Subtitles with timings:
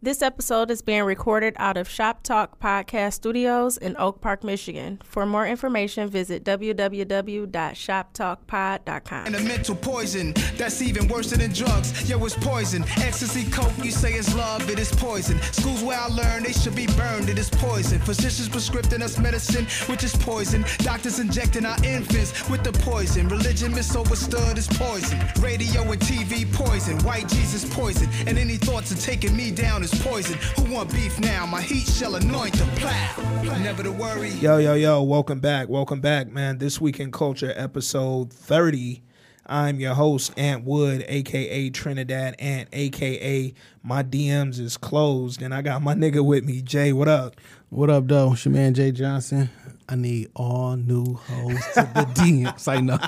[0.00, 5.00] This episode is being recorded out of Shop Talk Podcast Studios in Oak Park, Michigan.
[5.02, 9.26] For more information, visit www.shoptalkpod.com.
[9.26, 12.08] And a mental poison that's even worse than drugs.
[12.08, 12.84] Yo, it's poison.
[12.98, 15.42] Ecstasy, coke, you say it's love, it is poison.
[15.42, 17.98] Schools where I learned they should be burned, it is poison.
[17.98, 20.64] Physicians prescribing us medicine, which is poison.
[20.78, 23.26] Doctors injecting our infants with the poison.
[23.26, 25.18] Religion misunderstood is poison.
[25.40, 27.00] Radio and TV poison.
[27.00, 28.08] White Jesus poison.
[28.28, 30.38] And any thoughts of taking me down is poison.
[30.56, 31.46] Who want beef now?
[31.46, 33.58] My heat shall anoint the plow.
[33.58, 34.30] Never to worry.
[34.30, 35.68] Yo, yo, yo, welcome back.
[35.68, 36.58] Welcome back, man.
[36.58, 39.02] This Week in Culture, episode 30.
[39.46, 45.40] I'm your host, Ant Wood, aka Trinidad Ant, aka my DMs is closed.
[45.40, 46.92] And I got my nigga with me, Jay.
[46.92, 47.36] What up?
[47.70, 48.34] What up, though?
[48.34, 49.48] It's your man Jay Johnson.
[49.90, 52.68] I need all new hoes to the DMs.
[52.68, 52.98] I know.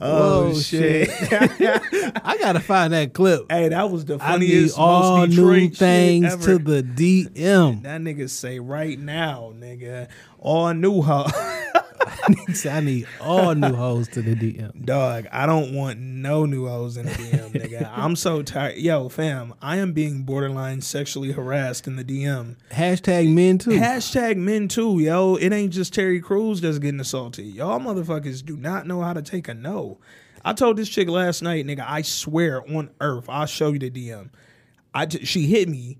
[0.00, 1.08] Oh, Whoa, shit.
[2.24, 3.46] I gotta find that clip.
[3.50, 4.76] Hey, that was the funniest.
[4.76, 7.82] I need all new things to the DM.
[7.84, 10.08] That nigga say right now, nigga.
[10.44, 11.26] All new hoe.
[12.68, 14.84] I need all new hoes to the DM.
[14.84, 17.90] Dog, I don't want no new hoes in the DM, nigga.
[17.94, 18.76] I'm so tired.
[18.78, 22.56] Yo, fam, I am being borderline sexually harassed in the DM.
[22.72, 23.70] Hashtag men too.
[23.70, 25.36] Hashtag men too, yo.
[25.36, 27.46] It ain't just Terry Crews that's getting assaulted.
[27.46, 29.98] Y'all motherfuckers do not know how to take a no.
[30.44, 33.90] I told this chick last night, nigga, I swear on earth, I'll show you the
[33.90, 34.30] DM.
[34.92, 35.98] I j- she hit me,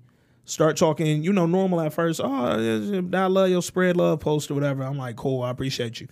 [0.53, 2.21] start talking, you know, normal at first.
[2.23, 4.83] Oh, I love your spread love post or whatever.
[4.83, 6.07] I'm like, cool, I appreciate you.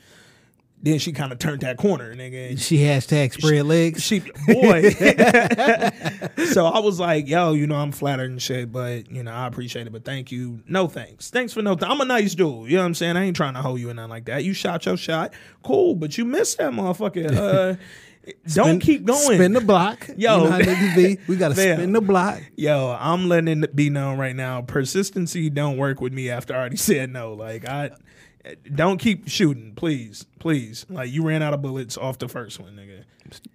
[0.84, 2.60] Then she kind of turned that corner, nigga.
[2.60, 4.02] she hashtag spread legs.
[4.02, 4.90] She boy.
[6.46, 9.46] so I was like, yo, you know, I'm flattered and shit, but you know, I
[9.46, 10.64] appreciate it, but thank you.
[10.68, 11.30] No thanks.
[11.30, 12.68] Thanks for no th- I'm a nice dude.
[12.68, 13.16] You know what I'm saying?
[13.16, 14.44] I ain't trying to hold you in nothing like that.
[14.44, 15.34] You shot your shot.
[15.62, 17.32] Cool, but you missed that motherfucker.
[17.32, 17.76] Uh
[18.54, 19.36] don't keep going.
[19.36, 20.08] Spin the block.
[20.16, 20.44] Yo.
[20.44, 21.18] you know niggas be.
[21.28, 22.42] We gotta spin the block.
[22.56, 24.62] Yo, I'm letting it be known right now.
[24.62, 27.34] Persistency don't work with me after I already said no.
[27.34, 27.92] Like I
[28.74, 30.26] don't keep shooting, please.
[30.40, 30.86] Please.
[30.90, 33.04] Like you ran out of bullets off the first one, nigga.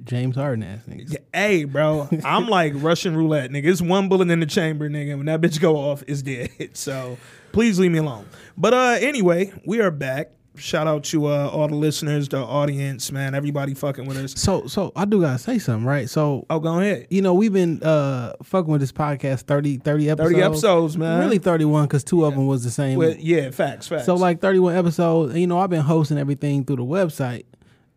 [0.05, 1.17] James Harden ass niggas.
[1.35, 3.67] Hey, bro, I'm like Russian roulette, nigga.
[3.67, 5.17] It's one bullet in the chamber, nigga.
[5.17, 6.71] When that bitch go off, it's dead.
[6.73, 7.19] So
[7.53, 8.27] please leave me alone.
[8.57, 10.31] But uh, anyway, we are back.
[10.57, 13.35] Shout out to uh, all the listeners, the audience, man.
[13.35, 14.33] Everybody fucking with us.
[14.41, 16.09] So so I do gotta say something, right?
[16.09, 17.07] So Oh, go ahead.
[17.11, 20.33] you know, we've been uh fucking with this podcast 30, 30 episodes.
[20.33, 21.21] 30 episodes, man.
[21.21, 22.99] Really 31 because two of them was the same.
[22.99, 24.07] Well, yeah, facts, facts.
[24.07, 27.45] So like 31 episodes, you know, I've been hosting everything through the website.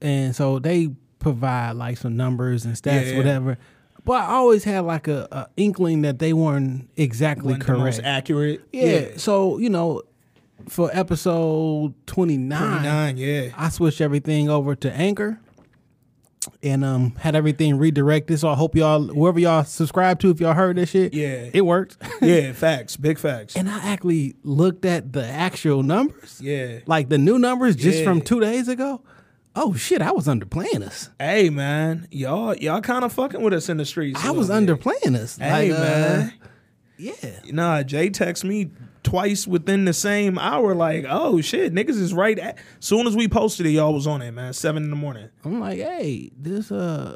[0.02, 3.18] And so they provide like some numbers and stats, Yeah.
[3.18, 3.58] whatever.
[4.06, 8.00] But I always had like a, a inkling that they weren't exactly most correct.
[8.04, 8.62] accurate.
[8.72, 9.10] yeah.
[9.18, 10.04] So, you know,
[10.68, 13.50] for episode 29, 29, yeah.
[13.58, 15.40] I switched everything over to Anchor
[16.64, 18.40] and um had everything redirected.
[18.40, 21.50] So I hope y'all whoever y'all subscribe to, if y'all heard this shit, Yeah.
[21.54, 21.98] it worked.
[22.22, 23.56] Yeah, facts, big facts.
[23.56, 26.40] and I actually looked at the actual numbers.
[26.42, 26.80] Yeah.
[26.86, 28.04] Like the new numbers just Yeah.
[28.06, 29.02] from two days ago.
[29.56, 31.10] Oh shit, I was underplaying us.
[31.20, 34.24] Hey, man, y'all, y'all kind of fucking with us in the streets.
[34.24, 35.38] I was underplaying us.
[35.38, 36.34] Hey, Like, uh, man.
[37.00, 37.40] Yeah.
[37.52, 38.72] Nah, Jay texted me
[39.04, 40.76] twice within the same hour.
[40.76, 42.38] Like, oh shit, niggas is right.
[42.38, 44.54] At, soon as we posted it, y'all was on it, man.
[44.54, 45.30] Seven in the morning.
[45.46, 47.16] I'm like, hey, this uh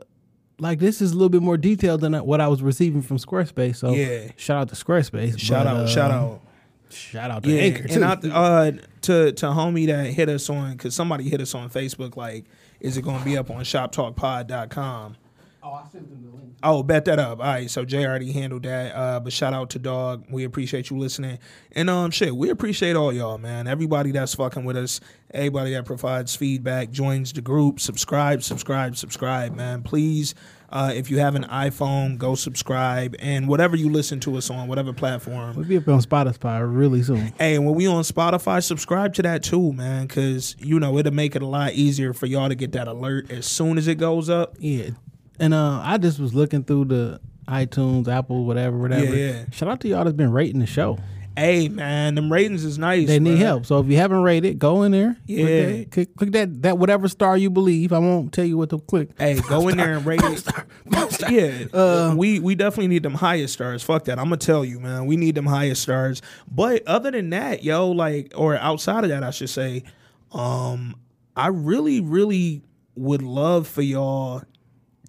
[0.60, 3.76] like this is a little bit more detailed than what I was receiving from Squarespace.
[3.78, 4.32] So Yeah.
[4.38, 5.38] shout out to Squarespace.
[5.38, 6.42] Shout but, out, uh, shout out.
[6.90, 8.04] Shout out to Yeah, Anchor too.
[8.04, 8.72] and I, uh,
[9.02, 12.16] to to homie that hit us on because somebody hit us on Facebook.
[12.16, 12.46] Like,
[12.80, 15.18] is it going to be up on ShopTalkPod.com?
[15.64, 16.56] Oh, I sent them the link.
[16.62, 17.40] Oh, bet that up.
[17.40, 18.96] All right, so Jay already handled that.
[18.96, 20.26] Uh, but shout out to Dog.
[20.30, 21.40] We appreciate you listening.
[21.72, 23.68] And um, shit, we appreciate all y'all, man.
[23.68, 25.00] Everybody that's fucking with us,
[25.32, 29.84] everybody that provides feedback, joins the group, subscribe, subscribe, subscribe, man.
[29.84, 30.36] Please,
[30.70, 33.16] uh, if you have an iPhone, go subscribe.
[33.20, 35.56] And whatever you listen to us on, whatever platform.
[35.56, 37.34] We'll be up on Spotify really soon.
[37.38, 41.14] Hey, and when we on Spotify, subscribe to that too, man, because you know it'll
[41.14, 43.96] make it a lot easier for y'all to get that alert as soon as it
[43.96, 44.56] goes up.
[44.60, 44.92] Yeah.
[45.40, 49.16] And uh I just was looking through the iTunes, Apple, whatever, whatever.
[49.16, 49.46] Yeah, yeah.
[49.52, 50.98] Shout out to y'all that's been rating the show.
[51.36, 53.08] Hey, man, them ratings is nice.
[53.08, 53.66] They need help.
[53.66, 55.14] So if you haven't rated, go in there.
[55.26, 55.46] Click Yeah.
[55.46, 57.92] that- Click, click that that whatever star you believe.
[57.92, 59.10] I won't tell you what to click.
[59.18, 60.48] Hey, go in there and rate it.
[61.30, 63.82] Yeah, Uh, we we definitely need them highest stars.
[63.82, 64.20] Fuck that.
[64.20, 65.06] I'm gonna tell you, man.
[65.08, 66.22] We need them highest stars.
[66.52, 69.84] But other than that, yo, like, or outside of that, I should say,
[70.32, 70.96] um,
[71.36, 72.62] I really, really
[72.96, 74.44] would love for y'all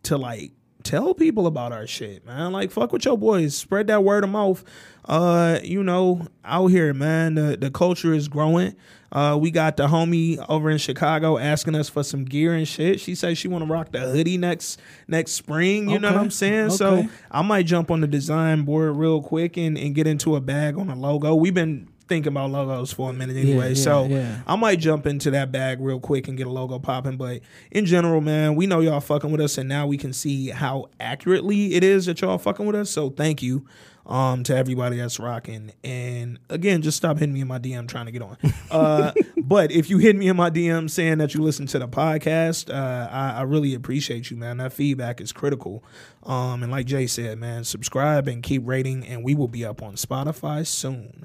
[0.05, 0.53] to like
[0.83, 2.53] tell people about our shit, man.
[2.53, 3.57] Like fuck with your boys.
[3.57, 4.63] Spread that word of mouth.
[5.07, 7.35] Uh, you know, out here, man.
[7.35, 8.77] The the culture is growing.
[9.13, 12.99] Uh, we got the homie over in Chicago asking us for some gear and shit.
[13.01, 15.89] She says she want to rock the hoodie next next spring.
[15.89, 16.71] You know what I'm saying?
[16.71, 20.41] So I might jump on the design board real quick and, and get into a
[20.41, 21.35] bag on a logo.
[21.35, 23.71] We've been thinking about logos for a minute anyway.
[23.71, 24.41] yeah, so yeah.
[24.47, 27.17] I might jump into that bag real quick and get a logo popping.
[27.17, 27.41] But
[27.71, 30.91] in general, man, we know y'all fucking with us, and now we can see how
[31.01, 32.91] accurately it is that y'all fucking with us.
[32.91, 33.67] So thank you
[34.07, 35.73] um, to everybody that's rocking.
[35.83, 38.37] And again, just stop hitting me in my DM trying to get on.
[38.71, 41.87] Uh, but if you hit me in my DM saying that you listen to the
[41.87, 44.57] podcast, uh, I, I really appreciate you, man.
[44.57, 45.85] That feedback is critical.
[46.25, 49.81] Um, and like Jay said, man, subscribe and keep rating, and we will be up
[49.81, 51.25] on Spotify soon.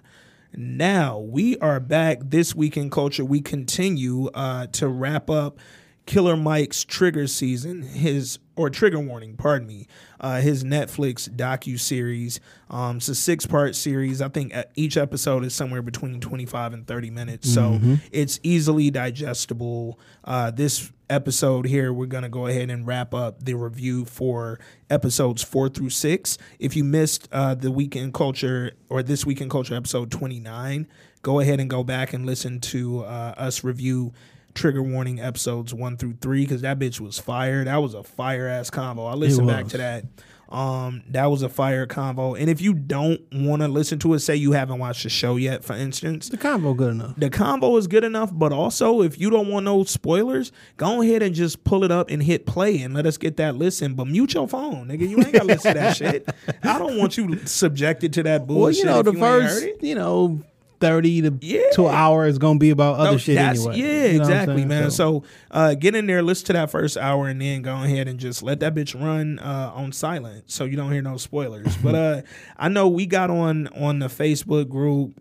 [0.56, 3.24] Now we are back this week in culture.
[3.24, 5.60] We continue uh, to wrap up
[6.10, 9.86] Killer Mike's Trigger season, his or Trigger Warning, pardon me,
[10.20, 12.40] uh, his Netflix docu series.
[12.68, 14.20] Um, it's a six part series.
[14.20, 17.80] I think each episode is somewhere between twenty five and thirty minutes, so
[18.12, 20.00] it's easily digestible.
[20.24, 24.60] Uh, this episode here, we're gonna go ahead and wrap up the review for
[24.90, 26.40] episodes four through six.
[26.58, 30.88] If you missed uh, the weekend culture or This Week in Culture episode twenty nine,
[31.22, 34.12] go ahead and go back and listen to uh, us review
[34.60, 37.64] trigger warning episodes one through three because that bitch was fire.
[37.64, 39.06] That was a fire ass combo.
[39.06, 40.06] I listened back to that.
[40.50, 42.34] Um, that was a fire combo.
[42.34, 45.36] And if you don't want to listen to it, say you haven't watched the show
[45.36, 47.14] yet, for instance, The combo good enough.
[47.18, 51.22] the combo is good enough, but also if you don't want no spoilers, go ahead
[51.22, 53.94] and just pull it up and hit play and let us get that listen.
[53.94, 55.08] But mute your phone, nigga.
[55.08, 56.28] You ain't gotta listen to that shit.
[56.64, 58.80] I don't want you subjected to that Well, bullshit.
[58.80, 60.42] you know, the you first, you know,
[60.80, 61.62] 30 to, Yeah.
[61.74, 63.78] to an hour is going to be about other No, shit anyway.
[63.78, 64.92] Yeah, You know exactly, man.
[64.92, 68.20] So, uh, get in there, listen to that first hour, and then go ahead and
[68.20, 71.76] just let that bitch run uh, on silent, so you don't hear no spoilers.
[71.78, 72.22] but uh,
[72.58, 75.20] I know we got on on the Facebook group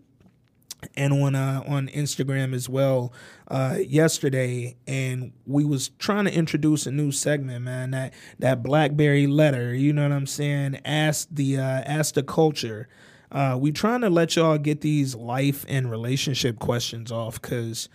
[0.95, 3.11] and on uh, on Instagram as well
[3.49, 7.91] uh, yesterday, and we was trying to introduce a new segment, man.
[7.91, 10.79] That that BlackBerry letter, you know what I'm saying?
[10.85, 12.87] Ask the uh, ask the culture.
[13.31, 17.87] Uh, we trying to let y'all get these life and relationship questions off because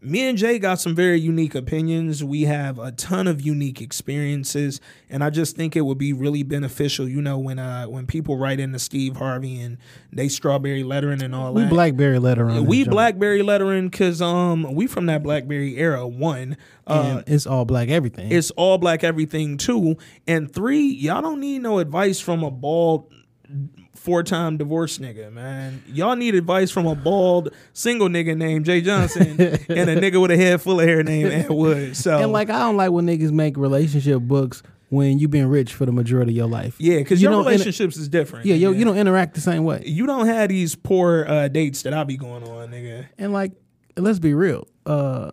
[0.00, 2.22] me and Jay got some very unique opinions.
[2.22, 4.78] We have a ton of unique experiences,
[5.08, 8.36] and I just think it would be really beneficial, you know, when uh when people
[8.36, 9.78] write into Steve Harvey and
[10.12, 11.52] they strawberry lettering and all that.
[11.54, 11.70] We that.
[11.70, 12.66] Blackberry lettering.
[12.66, 16.06] we blackberry lettering because um we from that blackberry era.
[16.06, 18.30] One, uh, And it's all black everything.
[18.30, 19.96] it's all black everything too,
[20.26, 23.10] and three, y'all don't need no advice from a bald
[24.04, 25.82] four time divorced nigga, man.
[25.86, 30.30] Y'all need advice from a bald single nigga named Jay Johnson and a nigga with
[30.30, 31.96] a head full of hair named Ed Wood.
[31.96, 35.72] So and like, I don't like when niggas make relationship books when you've been rich
[35.72, 36.76] for the majority of your life.
[36.78, 38.44] yeah, because you your don't inter- relationships is different.
[38.44, 39.82] Yeah, yo, you don't interact the same way.
[39.86, 43.06] you don't have these poor uh, dates that I be going on, nigga.
[43.16, 43.52] And like,
[43.96, 44.68] let's be real.
[44.84, 45.30] Uh,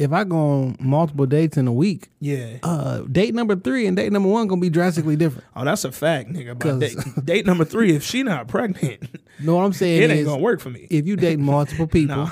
[0.00, 2.58] if I go on multiple dates in a week, Yeah.
[2.62, 5.44] uh, date number three and date number one gonna be drastically different.
[5.54, 6.58] Oh, that's a fact, nigga.
[6.58, 9.02] But 'Cause- date, date number three, if she not pregnant,
[9.40, 10.02] know what I'm saying?
[10.02, 10.86] it ain't is, gonna work for me.
[10.90, 12.30] if you date multiple people, Nah.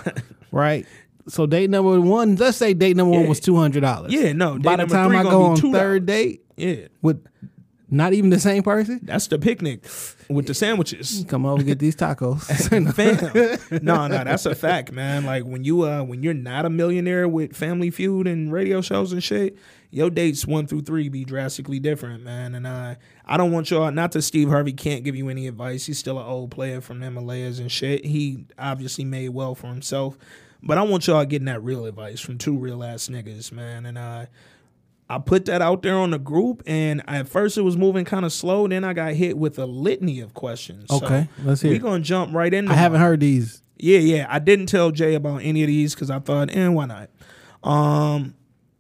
[0.51, 0.87] right?
[1.29, 4.13] So date number one, let's say date number one was two hundred dollars.
[4.13, 5.73] Yeah, no, date By the time I go on $2.
[5.73, 7.23] third date Yeah, with
[7.91, 9.85] not even the same person, that's the picnic
[10.29, 11.25] with the sandwiches.
[11.29, 12.45] come over get these tacos.
[12.95, 15.25] Fam, no, no, that's a fact, man.
[15.25, 19.13] Like when you uh when you're not a millionaire with Family Feud and radio shows
[19.13, 19.57] and shit,
[19.91, 22.55] your dates one through three be drastically different, man.
[22.55, 23.91] And uh, I don't want y'all.
[23.91, 25.87] Not that Steve Harvey can't give you any advice.
[25.87, 28.05] He's still an old player from the Himalayas and shit.
[28.05, 30.19] He obviously made well for himself.
[30.63, 33.87] But I want y'all getting that real advice from two real ass niggas, man.
[33.87, 34.27] And uh,
[35.11, 38.25] I put that out there on the group, and at first it was moving kind
[38.27, 38.69] of slow.
[38.69, 40.87] Then I got hit with a litany of questions.
[40.91, 41.83] So Okay, let's hear We it.
[41.83, 42.69] gonna jump right in.
[42.69, 43.63] I haven't heard these.
[43.79, 44.27] Yeah, yeah.
[44.29, 47.11] I didn't tell Jay about any of these because I thought, eh, why not?
[47.63, 48.35] Um,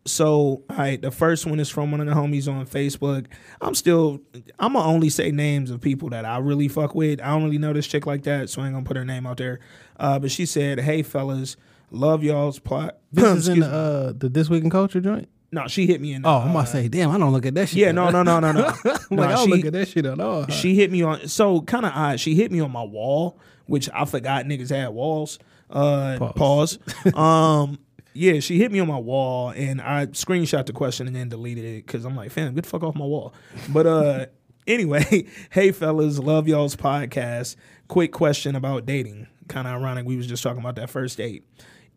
[0.04, 3.26] so all right, the first one is from one of the homies on Facebook.
[3.60, 4.20] I'm still,
[4.58, 7.20] I'm gonna only say names of people that I really fuck with.
[7.20, 9.26] I don't really know this chick like that, so I ain't gonna put her name
[9.26, 9.60] out there.
[9.98, 11.56] Uh, but she said, "Hey fellas,
[11.90, 15.28] love y'all's plot." This is in the, uh, the this week in culture joint.
[15.50, 16.26] No, she hit me in.
[16.26, 17.78] Oh, I'm uh, about to say, damn, I don't look at that shit.
[17.78, 18.74] Yeah, no, no, no, no, no.
[18.84, 20.46] Like, No, I don't she- look at that shit at all.
[20.48, 22.20] She hit me on so kind of odd.
[22.20, 25.38] She hit me on my wall, which I forgot niggas had walls.
[25.70, 26.78] Uh, pause.
[27.14, 27.78] um,
[28.12, 31.64] yeah, she hit me on my wall, and I screenshot the question and then deleted
[31.64, 33.32] it because I'm like, fam, get the fuck off my wall.
[33.70, 34.26] But uh,
[34.66, 37.56] anyway, hey fellas, love y'all's podcast.
[37.86, 39.28] Quick question about dating.
[39.48, 40.04] Kind of ironic.
[40.04, 41.44] We was just talking about that first date.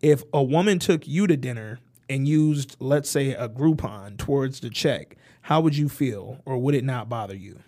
[0.02, 1.80] If a woman took you to dinner
[2.12, 6.76] and used, let's say, a Groupon towards the check, how would you feel, or would
[6.76, 7.60] it not bother you?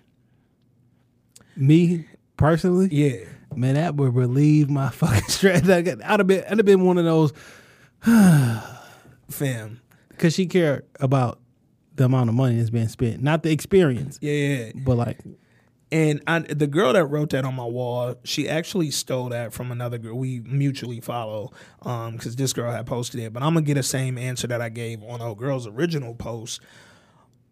[1.55, 2.05] Me
[2.37, 5.67] personally, Yeah, man, that would relieve my fucking stress.
[5.69, 7.31] I'd have been, I'd have been one of those
[9.29, 9.81] fam.
[10.09, 11.39] because she cared about
[11.95, 14.71] the amount of money that's being spent, not the experience, Yeah, yeah.
[14.75, 15.19] but like,
[15.93, 19.71] And I, the girl that wrote that on my wall, she actually stole that from
[19.71, 21.51] another girl we mutually follow.
[21.83, 24.59] Um, because this girl had posted it, but I'm gonna get the same answer that
[24.59, 26.61] I gave on old girl's original post.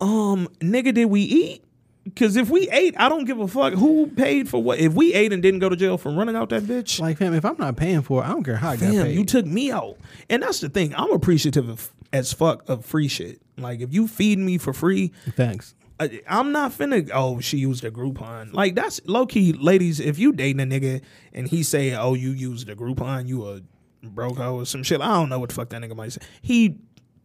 [0.01, 1.63] Um, nigga, did we eat?
[2.03, 4.79] Because if we ate, I don't give a fuck who paid for what.
[4.79, 7.35] If we ate and didn't go to jail for running out that bitch, like, fam,
[7.35, 9.15] if I'm not paying for it, I don't care how I got Damn, paid.
[9.15, 9.97] you took me out.
[10.27, 10.95] And that's the thing.
[10.95, 13.39] I'm appreciative of as fuck of free shit.
[13.55, 15.75] Like if you feed me for free, Thanks.
[16.01, 17.09] I, I'm not finna.
[17.13, 18.53] Oh, she used a Groupon.
[18.53, 19.99] Like that's low key, ladies.
[19.99, 23.61] If you dating a nigga and he say, "Oh, you used a Groupon," you a
[24.03, 24.99] broke hoe or some shit.
[24.99, 26.21] I don't know what the fuck that nigga might say.
[26.41, 26.77] He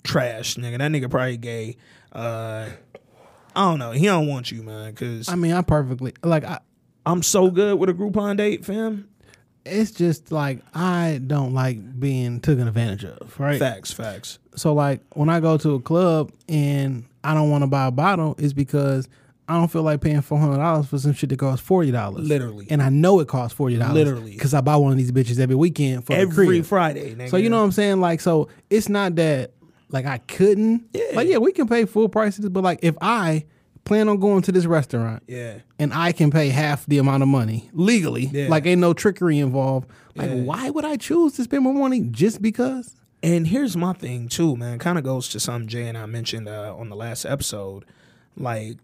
[0.04, 0.78] trash nigga.
[0.78, 1.78] That nigga probably gay.
[2.12, 2.68] Uh,
[3.54, 3.92] I don't know.
[3.92, 4.94] He don't want you, man.
[4.94, 6.58] Cause I mean, I'm perfectly like, I,
[7.06, 9.08] I'm so good with a Groupon date, fam.
[9.64, 13.58] it's just like I don't like being taken advantage of, right?
[13.58, 14.38] Facts, facts.
[14.54, 17.90] So like when I go to a club and I don't want to buy a
[17.90, 19.08] bottle, is because
[19.48, 22.26] I don't feel like paying four hundred dollars for some shit that costs forty dollars.
[22.28, 22.66] Literally.
[22.70, 23.94] and I know it costs forty dollars.
[23.94, 24.32] Literally.
[24.32, 26.62] because I buy one of these bitches every weekend for Every.
[26.62, 27.30] Friday, nigga.
[27.30, 28.00] So you know what I'm saying?
[28.00, 29.52] Like, so it's not that
[29.90, 30.88] like I couldn't.
[30.92, 31.04] Yeah.
[31.14, 33.44] Like, yeah, we can pay full prices, but like if I
[33.84, 35.58] plan on going to this restaurant Yeah.
[35.78, 38.48] and I can pay half the amount of money legally, Yeah.
[38.48, 39.88] like ain't no trickery involved.
[40.16, 40.42] Like, Yeah.
[40.42, 42.96] why would I choose to spend more money just because?
[43.22, 44.78] And here's my thing too, man.
[44.78, 47.84] Kind of goes to something Jay and I mentioned uh, on the last episode.
[48.36, 48.78] Like,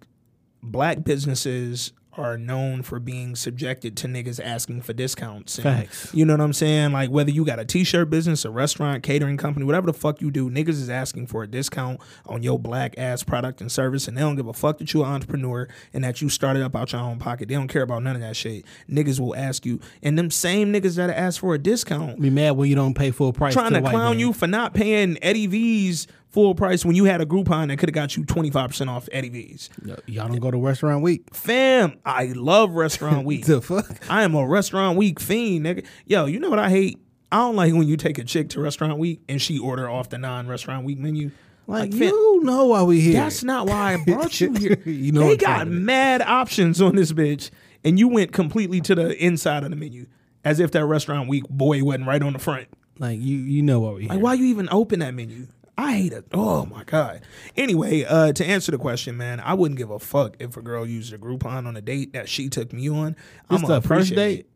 [0.63, 5.57] black businesses are known for being subjected to niggas asking for discounts.
[5.59, 6.15] And, Facts.
[6.15, 6.93] You know what I'm saying?
[6.93, 10.31] Like whether you got a t-shirt business, a restaurant, catering company, whatever the fuck you
[10.31, 14.17] do, niggas is asking for a discount on your black ass product and service, and
[14.17, 16.93] they don't give a fuck that you're an entrepreneur and that you started up out
[16.93, 17.49] your own pocket.
[17.49, 18.65] They don't care about none of that shit.
[18.91, 22.53] Niggas will ask you, and them same niggas that ask for a discount Be mad
[22.53, 23.55] when you don't pay full price.
[23.55, 24.19] trying to to clown man.
[24.19, 27.89] you for not paying Eddie V's full price when you had a Groupon that could
[27.89, 29.71] have got you 25% off Eddie V's.
[29.85, 31.33] Yo, Y'all don't go to restaurant week.
[31.35, 33.47] Fam, I love restaurant week.
[33.47, 33.99] The fuck?
[34.11, 35.87] I am a restaurant week fiend, nigga.
[36.07, 36.99] Yo, you know what I hate?
[37.31, 40.09] I don't like when you take a chick to restaurant week and she order off
[40.11, 41.31] the non-restaurant week menu.
[41.67, 43.13] Like, fam, you know why we here?
[43.15, 44.83] that's not why I brought you here.
[44.85, 47.51] You know they got mad options on this bitch,
[47.85, 50.07] and you went completely to the inside of the menu,
[50.45, 52.67] as if that restaurant week boy wasn't right on the front.
[52.99, 53.39] like you.
[53.39, 54.11] You know why we here?
[54.11, 55.47] Like, why you even open that menu?
[55.79, 56.27] I hate it.
[56.33, 57.23] Oh my god.
[57.57, 60.87] Anyway, uh, to answer the question, man, I wouldn't give a fuck if a girl
[60.87, 63.17] used a Groupon on a date that she took me on.
[63.49, 64.41] This I'ma the first date?
[64.41, 64.47] it.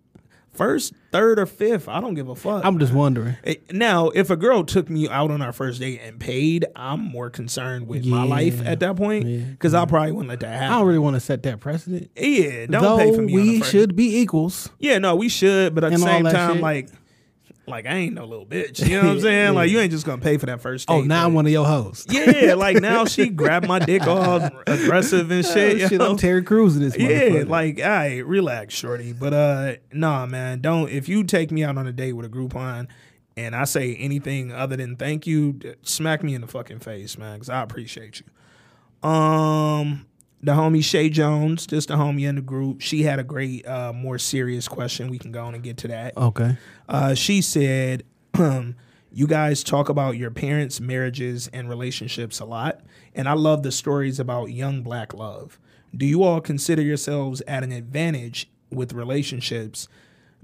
[0.52, 2.64] First, third, or fifth, I don't give a fuck.
[2.64, 3.37] I'm just wondering.
[3.44, 7.00] Eh, now, if a girl took me out on our first date and paid, I'm
[7.00, 9.44] more concerned with my life at that point Yeah.
[9.50, 10.73] because I probably wouldn't let that happen.
[10.73, 12.11] I don't really want to set that precedent.
[12.16, 13.35] yeah, don't Though pay for me.
[13.35, 14.70] we should be equals.
[14.78, 16.62] Yeah, no, we should, but at the And same time, shit.
[16.62, 16.88] like,
[17.66, 18.87] like I ain't no little bitch.
[18.87, 19.54] You know what I'm saying?
[19.54, 20.94] Like, you ain't just gonna pay for that first date.
[20.94, 22.06] Oh, now I'm one of your hosts.
[22.12, 25.78] Yeah, like now she grabbed my dick all aggressive and shit.
[25.78, 26.00] you Shit.
[26.00, 26.96] I'm Terry Crews in this.
[26.96, 29.12] yeah, like, all right, relax, shorty.
[29.12, 30.90] But uh, nah, man, don't.
[30.90, 32.88] If you take me out on a date with a Groupon
[33.37, 37.35] and I say anything other than thank you, smack me in the fucking face, man,
[37.37, 39.08] because I appreciate you.
[39.08, 40.06] Um,
[40.46, 43.92] the homie Shay Jones, just a homie in the group, she had a great, uh,
[43.92, 45.10] more serious question.
[45.10, 46.16] We can go on and get to that.
[46.16, 46.56] okay.
[46.88, 48.76] Uh, she said, um,
[49.12, 53.72] "You guys talk about your parents' marriages and relationships a lot, and I love the
[53.72, 55.58] stories about young black love.
[55.94, 59.88] Do you all consider yourselves at an advantage with relationships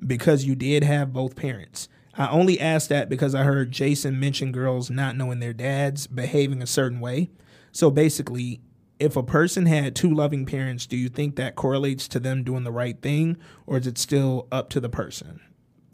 [0.05, 4.51] because you did have both parents?" I only asked that because I heard Jason mention
[4.51, 7.31] girls not knowing their dads behaving a certain way.
[7.71, 8.61] So basically,
[9.03, 12.65] if a person had two loving parents, do you think that correlates to them doing
[12.65, 15.41] the right thing, or is it still up to the person?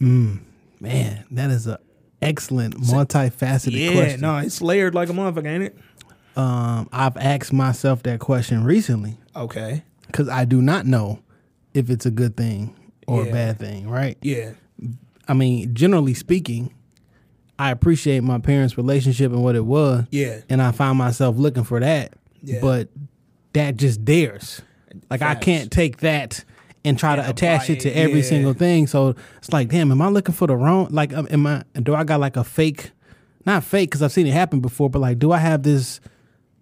[0.01, 1.81] Man, that is a
[2.23, 4.21] excellent, multifaceted Yeah, question.
[4.21, 5.79] no, it's layered like a motherfucker, ain't it?
[6.37, 9.83] Um, I've asked myself that question recently Okay.
[10.07, 11.19] because I do not know
[11.75, 12.75] if it's a good thing
[13.09, 13.31] or Yeah.
[13.31, 13.89] a bad thing.
[13.89, 14.17] Right?
[14.23, 14.53] Yeah.
[15.27, 16.73] I mean, generally speaking,
[17.59, 20.05] I appreciate my parents' relationship and what it was.
[20.11, 20.39] Yeah.
[20.49, 22.13] and I find myself looking for that.
[22.43, 22.59] Yeah.
[22.61, 22.89] But
[23.53, 24.63] that just theirs.
[25.11, 26.45] Like I can't take that
[26.85, 28.25] and try And to attach it to every yeah.
[28.27, 28.87] single thing.
[28.87, 30.89] So it's like, damn, am I looking for the wrong?
[30.91, 31.65] Like, um, am I?
[31.83, 32.93] Do I got like a fake?
[33.45, 36.01] Not fake because I've seen it happen before, but like, do I have this?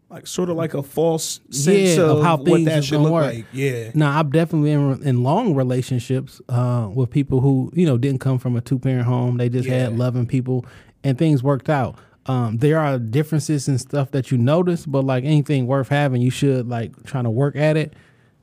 [0.09, 3.01] Like sort of like a false sense Yeah, of, of how what things that should
[3.01, 3.35] look work.
[3.35, 3.45] like.
[3.53, 3.91] Yeah.
[3.95, 8.39] Now I've definitely been in long relationships uh, with people who you know didn't come
[8.39, 9.37] from a two parent home.
[9.37, 9.81] They just Yeah.
[9.81, 10.65] had loving people,
[11.03, 11.99] and things worked out.
[12.27, 16.31] Um, there are differences and stuff that you notice, but like anything worth having, you
[16.31, 17.95] should like trying to work at it.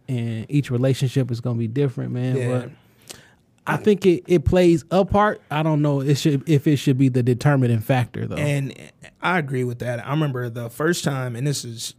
[0.07, 2.37] And each relationship is gonna be different, man.
[2.37, 2.47] Yeah.
[2.47, 2.69] But
[3.65, 5.41] I think it, it plays a part.
[5.49, 8.35] I don't know it should if it should be the determining factor though.
[8.35, 8.73] And
[9.21, 10.05] I agree with that.
[10.05, 11.95] I remember the first time, and this is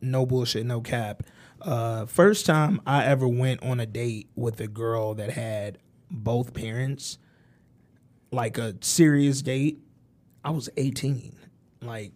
[0.00, 1.22] no bullshit, no cap.
[1.60, 5.78] Uh, first time I ever went on a date with a girl that had
[6.10, 7.18] both parents,
[8.30, 9.80] like a serious date.
[10.44, 11.36] I was 18.
[11.82, 12.12] Like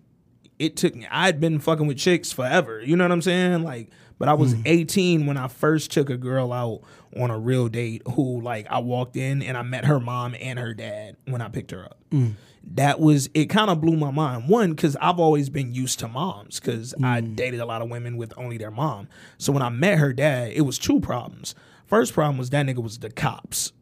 [0.59, 1.07] it took me.
[1.11, 2.81] I'd been fucking with chicks forever.
[2.81, 3.65] You know what I'm saying?
[3.65, 4.63] Like, but I was mm.
[4.65, 6.83] 18 when I first took a girl out
[7.21, 8.03] on a real date.
[8.15, 11.49] Who like I walked in and I met her mom and her dad when I
[11.49, 11.99] picked her up.
[12.11, 12.35] Mm.
[12.75, 13.47] That was it.
[13.47, 14.49] Kind of blew my mind.
[14.49, 17.35] One because I've always been used to moms because I mm.
[17.35, 19.09] dated a lot of women with only their mom.
[19.39, 21.57] So when I met her dad, it was two problems.
[21.87, 23.73] First problem was that nigga was the cops.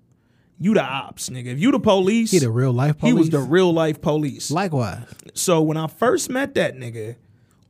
[0.62, 1.46] You the ops, nigga.
[1.46, 3.14] If you the police, He the real life police.
[3.14, 4.50] He was the real life police.
[4.50, 7.16] Likewise, So when I first met that nigga,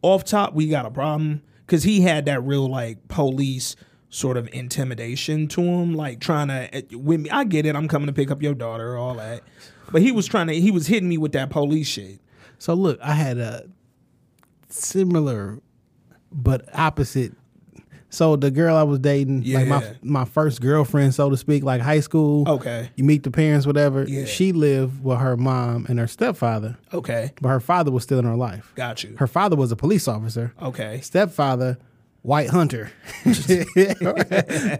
[0.02, 3.76] off top we got a problem because he had that real like police
[4.08, 7.30] sort of intimidation to him, like trying to eh, with me.
[7.30, 7.76] I get it.
[7.76, 9.42] I'm coming to pick up your daughter, all that.
[9.92, 10.54] But he was trying to.
[10.60, 12.20] He was hitting me with that police shit.
[12.58, 13.68] So look, I had a
[14.68, 15.60] similar
[16.32, 17.32] but opposite.
[18.10, 21.80] So the girl I was dating, like my my first girlfriend, so to speak, like
[21.80, 22.48] high school.
[22.48, 22.90] Okay.
[22.96, 24.02] You meet the parents, whatever.
[24.04, 24.24] Yeah.
[24.24, 27.32] She lived with her mom and her stepfather, Okay.
[27.40, 28.72] but her father was still in her life.
[28.74, 29.14] Got you.
[29.16, 30.52] Her father was a police officer.
[30.60, 31.00] Okay.
[31.02, 31.78] Stepfather,
[32.22, 32.90] white hunter.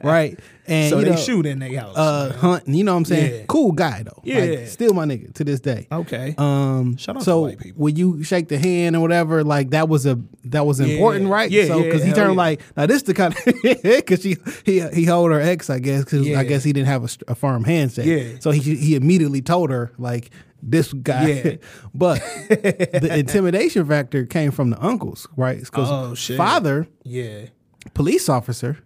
[0.03, 0.39] right.
[0.67, 1.97] And So you they know, shoot in their house.
[1.97, 3.35] uh hunting, you know what I'm saying?
[3.41, 3.45] Yeah.
[3.49, 4.21] Cool guy though.
[4.25, 4.39] Yeah.
[4.45, 5.89] Like, still my nigga to this day.
[5.91, 6.35] okay.
[6.39, 7.83] Um, Shout out to so white people.
[7.83, 11.51] when you shake the hand or whatever, like that was a that was important, right?
[11.51, 12.37] Yeah, So yeah, because he turned yeah.
[12.37, 13.35] like now this the kind
[13.83, 16.39] because she he he hold her ex, I guess, because Yeah.
[16.41, 18.07] I guess he didn't have a, a firm handshake.
[18.07, 18.39] Yeah.
[18.41, 20.31] So he he immediately told her like
[20.63, 21.57] this guy, Yeah.
[21.95, 25.61] but the intimidation factor came from the uncles, right?
[25.61, 26.37] Because Oh, shit.
[26.37, 27.47] father yeah.
[27.95, 28.79] police officer,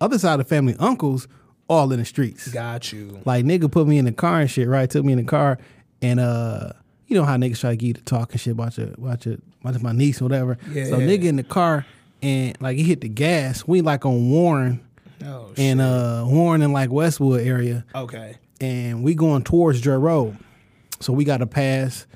[0.00, 1.28] other side of the family uncles
[1.68, 2.48] all in the streets.
[2.48, 3.20] Got you.
[3.24, 4.88] Like nigga put me in the car and shit, right?
[4.90, 5.58] Took me in the car
[6.02, 6.70] and uh
[7.06, 9.24] you know how niggas try to get you to talk and shit about your about
[9.26, 10.58] your about my niece or whatever.
[10.72, 10.86] Yeah.
[10.86, 11.84] So nigga in the car
[12.22, 13.66] and like he hit the gas.
[13.66, 14.80] We like on Warren
[15.24, 15.58] Oh shit.
[15.60, 18.36] and uh Warren and like Westwood area okay.
[18.60, 20.38] and we going towards Dre Road.
[21.00, 22.06] So we got a pass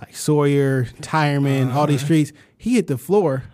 [0.00, 1.86] like Sawyer, Tireman, all Uh-huh.
[1.86, 2.32] these streets.
[2.58, 3.44] He hit the floor.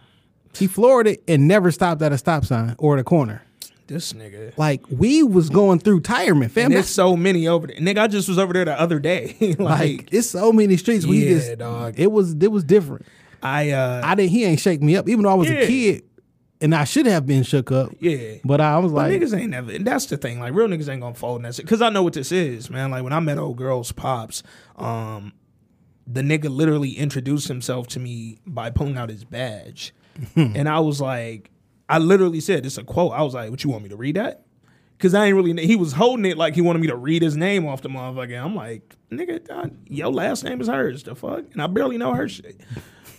[0.56, 3.42] He floored it and never stopped at a stop sign or the corner.
[3.86, 4.52] This nigga.
[4.58, 6.66] Like we was going through Tireman, fam.
[6.66, 7.76] And there's so many over there.
[7.76, 9.36] Nigga, I just was over there the other day.
[9.40, 11.06] like, like it's so many streets.
[11.06, 11.94] We Yeah, just dog.
[11.98, 13.06] It was it was different.
[13.42, 14.30] I uh I didn't.
[14.30, 15.60] He ain't shake me up, even though I was Yeah.
[15.60, 16.02] a kid,
[16.60, 17.92] and I should have been shook up.
[18.00, 18.34] yeah.
[18.44, 19.70] But I was But like, niggas ain't never.
[19.72, 20.40] And that's the thing.
[20.40, 21.66] Like real niggas ain't gonna fold in that shit.
[21.66, 22.90] Cause I know what this is, man.
[22.90, 24.42] Like when I met old girl's pops,
[24.76, 25.32] um,
[26.06, 29.94] the nigga literally introduced himself to me by pulling out his badge,
[30.36, 31.50] and I was like,
[31.88, 34.16] I literally said, "It's a quote." I was like, "What you want me to read
[34.16, 34.44] that?"
[34.98, 35.64] Cause I ain't really.
[35.66, 38.42] He was holding it like he wanted me to read his name off the motherfucker.
[38.42, 41.04] I'm like, nigga, I, your last name is hers.
[41.04, 42.60] The fuck, and I barely know her shit.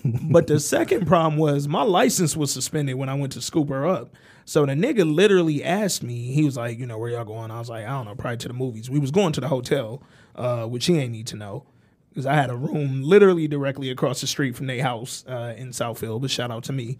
[0.03, 3.85] But the second problem was my license was suspended when I went to scoop her
[3.85, 4.13] up.
[4.45, 7.51] So the nigga literally asked me, he was like, you know, where y'all going?
[7.51, 8.89] I was like, I don't know, probably to the movies.
[8.89, 10.01] We was going to the hotel,
[10.35, 11.65] uh, which he ain't need to know.
[12.09, 15.69] Because I had a room literally directly across the street from their house uh, in
[15.69, 16.97] Southfield, but shout out to me.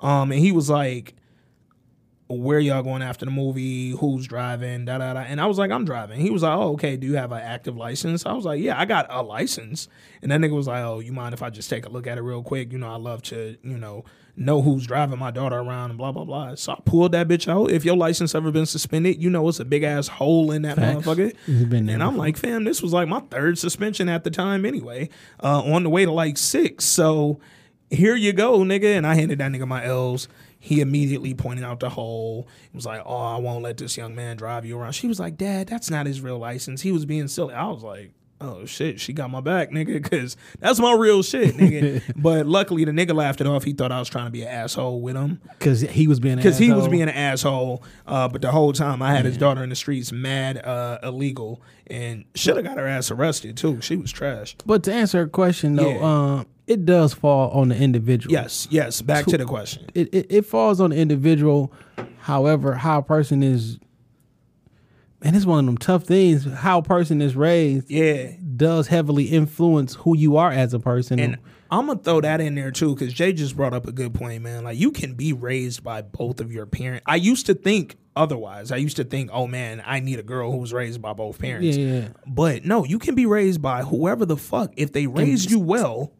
[0.00, 1.14] Um, and he was like,
[2.38, 3.90] where y'all going after the movie?
[3.90, 4.84] Who's driving?
[4.84, 5.20] Da da da.
[5.20, 6.20] And I was like, I'm driving.
[6.20, 6.96] He was like, Oh, okay.
[6.96, 8.24] Do you have an active license?
[8.26, 9.88] I was like, Yeah, I got a license.
[10.22, 12.18] And that nigga was like, Oh, you mind if I just take a look at
[12.18, 12.72] it real quick?
[12.72, 16.10] You know, I love to, you know, know who's driving my daughter around and blah
[16.10, 16.54] blah blah.
[16.54, 17.70] So I pulled that bitch out.
[17.70, 20.76] If your license ever been suspended, you know it's a big ass hole in that
[20.76, 21.04] Facts.
[21.06, 21.34] motherfucker.
[21.94, 25.10] And I'm like, fam, this was like my third suspension at the time anyway.
[25.42, 26.84] Uh, on the way to like six.
[26.86, 27.40] So
[27.90, 28.96] here you go, nigga.
[28.96, 30.28] And I handed that nigga my L's.
[30.64, 32.46] He immediately pointed out the hole.
[32.70, 35.18] He was like, "Oh, I won't let this young man drive you around." She was
[35.18, 36.82] like, "Dad, that's not his real license.
[36.82, 40.36] He was being silly." I was like, "Oh shit, she got my back, nigga, because
[40.60, 43.64] that's my real shit, nigga." but luckily, the nigga laughed it off.
[43.64, 46.36] He thought I was trying to be an asshole with him because he was being
[46.36, 47.82] because he was being an asshole.
[48.06, 51.60] Uh, but the whole time, I had his daughter in the streets, mad uh, illegal,
[51.88, 53.80] and should have got her ass arrested too.
[53.80, 54.54] She was trash.
[54.64, 56.36] But to answer her question though, Yeah.
[56.38, 58.32] um, it does fall on the individual.
[58.32, 59.02] Yes, yes.
[59.02, 59.86] Back to the question.
[59.94, 61.72] it, it, it falls on the individual.
[62.18, 63.78] However, how a person is,
[65.22, 66.44] and it's one of them tough things.
[66.44, 71.18] How a person is raised Yeah, does heavily influence who you are as a person.
[71.18, 71.38] And
[71.70, 74.42] I'm gonna throw that in there too, because Jay just brought up a good point,
[74.42, 74.62] man.
[74.64, 77.02] Like you can be raised by both of your parents.
[77.06, 78.70] I used to think otherwise.
[78.70, 81.38] I used to think, oh man, I need a girl who was raised by both
[81.38, 81.76] parents.
[81.76, 82.08] Yeah, yeah.
[82.26, 84.72] But no, you can be raised by whoever the fuck.
[84.76, 86.12] If they raised you well,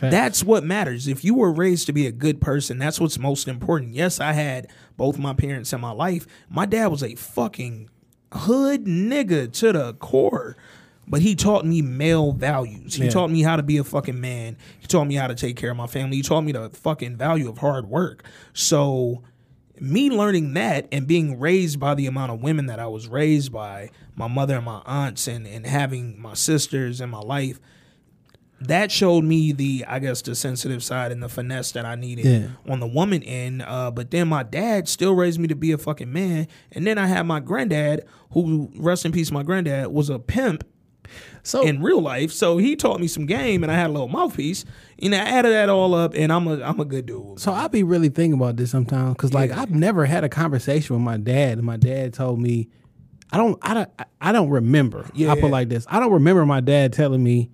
[0.00, 1.08] That's what matters.
[1.08, 3.94] If you were raised to be a good person, that's what's most important.
[3.94, 6.26] Yes, I had both my parents in my life.
[6.48, 7.88] My dad was a fucking
[8.32, 10.56] hood nigga to the core.
[11.08, 12.96] But he taught me male values.
[12.96, 13.10] He Yeah.
[13.10, 14.56] taught me how to be a fucking man.
[14.80, 16.16] He taught me how to take care of my family.
[16.16, 18.24] He taught me the fucking value of hard work.
[18.52, 19.22] So
[19.78, 23.52] me learning that and being raised by the amount of women that I was raised
[23.52, 27.60] by, my mother and my aunts, and, and having my sisters in my life,
[28.60, 32.24] that showed me the, I guess, the sensitive side and the finesse that I needed
[32.24, 32.48] Yeah.
[32.72, 33.62] on the woman end.
[33.62, 36.48] Uh, but then my dad still raised me to be a fucking man.
[36.72, 40.64] And then I had my granddad, who, rest in peace, my granddad, was a pimp
[41.42, 42.32] So in real life.
[42.32, 44.64] So he taught me some game and I had a little mouthpiece.
[44.98, 47.38] You know, I added that all up and I'm a I'm a good dude.
[47.38, 49.60] So I be really thinking about this sometimes because like Yeah.
[49.60, 52.68] I've never had a conversation with my dad, and my dad told me,
[53.30, 53.90] I don't, I don't,
[54.20, 55.08] I don't remember.
[55.14, 55.30] Yeah.
[55.32, 57.50] I put like this: I don't remember my dad telling me,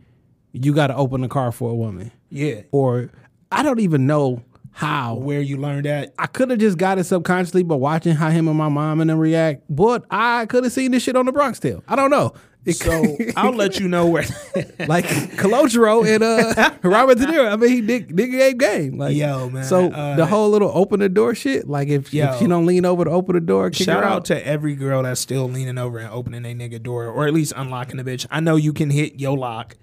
[0.52, 2.62] you got to open the car for a woman, Yeah.
[2.72, 3.10] or
[3.50, 5.14] I don't even know how.
[5.16, 6.14] Where you learned that.
[6.18, 9.10] I could have just got it subconsciously by watching how him and my mom and
[9.10, 11.82] them react, but I could have seen this shit on the Bronx Tale.
[11.88, 12.32] I don't know.
[12.64, 14.22] It So I'll let you know where
[14.86, 15.04] like
[15.36, 17.52] Calogero and uh Robert De Niro.
[17.52, 18.98] I mean, he dig nigga gave game.
[18.98, 21.68] Like Yo, man, So uh, the whole little open the door shit.
[21.68, 22.30] Like if, Yo.
[22.32, 25.02] if she don't lean over to open the door, Shout her out to every girl
[25.02, 28.26] that's still leaning over and opening a nigga door, or at least unlocking the bitch.
[28.30, 29.76] I know you can hit your lock,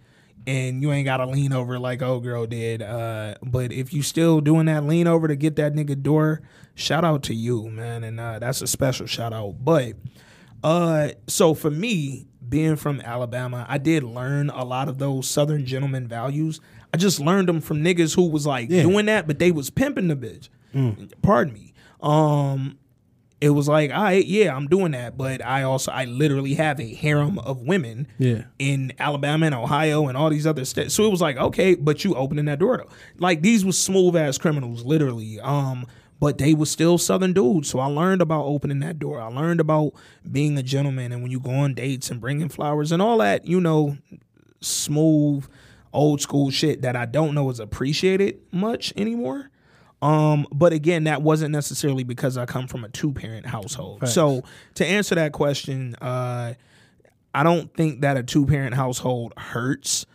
[0.50, 2.82] and you ain't gotta lean over like old girl did.
[2.82, 6.42] Uh, but if you still doing that lean over to get that nigga door,
[6.76, 9.56] shout out to you, man, and uh, that's a special shout out.
[9.64, 9.94] But
[10.64, 15.66] uh, so for me, being from Alabama, I did learn a lot of those Southern
[15.68, 16.60] gentleman values.
[16.92, 18.82] I just learned them from niggas who was like Yeah.
[18.82, 20.50] doing that, but they was pimping the bitch.
[21.22, 21.74] Pardon me.
[22.02, 22.79] Um,
[23.42, 26.80] it was like, all right, yeah, I'm doing that, but I also I literally have
[26.80, 28.44] a harem of women Yeah.
[28.60, 30.94] in Alabama and Ohio and all these other states.
[30.94, 32.90] So it was like, okay, but you opening that door though.
[33.18, 35.40] Like these was smooth ass criminals, literally.
[35.40, 35.86] Um,
[36.20, 37.70] but they was still southern dudes.
[37.70, 39.22] So I learned about opening that door.
[39.22, 39.94] I learned about
[40.30, 43.46] being a gentleman and when you go on dates and bringing flowers and all that,
[43.46, 43.98] you know,
[44.62, 45.46] smooth
[45.94, 49.50] old school shit that I don't know is appreciated much anymore.
[50.02, 54.08] Um, but again, that wasn't necessarily because I come from a two parent household.
[54.08, 54.44] So
[54.76, 56.54] to answer that question, uh,
[57.34, 60.06] I don't think that a two parent household hurts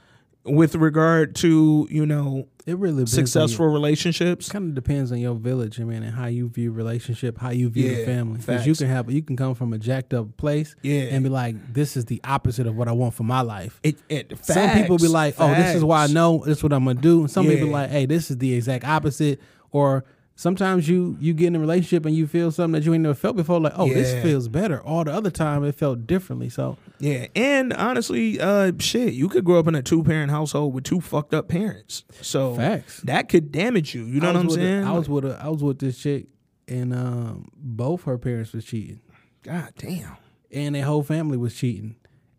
[0.44, 4.48] with regard to, you know, It really successful relationships.
[4.50, 7.68] Kind of depends on your village, I mean, and how you view relationship, how you
[7.70, 8.38] view the family.
[8.38, 11.02] Because you can have, you can come from a jacked up place, Yeah.
[11.12, 13.80] and be like, this is the opposite of what I want for my life.
[13.82, 16.42] It, it Some people be like, "Oh, this is why I know.
[16.44, 17.72] This is what I'm gonna do." And some people Yeah.
[17.72, 19.40] like, "Hey, this is the exact opposite."
[19.74, 20.04] Or
[20.36, 23.14] sometimes you you get in a relationship and you feel something that you ain't never
[23.14, 23.60] felt before.
[23.60, 26.48] Like, "Oh, this feels better." All the other time it felt differently.
[26.48, 30.72] So Yeah, and honestly, uh, shit, you could grow up in a two parent household
[30.74, 32.04] with two fucked up parents.
[32.22, 33.00] So Facts.
[33.02, 34.04] that could damage you.
[34.04, 34.84] You know what I'm saying?
[34.84, 36.26] I was with a, I was with this chick,
[36.68, 39.00] and um, both her parents was cheating,
[39.42, 40.16] God damn.
[40.52, 41.96] and their whole family was cheating.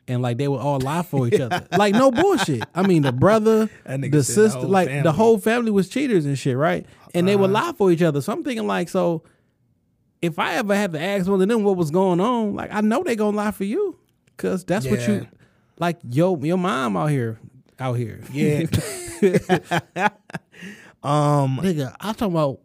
[0.07, 2.63] And like they would all lie for each other, like no bullshit.
[2.75, 5.09] I mean, the brother, the said the sister, like the family.
[5.09, 5.17] Uh-huh.
[5.17, 6.85] whole family was cheaters and shit, right?
[7.15, 8.21] And they would lie for each other.
[8.21, 9.23] So I'm thinking like, so
[10.21, 12.81] if I ever had to ask one of them what was going on, like I
[12.81, 13.97] know they gonna lie for you,
[14.37, 15.27] cause that's what you,
[15.79, 17.39] like yo your mom out here,
[17.79, 18.59] out here, Yeah.
[21.03, 21.95] um, nigga.
[21.99, 22.59] I'm talking about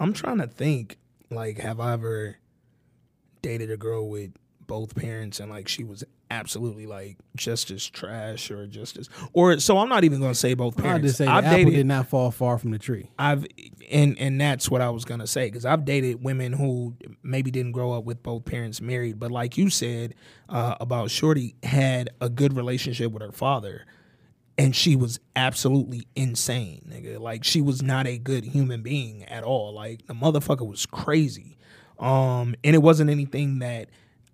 [0.00, 0.98] I'm trying to think.
[1.30, 2.36] Like, have I ever
[3.42, 4.30] dated a girl with
[4.68, 9.58] both parents and like she was absolutely like just as trash or just as or
[9.58, 11.06] so I'm not even gonna say both I parents.
[11.06, 13.10] just say I've apple dated did not fall far from the tree.
[13.18, 13.46] I've
[13.90, 17.72] and and that's what I was gonna say because I've dated women who maybe didn't
[17.72, 20.14] grow up with both parents married, but like you said
[20.48, 23.86] uh, about Shorty had a good relationship with her father,
[24.58, 27.18] and she was absolutely insane, nigga.
[27.18, 29.72] Like she was not a good human being at all.
[29.72, 31.56] Like the motherfucker was crazy,
[31.98, 33.88] um, and it wasn't anything that.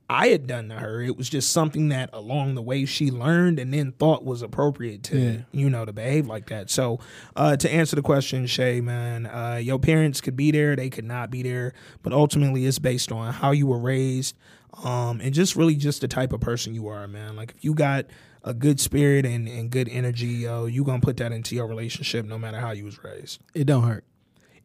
[0.09, 1.01] I had done to her.
[1.01, 5.03] It was just something that along the way she learned and then thought was appropriate
[5.05, 5.37] to, Yeah.
[5.53, 6.69] you know, to behave like that.
[6.71, 7.01] So,
[7.37, 11.07] uh, to answer the question, Shay, man, uh, your parents could be there, they could
[11.07, 14.37] not be there, but ultimately it's based on how you were raised,
[14.85, 17.35] um, and just really just the type of person you are, man.
[17.35, 18.05] Like if you got
[18.43, 22.27] a good spirit and, and good energy, yo, you gonna put that into your relationship
[22.27, 23.41] no matter how you was raised.
[23.55, 24.05] It don't hurt.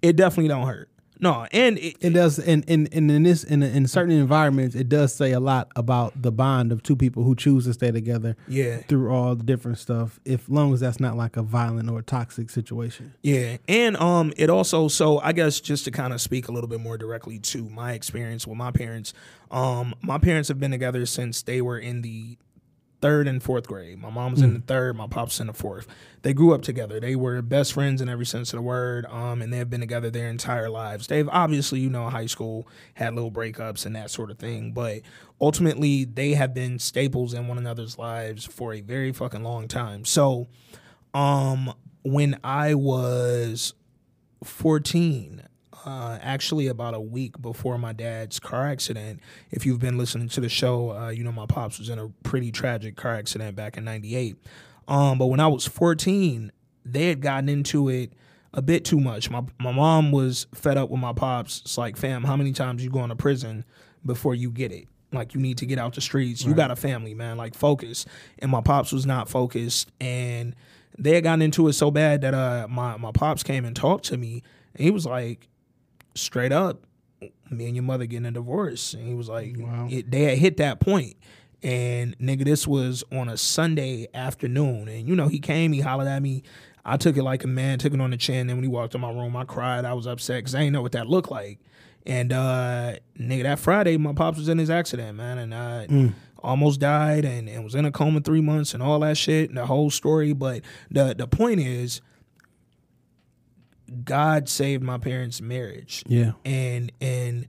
[0.01, 0.89] It definitely don't hurt.
[1.19, 4.87] No, and it, It does, and in, in, in this in in certain environments, it
[4.87, 8.37] does say a lot about the bond of two people who choose to stay together
[8.47, 10.19] yeah, through all the different stuff.
[10.23, 13.13] If long as that's not like a violent or toxic situation.
[13.21, 16.69] Yeah, and um, it also so I guess just to kind of speak a little
[16.69, 19.13] bit more directly to my experience with my parents.
[19.51, 22.37] Um, my parents have been together since they were in the
[23.01, 23.99] third and fourth grade.
[23.99, 25.87] My mom was in the third, my pops in the fourth.
[26.21, 26.99] They grew up together.
[26.99, 29.05] They were best friends in every sense of the word.
[29.05, 31.07] Um, and they have been together their entire lives.
[31.07, 35.01] They've obviously, you know, high school had little breakups and that sort of thing, but
[35.39, 40.03] ultimately they have been staples in one another's lives for a very fucking long time.
[40.03, 40.47] So,
[41.13, 43.73] um, when I was
[44.43, 45.43] 14,
[45.85, 49.19] uh, actually about a week before my dad's car accident.
[49.51, 52.09] If you've been listening to the show, uh, you know my pops was in a
[52.23, 54.37] pretty tragic car accident back in '98.
[54.87, 56.51] Um, but when I was 14,
[56.83, 58.13] they had gotten into it
[58.53, 59.29] a bit too much.
[59.29, 61.61] My my mom was fed up with my pops.
[61.61, 63.65] It's like, fam, how many times you going to prison
[64.05, 64.87] before you get it?
[65.11, 66.43] Like you need to get out the streets.
[66.43, 67.37] You got a family, man.
[67.37, 68.05] Like focus.
[68.39, 70.55] And my pops was not focused, and
[70.97, 74.05] they had gotten into it so bad that uh my my pops came and talked
[74.05, 74.43] to me,
[74.75, 75.47] and he was like,
[76.15, 76.85] straight up,
[77.49, 78.93] me and your mother getting a divorce.
[78.93, 79.55] And he was like,
[79.89, 81.15] it, they had hit that point.
[81.61, 84.87] And nigga, this was on a Sunday afternoon.
[84.87, 86.43] And you know, he came, he hollered at me.
[86.85, 88.47] I took it like a man, took it on the chin.
[88.47, 89.83] Then when he walked in my room, I cried.
[89.85, 91.59] I was upset because I didn't know what that looked like.
[92.05, 96.79] And uh nigga, that Friday, my pops was in his accident, man, and uh almost
[96.79, 99.65] died and, and was in a coma three months and all that shit and the
[99.65, 100.31] whole story.
[100.31, 101.99] But the the point is,
[104.05, 106.03] God saved my parents' marriage.
[106.07, 106.33] Yeah.
[106.45, 107.47] And and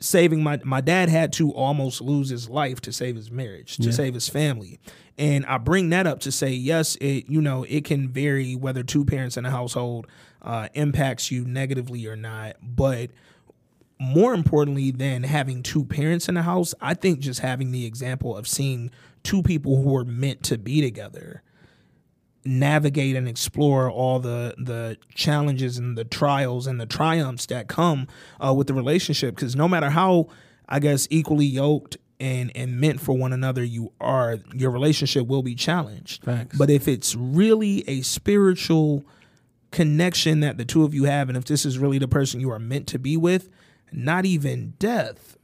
[0.00, 3.92] saving my my dad had to almost lose his life to save his marriage, to
[3.92, 4.80] save his family.
[5.18, 8.82] And I bring that up to say, yes, it you know, it can vary whether
[8.82, 10.06] two parents in a household
[10.40, 12.56] uh, impacts you negatively or not.
[12.62, 13.10] But
[13.98, 18.36] more importantly than having two parents in the house, I think just having the example
[18.36, 18.90] of seeing
[19.22, 21.42] two people who were meant to be together
[22.44, 28.08] navigate and explore all the the challenges and the trials and the triumphs that come
[28.44, 30.26] uh, with the relationship because no matter how
[30.68, 35.42] i guess equally yoked and and meant for one another you are your relationship will
[35.42, 36.56] be challenged Facts.
[36.58, 39.04] but if it's really a spiritual
[39.70, 42.50] connection that the two of you have and if this is really the person you
[42.50, 43.48] are meant to be with
[43.92, 45.36] not even death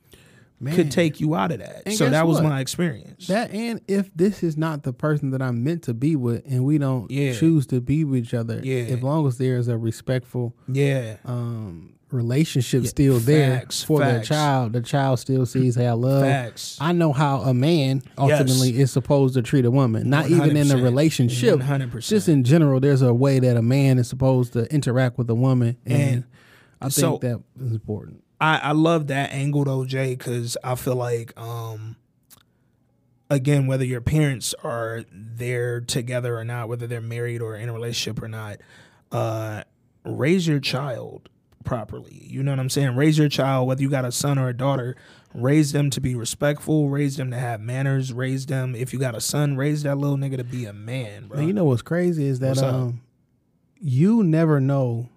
[0.66, 2.44] could take you out of that And so that was what?
[2.44, 6.16] my experience That and if this is not the person that I'm meant to be
[6.16, 7.32] with, and we don't Yeah.
[7.34, 8.80] choose to be with each other, Yeah.
[8.94, 14.20] as long as there is a respectful yeah um, relationship still there facts, for the
[14.24, 16.78] child, the child still sees, how I love." Facts.
[16.80, 20.70] I know how a man ultimately is supposed to treat a woman, not even in
[20.70, 21.60] a relationship.
[21.60, 22.08] 100%.
[22.08, 25.34] Just in general, there's a way that a man is supposed to interact with a
[25.34, 26.24] woman, and, And
[26.80, 28.22] I think so- that is important.
[28.40, 31.96] I, I love that angle though, Jay, because I feel like um
[33.30, 37.72] again, whether your parents are there together or not, whether they're married or in a
[37.72, 38.58] relationship or not,
[39.12, 39.62] uh
[40.04, 41.28] raise your child
[41.64, 42.26] properly.
[42.26, 42.96] You know what I'm saying?
[42.96, 44.96] Raise your child, whether you got a son or a daughter,
[45.34, 49.14] raise them to be respectful, raise them to have manners, raise them if you got
[49.14, 51.38] a son, raise that little nigga to be a man, bro.
[51.38, 53.02] Man, you know what's crazy is that um,
[53.80, 55.08] you never know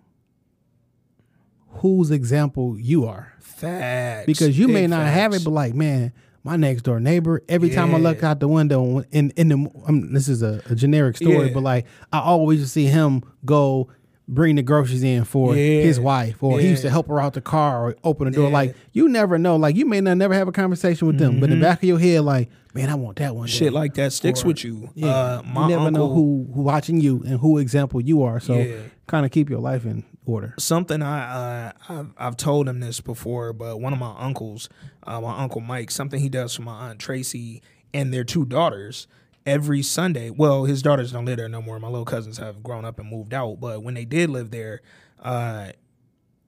[1.76, 4.26] whose example you are Facts.
[4.26, 7.44] because you may not have it, but like, man, my next door neighbor.
[7.48, 10.76] Every time I look out the window, in in the um, this is a, a
[10.76, 11.54] generic story, Yeah.
[11.54, 13.90] but like I always see him go
[14.28, 15.82] bring the groceries in for Yeah.
[15.82, 18.48] his wife, or he used to help her out the car or open the door.
[18.48, 18.54] Yeah.
[18.54, 19.56] Like you never know.
[19.58, 21.84] Like you may not never have a conversation with them, but in the back of
[21.84, 23.46] your head, like, man, I want that one.
[23.48, 23.58] day." Mm-hmm.
[23.66, 24.90] shit like that sticks Or- with you.
[24.96, 28.40] Yeah, Uh, you never uncle, know who who watching you and who example you are.
[28.40, 28.76] So Yeah.
[29.06, 30.54] kind of keep your life in order.
[30.58, 34.70] something I uh, I've, I've told him this before, but one of my uncles,
[35.04, 37.62] uh, my uncle Mike, something he does for my aunt Tracy
[37.94, 39.08] and their two daughters
[39.46, 40.30] every Sunday.
[40.30, 41.80] Well, his daughters don't live there no more.
[41.80, 44.82] My little cousins have grown up and moved out, but when they did live there,
[45.20, 45.72] uh,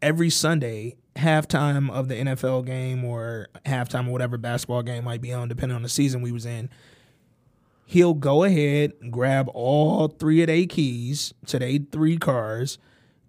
[0.01, 5.31] every Sunday halftime of the NFL game or halftime of whatever basketball game might be
[5.31, 6.69] on, depending on the season we was in
[7.85, 12.77] he'll go ahead and grab all three of their keys to their three cars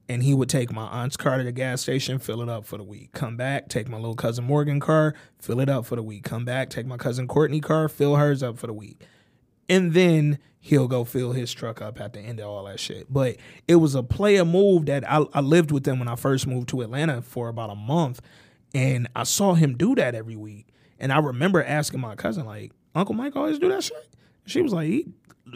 [0.09, 2.77] and he would take my aunt's car to the gas station fill it up for
[2.77, 6.03] the week come back take my little cousin morgan car fill it up for the
[6.03, 9.03] week come back take my cousin courtney car fill hers up for the week
[9.69, 13.13] and then he'll go fill his truck up at the end of all that shit.
[13.13, 13.37] But
[13.69, 16.71] it was a player move that I, I lived with them when I first moved
[16.71, 18.23] to Atlanta for about a month,
[18.75, 20.69] and I saw him do that every week.
[20.99, 24.09] And I remember asking my cousin, like, Uncle Mike always do that shit?
[24.47, 25.07] She was like, he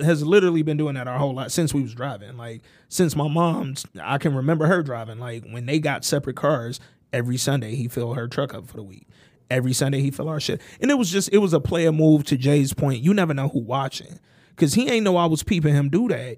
[0.03, 2.37] has literally been doing that our whole life since we was driving.
[2.37, 5.19] Like since my mom's, I can remember her driving.
[5.19, 6.81] Like when they got separate cars,
[7.13, 9.09] every Sunday he filled her truck up for the week.
[9.51, 12.25] Every Sunday he filled our shit, and it was just it was a player move.
[12.25, 14.21] To Jay's point, you never know who watching,
[14.57, 16.37] cause he ain't know I was peeping him do that.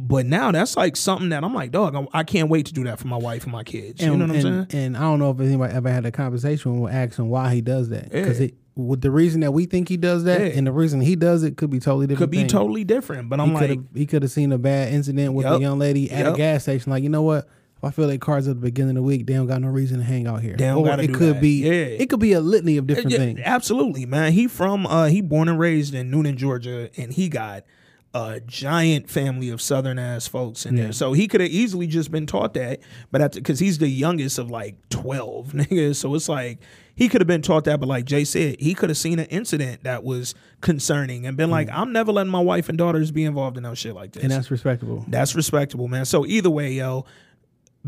[0.00, 3.00] But now that's like something that I'm like, dog, I, can't wait to do that
[3.00, 4.00] for my wife and my kids.
[4.00, 4.84] you know what I'm and, saying?
[4.84, 7.88] And I don't know if anybody ever had a conversation with asking why he does
[7.88, 8.50] that because Yeah.
[8.78, 10.46] With the reason that we think he does that Yeah.
[10.56, 12.18] and the reason he does it could be totally different.
[12.20, 12.52] Could be things.
[12.52, 13.28] totally different.
[13.28, 16.10] But I'm he like, he could have seen a bad incident with a young lady
[16.12, 16.90] at a gas station.
[16.92, 17.48] Like, you know what?
[17.76, 19.68] If I feel like cars at the beginning of the week, they don't got no
[19.68, 20.56] reason to hang out here.
[20.56, 21.40] They don't or it could that.
[21.40, 21.70] be Yeah.
[21.72, 23.40] it could be a litany of different Yeah, things.
[23.44, 24.32] Absolutely, man.
[24.32, 27.64] He from uh he born and raised in Newnan, Georgia, and he got
[28.14, 30.84] a giant family of southern ass folks in Yeah.
[30.84, 30.92] there.
[30.92, 34.50] So he could have easily just been taught that, but because he's the youngest of
[34.50, 36.58] like twelve niggas, so it's like
[36.94, 37.78] he could have been taught that.
[37.80, 41.50] But like Jay said, he could have seen an incident that was concerning and been
[41.50, 44.22] like, I'm never letting my wife and daughters be involved in no shit like this.
[44.22, 45.04] And that's respectable.
[45.06, 46.04] That's respectable, man.
[46.06, 47.04] So either way, yo,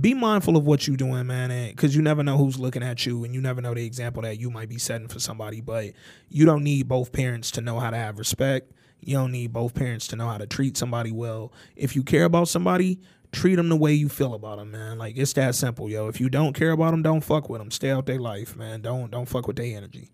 [0.00, 3.24] be mindful of what you're doing, man, because you never know who's looking at you,
[3.24, 5.60] and you never know the example that you might be setting for somebody.
[5.60, 5.92] But
[6.28, 8.70] you don't need both parents to know how to have respect.
[9.00, 11.52] You don't need both parents to know how to treat somebody well.
[11.76, 13.00] If you care about somebody,
[13.32, 14.98] treat them the way you feel about them, man.
[14.98, 16.08] Like it's that simple, yo.
[16.08, 17.70] If you don't care about them, don't fuck with them.
[17.70, 18.80] Stay out their life, man.
[18.82, 20.10] Don't don't fuck with their energy.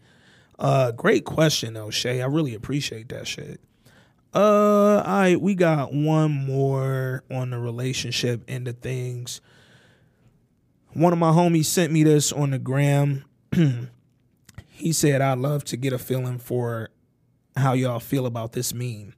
[0.59, 2.23] Uh, great question though, Shay.
[2.23, 3.61] I really appreciate that shit.
[4.35, 9.41] Uh, all right, we got one more on the relationship end of things.
[10.93, 13.25] One of my homies sent me this on the gram.
[14.69, 16.91] he said, I'd love to get a feeling for
[17.57, 19.15] how y'all feel about this meme.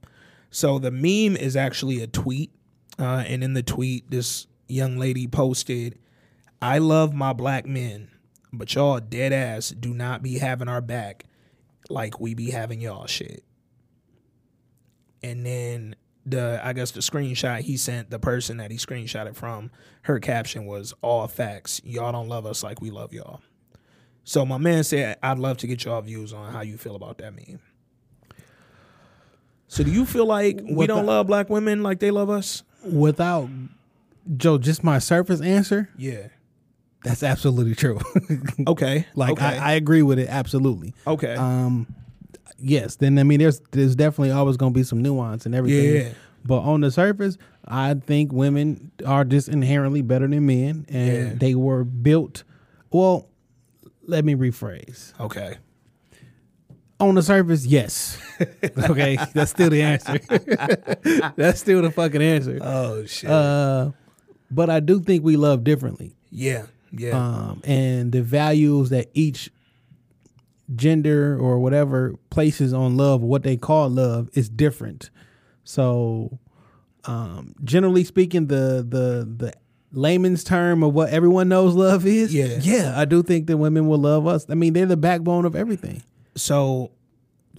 [0.50, 2.52] So the meme is actually a tweet.
[2.98, 5.98] Uh, and in the tweet, this young lady posted,
[6.60, 8.10] I love my black men,
[8.52, 11.24] but y'all dead ass do not be having our back
[11.88, 13.44] like we be having y'all shit
[15.22, 15.96] and then
[16.26, 19.70] the I guess the screenshot he sent the person that he screenshotted from
[20.02, 21.80] her caption was all facts.
[21.84, 23.40] Y'all don't love us like we love y'all.
[24.24, 27.18] So my man said I'd love to get y'all views on how you feel about
[27.18, 27.60] that meme.
[29.68, 32.62] So do you feel like we What don't love black women like they love us?
[32.84, 33.48] Without
[34.36, 36.28] Joe, just my surface answer, Yeah.
[37.04, 37.98] that's absolutely true.
[38.66, 39.06] Okay.
[39.14, 39.44] like okay.
[39.58, 40.94] I, I agree with it absolutely.
[41.06, 41.34] okay.
[41.34, 41.86] Um,
[42.58, 42.96] yes.
[42.96, 45.94] Then I mean, there's there's definitely always going to be some nuance and everything.
[46.06, 46.08] Yeah.
[46.44, 51.34] But on the surface, I think women are just inherently better than men, and Yeah.
[51.34, 52.44] they were built.
[52.90, 53.28] Well,
[54.06, 55.12] let me rephrase.
[55.20, 55.58] okay.
[57.00, 58.18] On the surface, yes.
[58.90, 60.18] okay, that's still the answer.
[61.36, 62.58] that's still the fucking answer.
[62.60, 63.30] Oh shit.
[63.30, 63.92] Uh,
[64.50, 66.16] but I do think we love differently.
[66.30, 66.66] yeah.
[66.90, 67.10] Yeah.
[67.18, 69.50] um, and the values that each
[70.74, 75.10] gender or whatever places on love, what they call love, is different.
[75.64, 76.38] So,
[77.04, 79.52] um, generally speaking, the the the
[79.92, 82.58] layman's term of what everyone knows love is, Yeah.
[82.62, 84.46] yeah, I do think that women will love us.
[84.48, 86.02] I mean, they're the backbone of everything.
[86.40, 86.92] So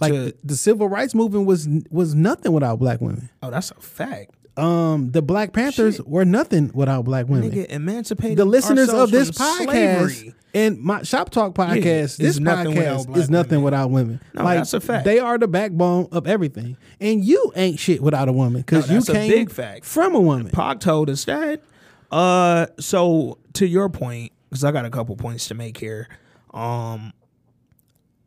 [0.00, 3.28] Like to- the, civil rights movement was was nothing without black women.
[3.42, 4.34] oh that's a fact.
[4.56, 7.50] Um, the Black Panthers were nothing without black women.
[7.50, 9.64] Nigga emancipated the listeners of this podcast
[10.10, 10.34] slavery.
[10.52, 13.64] and my shop talk podcast is this nothing podcast is nothing women.
[13.64, 15.04] without women No, that's a fact.
[15.06, 18.96] they are the backbone of everything and you ain't shit without a woman because No,
[18.96, 19.84] you came big fact.
[19.86, 21.62] from a woman Pac told us that.
[22.10, 26.08] Uh, so to your point, because I got a couple points to make here.
[26.52, 27.12] Um,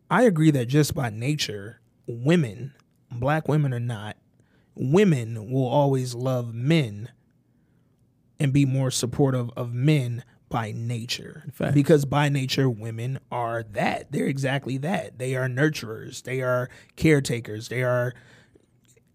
[0.09, 2.73] I agree that just by nature, women,
[3.11, 4.17] black women or not,
[4.75, 7.09] women will always love men
[8.39, 11.45] and be more supportive of men by nature.
[11.73, 14.11] Because by nature, women are that.
[14.11, 15.17] They're exactly that.
[15.17, 16.21] They are nurturers.
[16.23, 17.69] They are caretakers.
[17.69, 18.13] They are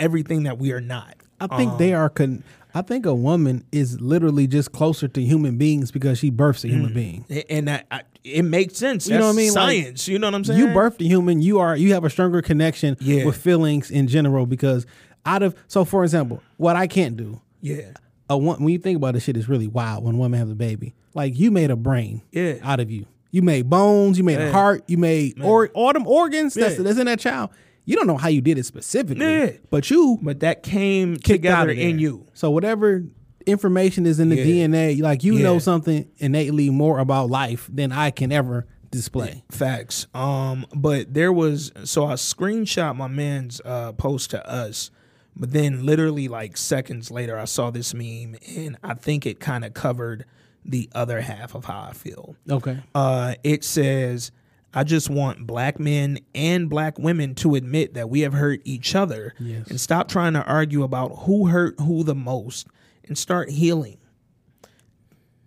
[0.00, 1.14] everything that we are not.
[1.40, 2.42] I think they Um, are con-
[2.74, 6.68] i think a woman is literally just closer to human beings because she births a
[6.68, 6.70] Mm.
[6.70, 9.08] human being and that I, it makes sense.
[9.08, 9.54] You know what I mean?
[9.54, 10.06] Like, Science.
[10.08, 10.58] you know what I'm saying?
[10.60, 13.24] you birthed a human you are you have a stronger connection Yeah.
[13.24, 14.84] with feelings in general because
[15.24, 17.92] out of so for example what i can't do Yeah.
[18.28, 20.50] a one, when you think about this shit, it's really wild when a woman has
[20.50, 20.94] a baby.
[21.14, 22.56] Like you made a brain Yeah.
[22.62, 23.06] out of you.
[23.30, 24.48] You made bones, you made Yeah.
[24.48, 26.82] a heart, you made or all them organs that's, Yeah.
[26.84, 27.50] that's in that child.
[27.88, 29.50] You don't know how you did it specifically, Yeah.
[29.70, 32.26] but you But that came together in you.
[32.34, 33.04] So whatever
[33.46, 34.66] information is in the Yeah.
[34.66, 35.44] DNA, like you Yeah.
[35.44, 39.42] know something innately more about life than I can ever display.
[39.50, 40.06] Facts.
[40.14, 44.90] Um, but there was so I screenshot my man's uh post to us,
[45.34, 49.64] but then literally like seconds later I saw this meme and I think it kind
[49.64, 50.26] of covered
[50.62, 52.36] the other half of how I feel.
[52.50, 52.80] Okay.
[52.94, 54.30] Uh, it says,
[54.74, 58.94] I just want black men and black women to admit that we have hurt each
[58.94, 59.66] other Yes.
[59.68, 62.66] and stop trying to argue about who hurt who the most
[63.06, 63.96] and start healing.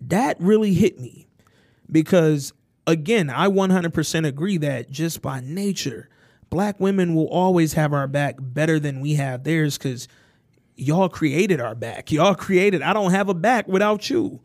[0.01, 1.27] That really hit me
[1.91, 2.53] because,
[2.87, 6.09] again, I 100% agree that just by nature,
[6.49, 10.07] black women will always have our back better than we have theirs because
[10.75, 12.11] y'all created our back.
[12.11, 14.41] Y'all created, I don't have a back without you.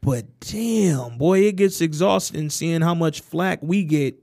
[0.00, 4.16] But damn, boy, it gets exhausting seeing how much flack we get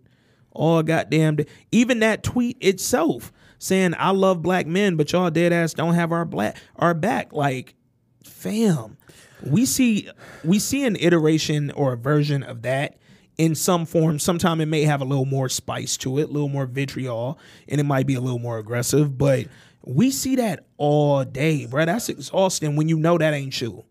[0.52, 1.46] all goddamn day.
[1.72, 6.12] Even that tweet itself saying I love black men, but y'all dead ass don't have
[6.12, 7.34] our black our back.
[7.34, 7.76] Like,
[8.24, 8.98] fam,
[9.42, 10.10] we see
[10.44, 12.98] we see an iteration or a version of that
[13.38, 14.20] in some form.
[14.20, 17.80] Sometime it may have a little more spice to it, a little more vitriol, and
[17.82, 19.18] it might be a little more aggressive.
[19.18, 19.48] But
[19.86, 21.86] we see that all day, bro.
[21.86, 23.84] That's exhausting when you know that ain't you.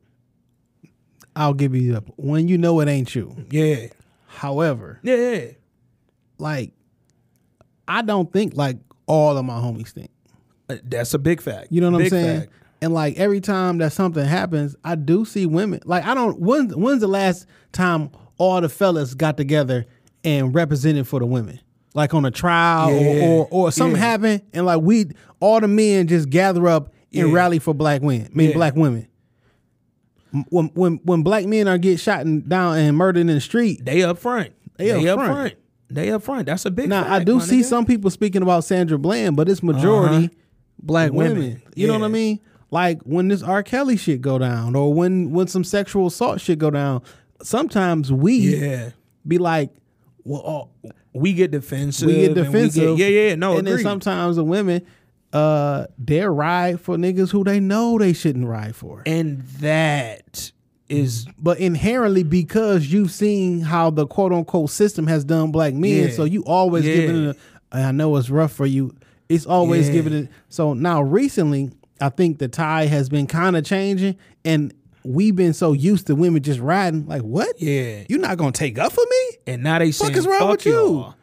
[1.34, 3.34] I'll give you up when you know it ain't you.
[3.50, 3.86] Yeah,
[4.26, 5.46] However, yeah,
[6.38, 6.72] like
[7.88, 10.10] I don't think like all of my homies think.
[10.68, 11.68] Uh, that's a big fact.
[11.70, 12.40] You know what Big I'm saying?
[12.40, 12.52] fact.
[12.80, 15.80] And like every time that something happens, I do see women.
[15.84, 16.38] Like I don't.
[16.40, 19.86] When when's the last time all the fellas got together
[20.24, 21.60] and represented for the women?
[21.94, 23.24] Like on a trial or, Yeah.
[23.26, 24.06] or or something Yeah.
[24.08, 25.06] happened and like we
[25.40, 27.34] all the men just gather up and Yeah.
[27.34, 28.28] rally for black women.
[28.32, 29.06] I mean black women.
[30.48, 33.84] When when when black men are get shot and down and murdered in the street,
[33.84, 34.52] They up front.
[34.78, 35.32] They up up front.
[35.32, 35.54] front.
[35.90, 36.46] They up front.
[36.46, 36.88] That's a big.
[36.88, 37.64] Now fact, I do see nigga.
[37.64, 40.28] some people speaking about Sandra Bland, but it's majority Uh-huh.
[40.82, 41.34] black women.
[41.38, 42.40] Women, You know what I mean?
[42.70, 43.62] Like when this R.
[43.62, 47.02] Kelly shit go down, or when when some sexual assault shit go down.
[47.42, 48.90] Sometimes we Yeah,
[49.26, 49.70] be like,
[50.24, 52.06] well, oh, we get defensive.
[52.06, 52.98] we get and we defensive.
[52.98, 53.34] yeah, yeah.
[53.34, 54.80] No, and then sometimes the women,
[55.32, 59.02] uh, they ride for niggas who they know they shouldn't ride for.
[59.06, 60.52] and that
[60.88, 66.08] is but inherently because you've seen how the quote unquote system has done black men,
[66.08, 66.10] Yeah.
[66.10, 66.94] so you always Yeah.
[66.96, 67.36] giving it.
[67.72, 68.94] A, I know it's rough for you.
[69.30, 69.92] It's always Yeah.
[69.94, 70.28] giving it.
[70.50, 71.70] So now recently,
[72.00, 74.74] I think the tide has been kind of changing, and
[75.04, 77.06] we've been so used to women just riding.
[77.06, 77.54] Like what?
[77.58, 78.02] yeah.
[78.10, 79.38] You're not gonna take up for me?
[79.46, 81.14] And now they saying, is wrong "Fuck with you?" y'all."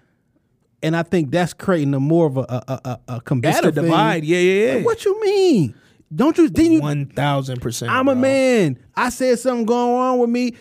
[0.82, 4.24] And I think that's creating a more of a a, a, a combative divide.
[4.24, 4.76] Yeah, yeah, yeah.
[4.78, 5.76] Like, what you mean?
[6.14, 6.50] Don't you?
[6.50, 6.82] Didn't you?
[6.82, 7.92] One thousand percent.
[7.92, 8.22] I'm a bro.
[8.22, 8.80] man.
[8.96, 10.56] I said something going wrong with me.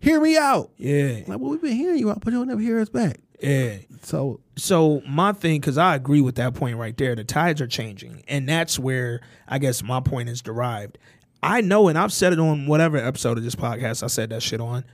[0.00, 0.70] Hear me out.
[0.76, 3.20] Yeah, Like, well, we've been hearing you out, but you'll never hear us back.
[3.40, 3.78] yeah.
[4.02, 7.66] So So my thing, because I agree with that point right there, the tides are
[7.66, 10.98] changing, and that's where I guess my point is derived.
[11.42, 14.42] I know, and I've said it on whatever episode of this podcast I said that
[14.42, 14.84] shit on.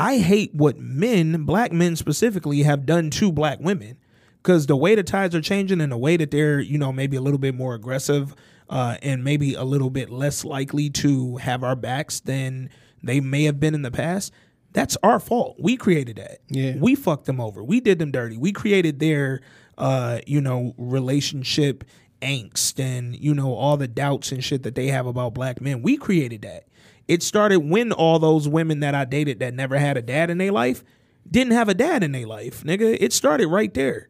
[0.00, 3.98] I hate what men, black men specifically, have done to black women,
[4.42, 7.16] because the way the tides are changing and the way that they're, you know, maybe
[7.16, 8.34] a little bit more aggressive,
[8.68, 12.70] uh, and maybe a little bit less likely to have our backs than
[13.02, 14.32] they may have been in the past.
[14.72, 15.56] That's our fault.
[15.58, 16.38] We created that.
[16.48, 16.76] Yeah.
[16.78, 17.62] We fucked them over.
[17.62, 18.36] We did them dirty.
[18.38, 19.40] We created their
[19.80, 21.84] uh, you know, relationship
[22.22, 25.82] angst and, you know, all the doubts and shit that they have about black men.
[25.82, 26.66] We created that.
[27.10, 30.38] It started when all those women that I dated that never had a dad in
[30.38, 30.84] their life
[31.28, 32.96] didn't have a dad in their life, nigga.
[33.00, 34.06] It started right there.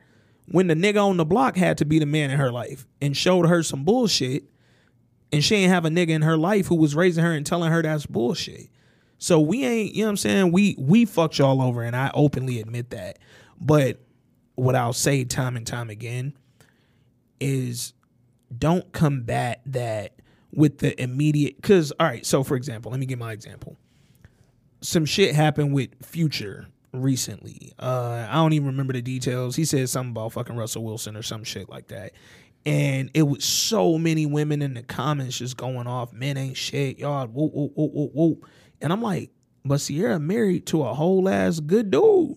[0.49, 3.17] When the nigga on the block had to be the man in her life and
[3.17, 4.45] showed her some bullshit
[5.33, 7.73] and she ain't have a nigga in her life who was raising her and telling
[7.73, 8.69] her that's bullshit.
[9.17, 10.53] So we ain't, you know what I'm saying?
[10.53, 13.19] We we fucked y'all over and I openly admit that.
[13.59, 13.99] But
[14.57, 16.37] what I'll say time and time again
[17.41, 17.95] is
[18.59, 20.20] don't combat that
[20.53, 23.77] with the immediate cuz all right, so for example, let me give my example.
[24.81, 27.73] Some shit happened with Future recently.
[27.79, 29.57] Uh I don't even remember the details.
[29.57, 32.13] He said something about fucking Russell Wilson or some shit like that.
[32.67, 36.99] And it was so many women in the comments just going off, men ain't shit,
[36.99, 38.39] y'all, whoa, whoa, whoa, whoa, whoa.
[38.83, 39.31] And I'm like,
[39.65, 42.37] but Ciara married to a whole ass good dude.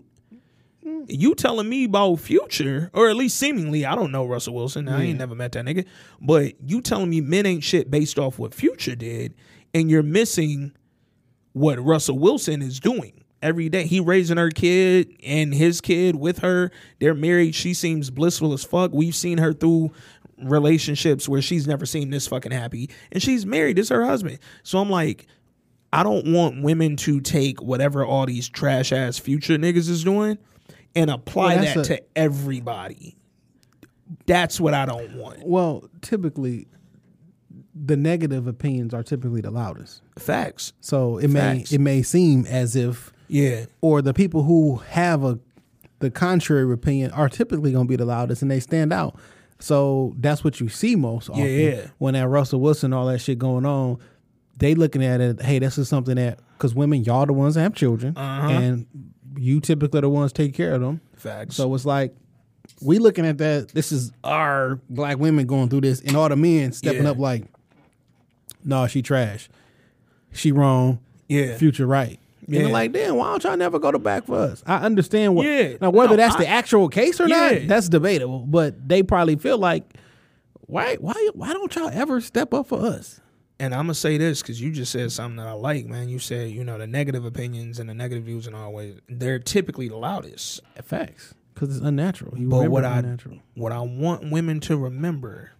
[1.07, 4.89] You telling me about future, or at least seemingly, I don't know Russell Wilson.
[4.89, 5.85] I ain't never met that nigga.
[6.19, 9.33] But you telling me men ain't shit based off what future did,
[9.73, 10.73] and you're missing
[11.53, 13.85] what Russell Wilson is doing every day.
[13.85, 16.71] He raising her kid and his kid with her.
[16.99, 17.55] They're married.
[17.55, 18.91] She seems blissful as fuck.
[18.93, 19.91] We've seen her through
[20.41, 22.89] relationships where she's never seen this fucking happy.
[23.11, 23.77] And she's married.
[23.77, 24.39] This her husband.
[24.63, 25.27] So I'm like,
[25.91, 30.39] I don't want women to take whatever all these trash ass future niggas is doing
[30.95, 33.15] and apply Well, that a- to everybody.
[34.25, 35.45] That's what I don't want.
[35.45, 36.67] Well, typically,
[37.73, 40.01] the negative opinions are typically the loudest.
[40.19, 40.73] Facts.
[40.81, 41.71] So it Facts.
[41.71, 43.65] may it may seem as if, Yeah.
[43.81, 45.39] or the people who have a
[45.99, 49.15] the contrary opinion are typically going to be the loudest, and they stand out.
[49.59, 51.45] So that's what you see most often.
[51.45, 51.87] yeah.
[51.97, 53.97] When that Russell Wilson all that shit going on,
[54.59, 55.41] they looking at it.
[55.41, 58.49] Hey, this is something that because women, y'all the ones that have children, Uh-huh.
[58.49, 58.85] and
[59.37, 61.01] you typically the ones take care of them.
[61.15, 61.55] Facts.
[61.55, 62.13] So it's like
[62.81, 63.69] we looking at that.
[63.69, 67.11] This is our black women going through this, and all the men stepping Yeah.
[67.11, 67.45] up like,
[68.63, 69.49] "No, she trash.
[70.31, 70.99] She wrong.
[71.27, 71.57] Yeah.
[71.57, 74.61] Future right." And they're like, damn, why don't y'all never go to back for us?
[74.67, 75.45] I understand what.
[75.45, 75.77] Yeah.
[75.79, 77.51] Now, whether No, that's I- the actual case or Yeah.
[77.59, 78.39] not, that's debatable.
[78.39, 79.85] But they probably feel like,
[80.67, 83.21] why, why, why don't y'all ever step up for us?
[83.59, 86.09] And I'm gonna say this because you just said something that I like, man.
[86.09, 89.39] You said you know the negative opinions and the negative views and all ways they're
[89.39, 90.61] typically the loudest.
[90.83, 91.33] Facts.
[91.53, 92.37] because it's unnatural.
[92.37, 93.39] You But what I unnatural.
[93.55, 95.51] what I want women to remember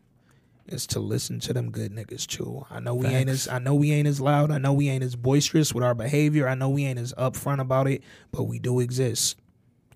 [0.68, 2.66] is to listen to them good niggas too.
[2.70, 4.50] I know we ain't as I know we ain't as loud.
[4.50, 6.48] I know we ain't as boisterous with our behavior.
[6.48, 9.38] I know we ain't as upfront about it, but we do exist.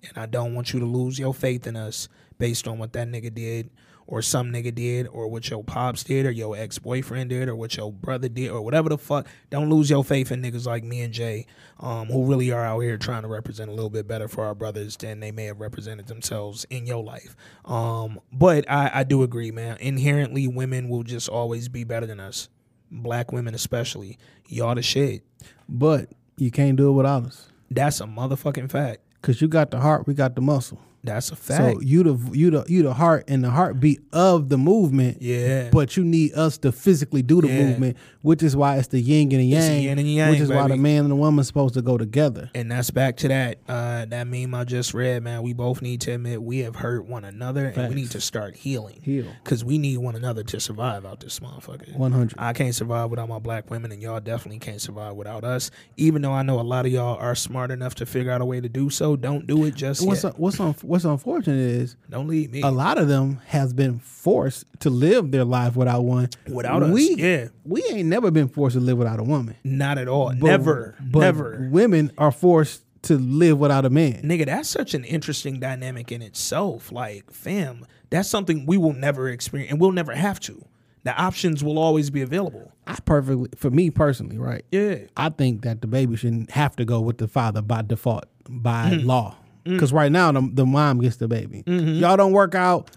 [0.06, 3.08] And I don't want you to lose your faith in us based on what that
[3.08, 3.70] nigga did
[4.08, 7.76] or some nigga did or what your pops did or your ex-boyfriend did or what
[7.76, 9.28] your brother did or whatever the fuck.
[9.50, 11.46] Don't lose your faith in niggas like me and Jay
[11.78, 14.54] um, who really are out here trying to represent a little bit better for our
[14.54, 17.36] brothers than they may have represented themselves in your life.
[17.66, 19.76] Um, but I, I do agree, man.
[19.78, 22.48] Inherently, women will just always be better than us.
[22.90, 24.16] Black women especially.
[24.46, 25.22] Y'all the shit.
[25.68, 27.52] But you can't do it without us.
[27.70, 29.00] That's a motherfucking fact.
[29.20, 30.80] Cause you got the heart, we got the muscle.
[31.04, 31.76] That's a fact.
[31.76, 35.22] So you the you the you the heart and the heartbeat of the movement.
[35.22, 35.70] Yeah.
[35.72, 37.64] But you need us to physically do the Yeah.
[37.66, 39.82] movement, which is why it's the yin and the yang.
[39.82, 42.50] yin and yang, which is why the man and the woman supposed to go together.
[42.54, 45.42] And that's back to that uh, that meme I just read, man.
[45.42, 48.56] We both need to admit we have hurt one another, and we need to start
[48.56, 48.98] healing.
[49.02, 49.26] Heal.
[49.44, 51.96] because we need one another to survive out this motherfucker.
[51.96, 52.34] 100.
[52.38, 55.70] I can't survive without my black women, and y'all definitely can't survive without us.
[55.96, 58.44] Even though I know a lot of y'all are smart enough to figure out a
[58.44, 60.38] way to do so, don't do it just What's yet.
[60.38, 64.64] what's un, what's unfortunate is Don't leave me a lot of them has been forced
[64.80, 66.28] to live their life without one.
[66.48, 66.90] without us.
[66.92, 69.56] we, yeah, we ain't never been forced to live without a woman.
[69.64, 70.28] not at all.
[70.30, 71.68] But- never, but never.
[71.70, 74.22] Women are forced to live without a man.
[74.22, 76.90] Nigga, that's such an interesting dynamic in itself.
[76.90, 80.64] Like, fam, that's something we will never experience, and we'll never have to.
[81.04, 82.72] The options will always be available.
[82.88, 84.64] I perfectly, for me personally, right?
[84.72, 84.96] Yeah.
[85.16, 88.90] I think that the baby shouldn't have to go with the father by default, by
[88.90, 89.06] Mm.
[89.06, 89.36] law.
[89.72, 91.62] Because right now the, the mom gets the baby.
[91.66, 91.94] Mm-hmm.
[92.00, 92.90] Y'all don't work out.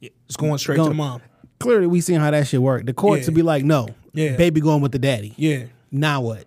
[0.00, 1.20] It's going straight to the mom.
[1.60, 2.86] Clearly, we seen how that shit work.
[2.86, 3.26] The courts Yeah.
[3.28, 4.36] would be like, no, Yeah.
[4.36, 5.32] baby going with the daddy.
[5.36, 5.64] Yeah.
[5.90, 6.46] Now what?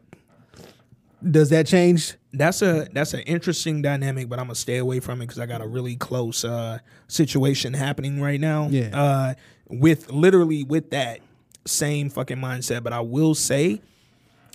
[1.29, 2.13] Does that change?
[2.37, 5.45] that's a that's an interesting dynamic, but I'm gonna stay away from it because I
[5.45, 8.67] got a really close uh, situation happening right now.
[8.69, 8.89] Yeah.
[8.93, 9.33] Uh,
[9.69, 11.21] with literally with that
[11.65, 13.81] same fucking mindset, but I will say,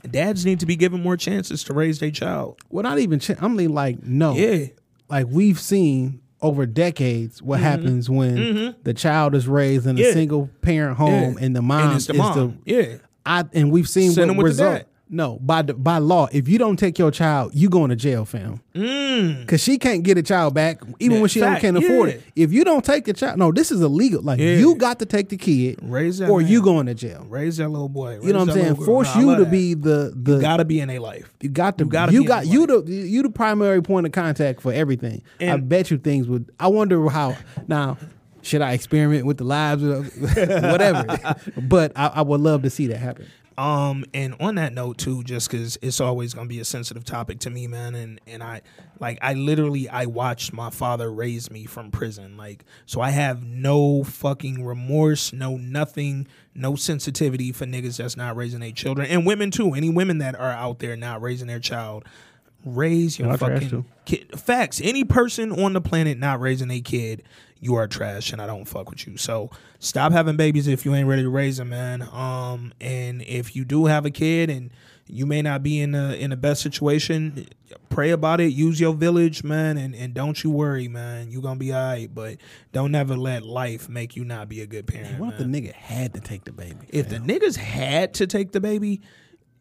[0.08, 2.60] dads need to be given more chances to raise their child.
[2.68, 3.18] Well, not even.
[3.18, 4.34] Ch- I'm mean, like, no.
[4.34, 4.66] Yeah.
[5.10, 10.06] Like we've seen over decades what happens when the child is raised in a Mm-hmm.
[10.08, 10.12] Yeah.
[10.14, 11.44] single parent home Yeah.
[11.44, 12.58] and the mom and the is mom.
[12.64, 12.96] the yeah.
[13.26, 14.84] I and we've seen Send what the result.
[15.12, 18.24] No, by the, by law, if you don't take your child, you going to jail,
[18.24, 18.60] fam.
[18.72, 21.14] Because she can't get a child back, even Mm.
[21.14, 22.14] Yeah, when she fact, can't afford yeah.
[22.14, 22.22] it.
[22.36, 24.22] If you don't take the child, no, this is illegal.
[24.22, 24.54] Like Yeah.
[24.58, 26.48] you got to take the kid, Raise or man.
[26.48, 27.26] you going to jail.
[27.28, 28.20] Raise that little boy.
[28.22, 28.76] You know what I'm saying?
[28.76, 31.32] Force you to be the the You gotta be in a life.
[31.40, 34.60] you got to You gotta you got you the you the primary point of contact
[34.62, 35.22] for everything.
[35.40, 36.50] I bet you things would.
[36.60, 37.36] I wonder how
[37.66, 37.98] now.
[38.42, 41.04] Should I experiment with the lives, of whatever?
[41.60, 43.26] but I, I would love to see that happen.
[43.60, 47.40] Um, and on that note too, just because it's always gonna be a sensitive topic
[47.40, 48.62] to me, man, and and I
[49.00, 53.44] like I literally I watched my father raise me from prison, like so I have
[53.44, 59.26] no fucking remorse, no nothing, no sensitivity for niggas that's not raising their children, and
[59.26, 59.74] women too.
[59.74, 62.06] Any women that are out there not raising their child,
[62.64, 64.40] raise your Y'all fucking kid.
[64.40, 64.80] Facts.
[64.82, 67.24] Any person on the planet not raising a kid,
[67.60, 69.16] you are trash, and I don't fuck with you.
[69.16, 72.02] So stop having babies if you ain't ready to raise them, man.
[72.10, 74.70] Um, and if you do have a kid and
[75.06, 77.46] you may not be in a in the best situation,
[77.90, 78.52] pray about it.
[78.52, 81.30] Use your village, man, and, and don't you worry, man.
[81.30, 82.38] You gonna be alright, but
[82.72, 85.18] don't never let life make you not be a good parent.
[85.18, 86.86] What if the nigga had to take the baby?
[86.88, 89.02] If the niggas had to take the baby,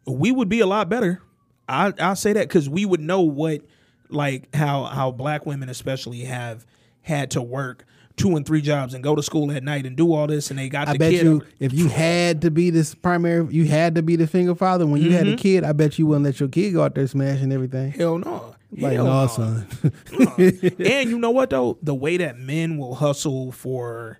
[0.06, 1.22] we would be a lot better.
[1.68, 3.62] I I'll say that because we would know what
[4.10, 6.66] like how how black women especially have
[7.10, 7.84] had to work
[8.16, 10.60] two and three jobs and go to school at night and do all this and
[10.60, 11.24] they got I the bet kid.
[11.24, 14.86] you if you had to be this primary, you had to be the finger father
[14.86, 15.34] when you had Mm-hmm.
[15.36, 15.64] a kid.
[15.64, 17.92] I bet you wouldn't let your kid go out there smashing everything.
[17.92, 18.56] Hell no.
[18.78, 19.28] Like, Hell no, no.
[19.28, 19.68] son.
[20.80, 21.78] and you know what though?
[21.82, 24.20] The way that men will hustle for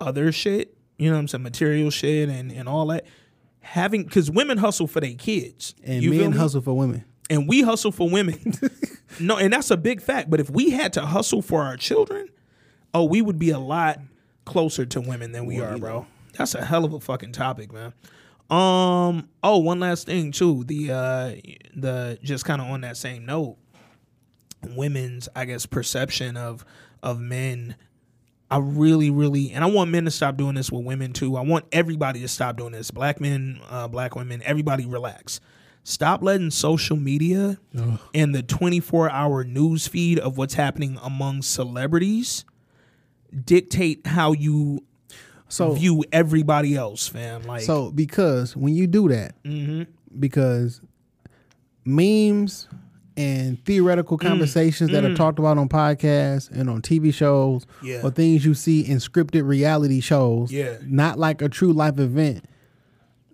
[0.00, 3.04] other shit, you know what I'm saying, material shit and, and all that.
[3.60, 5.74] Having because women hustle for their kids.
[5.84, 7.04] and You men hustle for women.
[7.30, 8.54] And we hustle for women.
[9.20, 10.28] no, and that's a big fact.
[10.28, 12.28] But if we had to hustle for our children,
[12.92, 14.00] oh, we would be a lot
[14.44, 16.06] closer to women than we are, bro.
[16.36, 17.94] That's a hell of a fucking topic, man.
[18.50, 19.28] Um.
[19.44, 20.64] Oh, one last thing too.
[20.64, 21.34] The uh,
[21.74, 23.56] the just kind of on that same note,
[24.74, 26.64] women's I guess perception of
[27.02, 27.76] of men.
[28.52, 31.36] I really, really, and I want men to stop doing this with women too.
[31.36, 32.90] I want everybody to stop doing this.
[32.90, 35.40] Black men, uh, black women, everybody relax.
[35.82, 37.58] Stop letting social media
[38.14, 42.44] and the 24 hour news feed of what's happening among celebrities
[43.44, 44.84] dictate how you
[45.48, 47.42] So view everybody else, fam.
[47.42, 49.82] Like, So because when you do that, Mm-hmm.
[50.18, 50.80] because
[51.84, 52.68] memes
[53.16, 54.28] and theoretical Mm.
[54.28, 58.00] conversations that are talked about on podcasts and on TV shows Yeah.
[58.02, 60.76] or things you see in scripted reality shows, Yeah.
[60.86, 62.44] not like a true life event.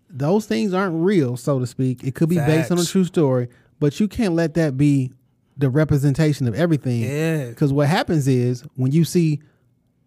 [0.09, 2.05] Those things aren't real, so to speak.
[2.05, 3.49] It could be based on a true story,
[3.81, 5.13] but you can't let that be
[5.57, 7.03] the representation of everything.
[7.03, 7.49] Yeah.
[7.49, 9.41] Because what happens is when you see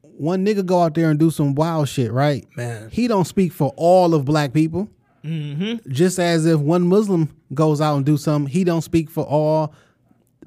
[0.02, 2.46] one nigga go out there and do some wild shit, right?
[2.56, 2.90] Man.
[2.92, 4.90] He don't speak for all of black people.
[5.24, 5.92] Mm-hmm.
[5.92, 9.74] Just as if one Muslim goes out and do something, he don't speak for all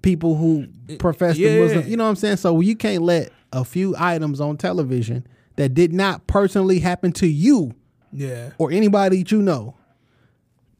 [0.02, 0.66] people who
[0.98, 1.54] profess yeah.
[1.54, 1.88] the Muslim.
[1.88, 2.36] You know what I'm saying?
[2.36, 5.26] So you can't let a few items on television
[5.56, 7.74] that did not personally happen to you
[8.12, 8.50] Yeah.
[8.58, 9.74] or anybody that you know.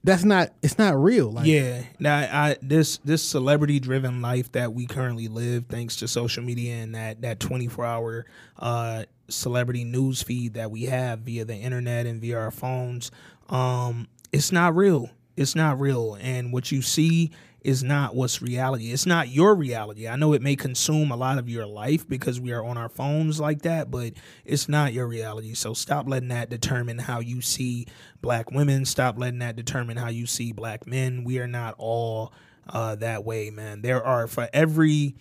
[0.04, 0.50] That's not.
[0.62, 1.30] It's not real.
[1.30, 1.84] Like, Yeah.
[2.00, 6.74] Now I this this celebrity driven life that we currently live thanks to social media
[6.76, 8.26] and that that 24 hour
[8.58, 13.12] uh celebrity news feed that we have via the internet and via our phones
[13.48, 15.08] um it's not real.
[15.36, 17.30] It's not real and what you see
[17.64, 18.92] is not what's reality.
[18.92, 20.08] It's not your reality.
[20.08, 22.88] I know it may consume a lot of your life because we are on our
[22.88, 24.12] phones like that, but
[24.44, 25.54] it's not your reality.
[25.54, 27.86] So stop letting that determine how you see
[28.20, 28.84] black women.
[28.84, 31.24] Stop letting that determine how you see black men.
[31.24, 32.32] We are not all
[32.68, 33.82] uh, that way, man.
[33.82, 35.14] There are for every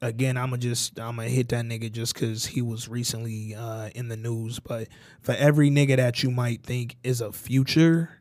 [0.00, 3.90] again, I'm gonna just I'm gonna hit that nigga just because he was recently uh,
[3.94, 4.58] in the news.
[4.58, 4.88] But
[5.20, 8.20] for every nigga that you might think is a future,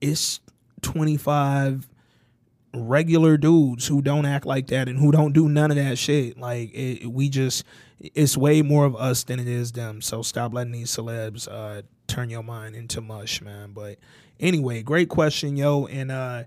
[0.00, 0.40] it's
[0.82, 1.88] 25
[2.74, 6.38] regular dudes who don't act like that and who don't do none of that shit.
[6.38, 7.64] Like it, we just,
[8.00, 10.00] it's way more of us than it is them.
[10.02, 13.72] So stop letting these celebs uh, turn your mind into mush, man.
[13.72, 13.98] But
[14.38, 16.44] anyway, great question, yo, and uh,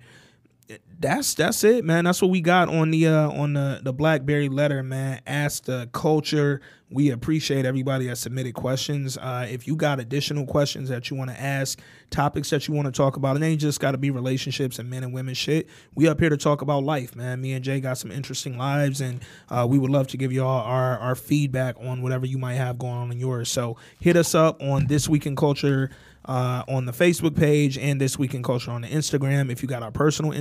[1.02, 2.06] that's that's it, man.
[2.06, 5.22] That's what we got on the uh, on the the BlackBerry letter, man.
[5.26, 6.62] Ask the culture.
[6.91, 9.18] We appreciate everybody that submitted questions.
[9.18, 11.80] Uh, if you got additional questions that you want to ask,
[12.10, 14.89] topics that you want to talk about, it ain't just got to be relationships and
[14.89, 15.70] men and women shit.
[15.95, 17.41] We up here to talk about life, man.
[17.41, 20.43] Me and Jay got some interesting lives, and uh, we would love to give you
[20.43, 23.49] all our our feedback on whatever you might have going on in yours.
[23.49, 25.89] So hit us up on this week in culture
[26.26, 29.52] uh, on the Facebook page and This Week in Culture on the Instagram.
[29.52, 30.32] If you got our personal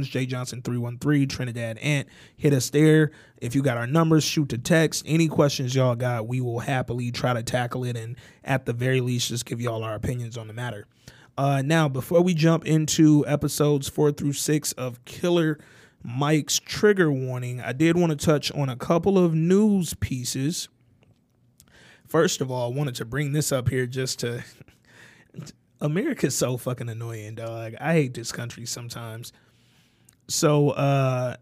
[0.00, 3.10] Instagrams, J Johnson three one three Trinidad Ant, hit us there.
[3.38, 5.02] If you got our numbers, shoot the text.
[5.06, 9.00] Any questions y'all got, we will happily try to tackle it, and at the very
[9.00, 10.86] least, just give y'all our opinions on the matter.
[11.38, 15.58] Uh, now, before we jump into episodes four through six of Killer
[16.02, 20.68] Mike's trigger warning, I did want to touch on a couple of news pieces.
[22.06, 24.44] First of all, I wanted to bring this up here just to
[25.80, 27.74] America's so fucking annoying, dog.
[27.80, 29.32] I hate this country sometimes.
[30.30, 31.36] So, uh,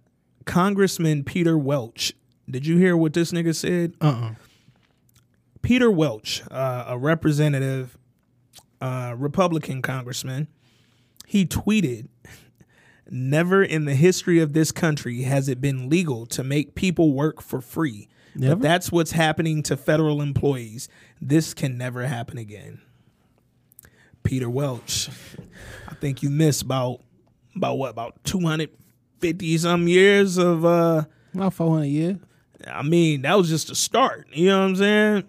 [0.46, 2.14] Congressman Peter Welch,
[2.48, 3.92] did you hear what this nigga said?
[4.00, 4.06] Uh.
[4.06, 4.34] uh
[5.60, 7.98] Peter Welch, uh, a representative,
[8.80, 10.48] uh, Republican congressman,
[11.26, 12.08] he tweeted,
[13.10, 17.42] "Never in the history of this country has it been legal to make people work
[17.42, 18.08] for free.
[18.34, 18.56] Never?
[18.56, 20.88] But that's what's happening to federal employees.
[21.20, 22.80] This can never happen again."
[24.22, 25.10] Peter Welch,
[25.88, 27.02] I think you missed about
[27.58, 28.70] about what about two hundred
[29.20, 31.04] fifty some years of uh
[31.34, 32.16] About four hundred years.
[32.66, 34.26] I mean, that was just a start.
[34.32, 35.24] You know what I'm saying?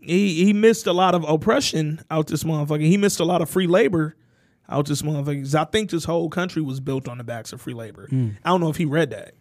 [0.00, 2.82] He he missed a lot of oppression out this motherfucker.
[2.86, 4.16] He missed a lot of free labor
[4.68, 7.74] out this motherfucker I think this whole country was built on the backs of free
[7.74, 8.08] labor.
[8.12, 9.34] I don't know if he read that.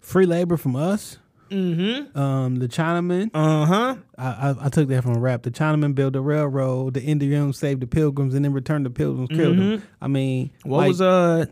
[0.00, 1.18] Free labor from us.
[1.50, 2.18] Mm-hmm.
[2.18, 3.30] Um, the Chinaman.
[3.34, 3.96] Uh huh.
[4.18, 5.42] I, I, I took that from a rap.
[5.42, 6.94] The Chinaman built a railroad.
[6.94, 9.82] The Indians saved the Pilgrims, and then returned the Pilgrims killed them.
[10.00, 11.46] I mean, What like, was uh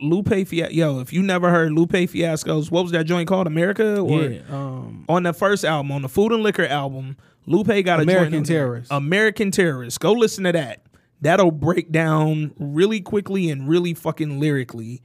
[0.00, 0.72] Lupe Fiasco?
[0.72, 3.46] Yo, if you never heard Lupe Fiasco's, what was that joint called?
[3.46, 7.16] America or yeah, um, on the first album, on the Food and Liquor album,
[7.46, 8.56] Lupe got a American joint on there.
[8.58, 8.92] Terrorist.
[8.92, 9.98] American Terrorist.
[10.00, 10.82] Go listen to that.
[11.20, 15.02] That'll break down really quickly and really fucking lyrically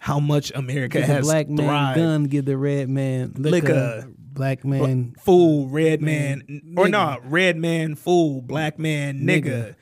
[0.00, 1.96] how much America give the has black man thrived.
[1.98, 3.50] gun, give the red man liquor.
[3.68, 4.08] Liquor.
[4.32, 6.90] Black man, Fool, red man, Man, or nigga.
[6.90, 9.74] not, red man, fool, black man, nigga.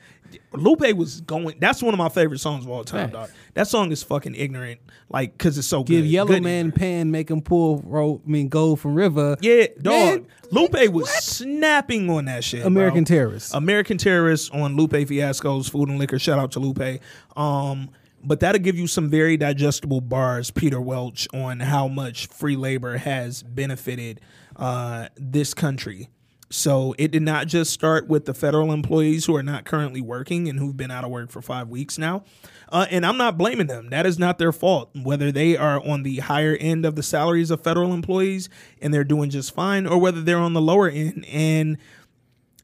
[0.53, 1.55] Lupe was going.
[1.59, 3.13] That's one of my favorite songs of all time, Facts.
[3.13, 3.29] dog.
[3.53, 6.09] That song is fucking ignorant, like because it's so give good.
[6.09, 6.75] yellow Good man ignorant.
[6.75, 8.23] pan, make him pull rope.
[8.25, 9.37] I mean, gold from river.
[9.41, 9.93] Yeah, dog.
[9.93, 12.65] Man, Lupe was snapping on that shit.
[12.65, 13.15] American bro.
[13.15, 13.53] terrorist.
[13.53, 16.19] American Terrorist on Lupe Fiasco's Food and Liquor.
[16.19, 16.99] Shout out to Lupe.
[17.37, 17.89] Um,
[18.23, 22.97] but that'll give you some very digestible bars, Peter Welch, on how much free labor
[22.97, 24.21] has benefited
[24.55, 26.09] uh, this country.
[26.51, 30.49] So it did not just start with the federal employees who are not currently working
[30.49, 32.23] and who've been out of work for five weeks now.
[32.69, 33.91] Uh, and I'm not blaming them.
[33.91, 34.89] That is not their fault.
[34.95, 38.49] Whether they are on the higher end of the salaries of federal employees
[38.81, 41.77] and they're doing just fine, or whether they're on the lower end and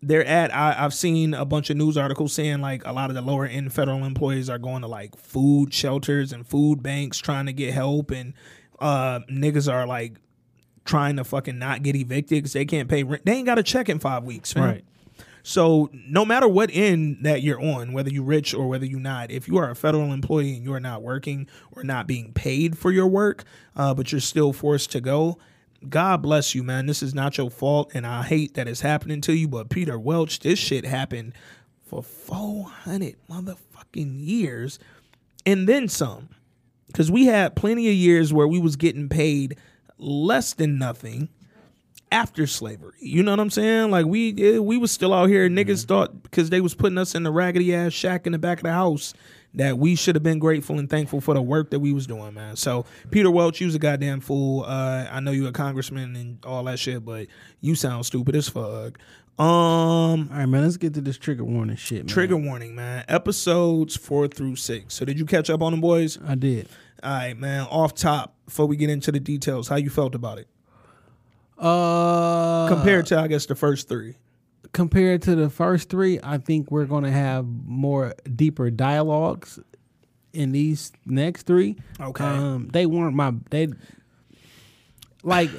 [0.07, 3.15] they're at I, I've seen a bunch of news articles saying like a lot of
[3.15, 7.47] the lower end federal employees are going to like food shelters and food banks trying
[7.47, 8.33] to get help and
[8.79, 10.19] uh niggas are like
[10.85, 13.25] trying to fucking not get evicted because they can't pay rent.
[13.25, 14.63] They ain't got a check in five weeks, fam.
[14.63, 14.85] Right.
[15.43, 19.29] So no matter what end that you're on, whether you're rich or whether you're not,
[19.29, 22.77] if you are a federal employee and you are not working or not being paid
[22.77, 23.43] for your work,
[23.75, 25.37] uh, but you're still forced to go,
[25.87, 26.85] God bless you, man.
[26.85, 29.47] This is not your fault, and I hate that it's happening to you.
[29.47, 31.33] But Peter Welch, this shit happened
[31.83, 34.79] for 400 motherfucking years,
[35.45, 36.29] and then some.
[36.87, 39.57] Because we had plenty of years where we was getting paid
[39.97, 41.29] less than nothing
[42.11, 42.93] after slavery.
[42.99, 43.91] You know what I'm saying?
[43.91, 45.49] Like we yeah, we was still out here.
[45.49, 45.87] Niggas mm-hmm.
[45.87, 48.63] thought because they was putting us in the raggedy ass shack in the back of
[48.63, 49.13] the house
[49.55, 52.33] that we should have been grateful and thankful for the work that we was doing,
[52.33, 52.55] man.
[52.55, 54.63] So Peter Welch, you was a goddamn fool.
[54.63, 57.27] Uh, I know you a congressman and all that shit, but
[57.61, 58.97] you sound stupid as fuck.
[59.37, 60.63] Um, All right, man.
[60.63, 61.99] Let's get to this trigger warning shit.
[61.99, 62.07] Man.
[62.07, 63.03] trigger warning, man.
[63.09, 64.93] Episodes four through six.
[64.93, 66.17] So did you catch up on them, boys?
[66.25, 66.69] I did.
[67.03, 67.67] All right, man.
[67.69, 70.47] Off top, before we get into the details, how you felt about it
[71.57, 74.15] Uh, compared to, I guess, the first three?
[74.75, 79.57] Compared to the first three, I think we're gonna have more deeper dialogues
[80.33, 81.77] in these next three.
[81.99, 82.23] Okay.
[82.25, 83.69] Um, they weren't my they
[85.23, 85.49] like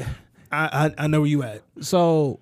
[0.53, 1.63] I, I I know where you at.
[1.81, 2.41] so.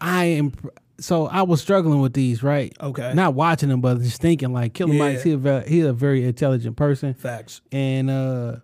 [0.00, 0.52] I am
[1.00, 2.72] so I was struggling with these right.
[2.80, 3.12] Okay.
[3.14, 4.98] Not watching them, but just thinking like Killer Yeah.
[5.00, 7.14] Mike's he a he's a very intelligent person.
[7.14, 7.60] Facts.
[7.72, 8.56] and uh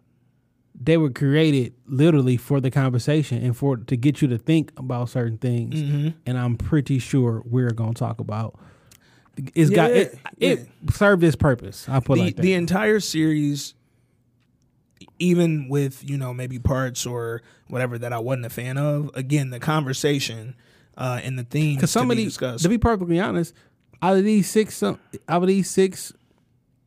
[0.84, 5.08] they were created literally for the conversation and for to get you to think about
[5.08, 6.08] certain things Mm-hmm.
[6.26, 8.58] and i'm pretty sure we're going to talk about
[9.54, 13.00] it's got Yeah, it, it served its purpose i put The like that the entire
[13.00, 13.74] series,
[15.18, 19.10] even with you know maybe parts or whatever that I wasn't a fan of.
[19.14, 20.54] Again, the conversation
[20.96, 22.62] uh, and the themes because to some of be these discussed.
[22.64, 23.54] to be perfectly honest
[24.02, 26.12] out of these six some, out of these six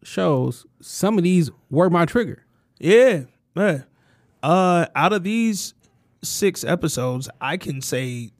[0.03, 2.43] shows some of these were my trigger
[2.79, 3.23] Yeah,
[3.57, 3.81] yeah.
[4.43, 5.73] Uh, out of these
[6.23, 8.31] six episodes, I can say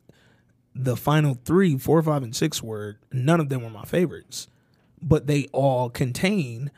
[0.76, 4.48] the final three, four, five, and six were none of them were my favorites,
[5.02, 6.72] but they all contain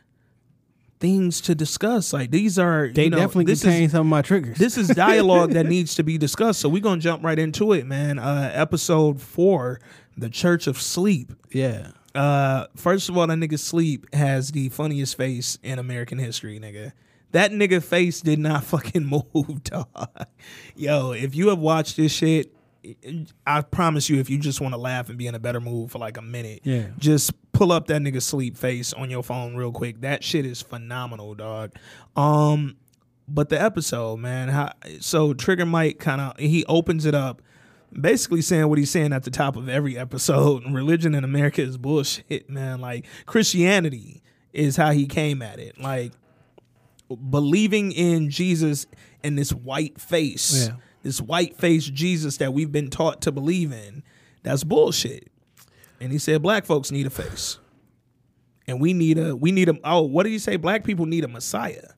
[1.00, 2.14] things to discuss.
[2.14, 4.78] Like these are they you know, definitely this contain is some of my triggers this
[4.78, 6.60] is dialogue that needs to be discussed.
[6.60, 8.20] So we're gonna jump right into it, man.
[8.20, 9.80] Uh, episode four,
[10.18, 11.34] the Church of Sleep.
[11.52, 16.60] yeah Uh, first of all, that nigga Sleep has the funniest face in American history,
[16.60, 16.94] nigga.
[17.32, 19.88] That nigga face did not fucking move, dog.
[20.76, 22.54] Yo, if you have watched this shit,
[23.46, 25.92] I promise you, if you just want to laugh and be in a better mood
[25.92, 26.88] for like a minute, Yeah.
[26.98, 30.02] just pull up that nigga Sleep face on your phone real quick.
[30.02, 31.74] That shit is phenomenal, dog.
[32.16, 32.78] Um,
[33.28, 34.72] but the episode, man, how,
[35.02, 37.42] so Trigger Mike kind of he opens it up
[37.92, 40.64] basically saying what he's saying at the top of every episode.
[40.72, 42.80] Religion in America is bullshit, man.
[42.82, 44.24] Like Christianity
[44.54, 45.80] is how he came at it.
[45.80, 46.14] Like
[47.16, 48.86] believing in Jesus
[49.24, 50.76] and this white face, Yeah.
[51.04, 54.04] this white face Jesus that we've been taught to believe in,
[54.44, 55.28] that's bullshit.
[56.00, 57.60] And he said black folks need a face.
[58.68, 60.56] And we need a we need a oh, what did he say?
[60.56, 61.90] Black people need a messiah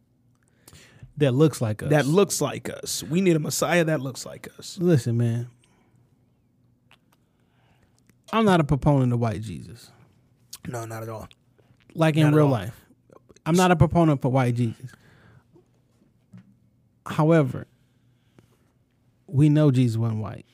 [1.18, 3.04] that looks like us that looks like us.
[3.04, 4.78] We need a messiah that looks like us.
[4.80, 5.50] Listen, man.
[8.34, 9.92] I'm not a proponent of white Jesus.
[10.68, 11.28] No, not at all.
[11.94, 12.80] Like in Not real life.
[13.46, 14.90] I'm not a proponent for white Jesus.
[17.06, 17.68] However,
[19.28, 20.46] we know Jesus wasn't white.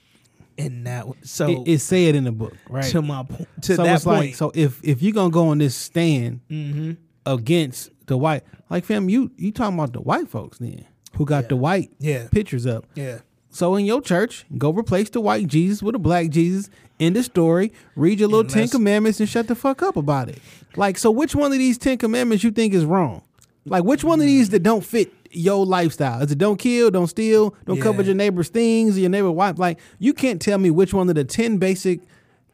[0.60, 2.84] And that so It, it said in the book, right?
[2.86, 4.20] to my point to so that it's point.
[4.20, 6.94] like, so if if you're gonna go on this stand mm-hmm.
[7.28, 10.86] against the white, like fam, you you talking about the white folks then
[11.16, 11.48] who got Yeah.
[11.50, 12.28] the white Yeah.
[12.32, 12.86] pictures up.
[12.96, 13.20] Yeah.
[13.50, 16.70] So in your church, go replace the white Jesus with a black Jesus.
[17.00, 17.72] End the story.
[17.96, 20.40] Read your little And Ten Commandments and shut the fuck up about it.
[20.76, 23.22] Like, so which one of these Ten Commandments you think is wrong?
[23.66, 26.22] Like, which one of these that don't fit your lifestyle?
[26.22, 28.08] Is it don't kill, don't steal, don't cover Yeah.
[28.08, 29.58] your neighbor's things, your neighbor wife?
[29.60, 32.02] Like, you can't tell me which one of the ten basic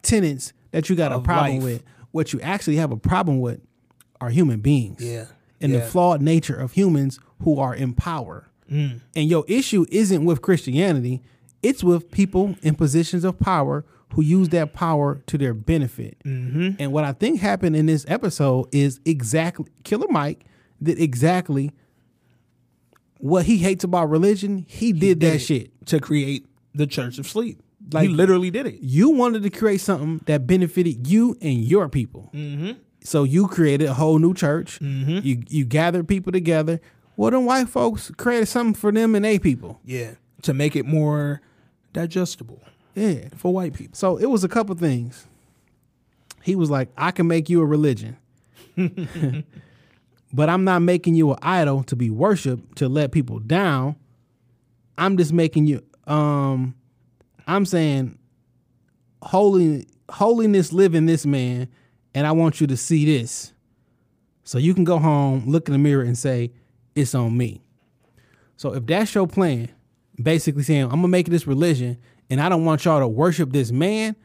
[0.02, 1.64] tenets that you got a problem life.
[1.64, 1.84] with.
[2.12, 3.60] What you actually have a problem with
[4.22, 5.26] are human beings Yeah.
[5.62, 8.48] and the flawed nature of humans who are in power.
[8.72, 9.02] Mm.
[9.16, 11.22] And your issue isn't with Christianity,
[11.62, 16.18] it's with people in positions of power who use that power to their benefit.
[16.24, 16.72] Mm-hmm.
[16.78, 20.46] And what I think happened in this episode is exactly Killer Mike
[20.82, 21.72] did exactly
[23.24, 24.66] what he hates about religion.
[24.68, 25.86] He did that did it shit.
[25.88, 26.46] to create
[26.76, 27.62] the Church of Sleep.
[27.94, 28.80] Like- he literally did it.
[28.82, 32.30] You wanted to create something that benefited you and your people.
[32.34, 32.72] Mm-hmm.
[33.06, 34.80] So you created a whole new church.
[34.82, 35.24] Mhm.
[35.24, 36.82] You you gathered people together.
[37.16, 39.80] Well, them white folks created something for them and they people.
[39.86, 40.12] Yeah.
[40.42, 41.42] To make it more
[41.94, 42.62] digestible
[42.96, 43.30] Yeah.
[43.38, 43.96] for white people.
[43.96, 45.28] So it was a couple things.
[46.44, 48.18] He was like, I can make you a religion.
[50.34, 53.96] but I'm not making you an idol to be worshiped to let people down.
[54.98, 56.76] I'm just making you um
[57.48, 58.18] I'm saying
[59.22, 61.70] holy holiness live in this man
[62.16, 63.54] and I want you to see this.
[64.44, 66.52] So you can go home, look in the mirror and say
[66.96, 67.62] it's on me.
[68.58, 69.70] So if that's your plan,
[70.22, 71.98] basically saying I'm going to make this religion
[72.30, 74.16] and I don't want y'all to worship this man,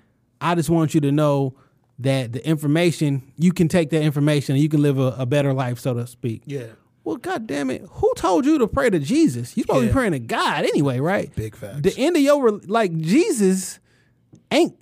[0.40, 1.54] I just want you to know
[2.00, 5.52] that the information you can take that information and you can live a, a better
[5.52, 6.42] life so to speak.
[6.46, 6.66] Yeah.
[7.04, 9.56] Well, God damn it, who told you to pray to Jesus?
[9.56, 11.34] You supposed to be praying to God anyway, right?
[11.34, 11.80] Big facts.
[11.80, 13.80] The end of your like Jesus
[14.50, 14.74] ain't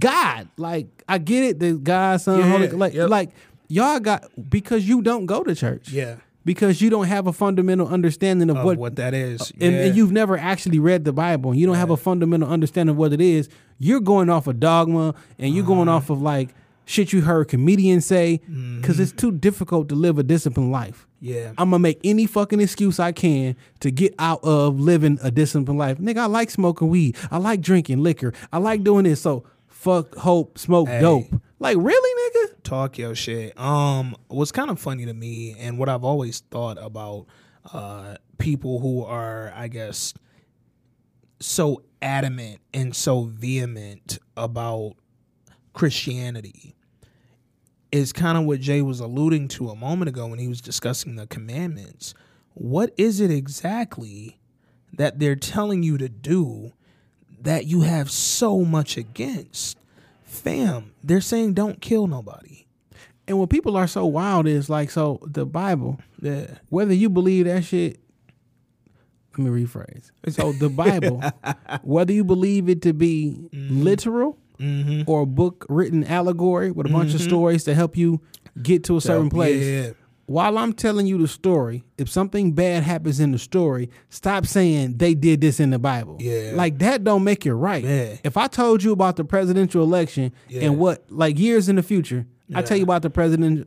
[0.00, 0.48] God.
[0.56, 3.10] Like I get it, the God, Son, Yeah, Holy, like yep.
[3.10, 3.30] like
[3.68, 5.90] y'all got because you don't go to church.
[5.90, 6.16] Yeah.
[6.46, 9.50] Because you don't have a fundamental understanding of, Of what, what, that is.
[9.60, 9.84] and, yeah.
[9.84, 12.98] and you've never actually read the Bible and you don't have a fundamental understanding of
[12.98, 13.48] what it is,
[13.78, 15.96] you're going off of dogma and you're going Uh-huh.
[15.96, 16.50] off of like
[16.84, 18.80] shit you heard comedians say Mm-hmm.
[18.80, 21.06] because it's too difficult to live a disciplined life.
[21.20, 21.50] Yeah.
[21.56, 25.78] I'm gonna make any fucking excuse I can to get out of living a disciplined
[25.78, 25.98] life.
[25.98, 27.16] Nigga, I like smoking weed.
[27.30, 28.32] I like drinking liquor.
[28.52, 29.20] I like doing this.
[29.22, 31.00] So fuck hope, smoke Hey.
[31.00, 31.40] dope.
[31.58, 32.62] Like really, nigga?
[32.62, 33.58] talk your shit.
[33.58, 37.26] Um, what's kind of funny to me, and what I've always thought about
[37.72, 40.12] uh, people who are, I guess,
[41.40, 44.94] so adamant and so vehement about
[45.74, 46.74] Christianity
[47.92, 51.16] is kind of what Jay was alluding to a moment ago when he was discussing
[51.16, 52.14] the commandments.
[52.54, 54.40] What is it exactly
[54.92, 56.72] that they're telling you to do
[57.40, 59.78] that you have so much against?
[60.22, 62.66] Fam, they're saying don't kill nobody.
[63.28, 66.58] And what people are so wild is like so the Bible, Yeah.
[66.68, 68.00] whether you believe that shit
[69.36, 70.10] let me rephrase.
[70.28, 71.20] So the Bible,
[71.82, 73.82] whether you believe it to be mm-hmm.
[73.82, 75.10] literal Mm-hmm.
[75.10, 78.20] or a book written allegory with a bunch of stories to help you
[78.62, 79.64] get to a certain place.
[79.66, 79.90] Yeah.
[80.26, 84.96] While I'm telling you the story, if something bad happens in the story, stop saying
[84.96, 86.16] they did this in the Bible.
[86.20, 86.52] Yeah.
[86.54, 87.84] Like that don't make it right.
[87.84, 88.16] Yeah.
[88.24, 90.62] If I told you about the presidential election Yeah.
[90.62, 92.24] and what like years in the future,
[92.54, 93.66] I tell you about the president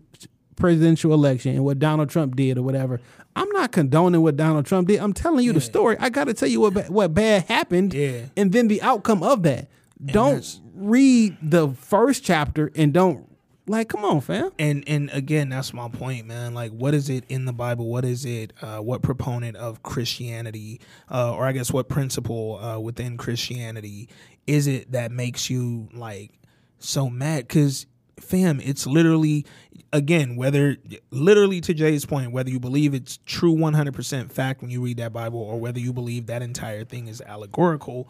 [0.55, 2.99] presidential election and what Donald Trump did or whatever.
[3.35, 4.99] I'm not condoning what Donald Trump did.
[4.99, 5.95] I'm telling you the story.
[5.99, 8.21] I got to tell you what ba- what bad happened Yeah.
[8.35, 9.67] and then the outcome of that.
[10.03, 13.25] don't that's- read the first chapter and don't
[13.69, 14.51] like come on, fam.
[14.57, 16.53] And and again, that's my point, man.
[16.53, 17.87] Like, what is it in the Bible?
[17.87, 18.53] What is it?
[18.61, 20.79] Uh, what proponent of Christianity,
[21.11, 24.07] uh, or I guess what principle uh, within Christianity
[24.45, 26.31] is it that makes you like
[26.79, 27.47] so mad?
[27.47, 27.87] Because,
[28.21, 29.45] fam, it's literally,
[29.91, 30.77] again, whether
[31.11, 34.81] literally to Jay's point, whether you believe it's true one hundred percent fact when you
[34.81, 38.07] read that Bible, or whether you believe that entire thing is allegorical,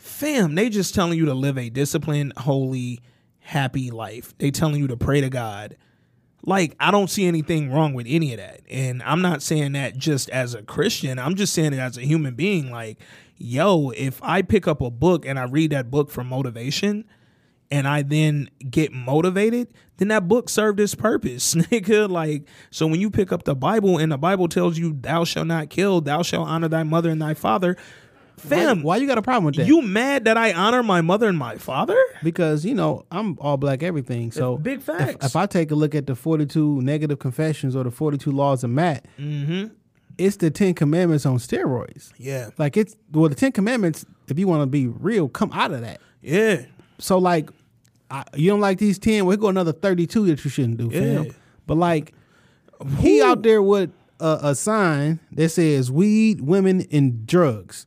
[0.00, 3.00] fam, they just telling you to live a disciplined, holy,
[3.40, 4.36] happy life.
[4.38, 5.76] They telling you to pray to God.
[6.42, 8.62] Like, I don't see anything wrong with any of that.
[8.70, 11.18] And I'm not saying that just as a Christian.
[11.18, 12.70] I'm just saying it as a human being.
[12.70, 12.98] Like,
[13.36, 17.04] yo, if I pick up a book and I read that book for motivation
[17.70, 22.08] and I then get motivated, then that book served its purpose, nigga.
[22.08, 25.46] Like, so when you pick up the Bible and the Bible tells you, thou shalt
[25.46, 27.76] not kill, thou shalt honor thy mother and thy father,
[28.40, 29.66] fam, Why you got a problem with that?
[29.66, 31.98] you mad that I honor my mother and my father?
[32.22, 34.32] because you know I'm all black everything.
[34.32, 35.24] So Big facts.
[35.26, 38.70] If, I take a look at the 42 negative confessions or the 42 laws of
[38.70, 39.72] Maat, mm-hmm.
[40.18, 42.12] it's the Ten Commandments on steroids.
[42.18, 42.50] Yeah.
[42.58, 44.04] Like it's well, the Ten Commandments.
[44.28, 46.00] If you want to be real, come out of that.
[46.22, 46.64] Yeah.
[46.98, 47.50] So like,
[48.10, 49.24] I, you don't like these ten?
[49.24, 51.34] Well, here go another 32 that you shouldn't do, fam.
[51.66, 52.12] But like,
[52.98, 53.90] he out there with
[54.20, 57.86] a, a sign that says weed, women, and drugs.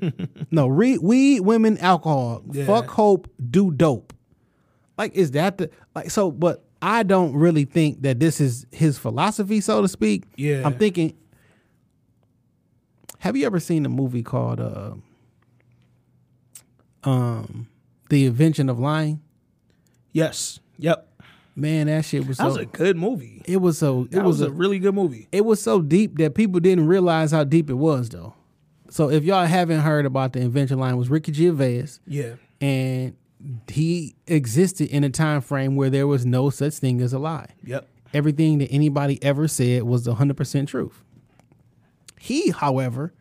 [0.50, 2.42] no, re- weed, women, alcohol.
[2.50, 2.66] Yeah.
[2.66, 4.12] Fuck hope, do dope.
[4.96, 6.10] Like, is that the like?
[6.10, 10.24] So, but I don't really think that this is his philosophy, so to speak.
[10.36, 10.62] Yeah.
[10.64, 11.16] I'm thinking.
[13.18, 14.92] Have you ever seen a movie called uh,
[17.04, 17.68] um,
[18.10, 19.22] The Invention of Lying?
[20.12, 20.60] Yes.
[20.76, 21.08] Yep.
[21.56, 22.48] Man, that shit was That so.
[22.48, 23.42] was a good movie.
[23.46, 24.02] it was so.
[24.04, 25.28] It That was, was, a a really good movie.
[25.30, 28.34] it was so deep that people didn't realize how deep it was though.
[28.90, 32.34] So if y'all haven't heard about the invention line, it was Ricky Gervais, Yeah.
[32.60, 33.14] and
[33.68, 37.48] he existed in a time frame where there was no such thing as a lie.
[37.64, 37.88] Yep.
[38.12, 41.02] Everything that anybody ever said was the hundred percent truth.
[42.18, 43.12] He, however,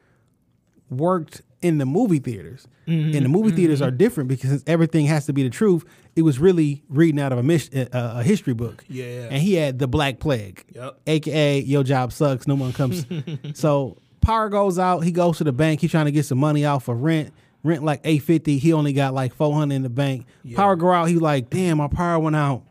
[0.90, 3.16] worked in the movie theaters, Mm-hmm.
[3.16, 5.86] and the movie theaters are different because everything has to be the truth.
[6.16, 8.84] It was really reading out of a, mis- uh, a history book.
[8.88, 9.28] Yeah.
[9.32, 11.00] and he had the Black Plague Yep.
[11.08, 13.06] aka your job sucks no one comes
[13.54, 16.66] so power goes out he goes to the bank he's trying to get some money
[16.66, 17.34] out for rent
[17.64, 21.16] rent like 850 he only got like 400 in the bank power go out he
[21.16, 22.64] like damn my power went out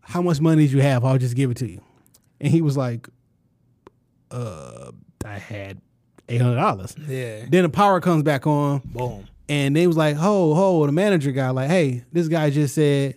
[0.00, 1.02] how much money did you have?
[1.04, 1.80] I'll just give it to you.
[2.38, 3.08] And he was like,
[4.30, 4.90] uh,
[5.24, 5.80] I had
[6.28, 6.94] eight hundred dollars.
[7.08, 7.46] Yeah.
[7.48, 9.26] Then the power comes back on, Boom.
[9.48, 13.16] And they was like, ho, ho, the manager guy, like, hey, this guy just said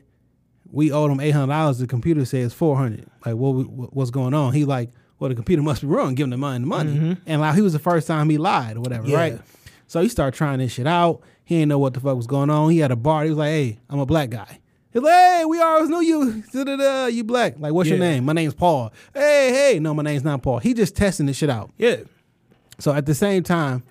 [0.72, 1.80] we owed him eight hundred dollars.
[1.80, 3.08] The computer says four hundred.
[3.26, 4.54] Like, what, what what's going on?
[4.54, 6.14] He like, well, the computer must be wrong.
[6.16, 6.94] Give him the money, the money.
[6.94, 7.14] Mm-hmm.
[7.26, 9.18] And like, he was the first time he lied or whatever, Yeah.
[9.18, 9.42] right?
[9.88, 11.22] So he started trying this shit out.
[11.46, 12.70] He didn't know what the fuck was going on.
[12.72, 13.24] He had a bar.
[13.24, 14.60] He was like, hey, I'm a black guy.
[14.92, 16.44] He's like, hey, we always knew you.
[16.54, 17.56] Da-da-da, You black.
[17.58, 18.26] Like, what's your name?
[18.26, 18.92] My name's Paul.
[19.14, 19.80] Hey, hey.
[19.80, 20.60] No, my name's not Paul.
[20.60, 21.72] He just testing this shit out.
[21.78, 21.98] Yeah.
[22.80, 23.84] So at the same time,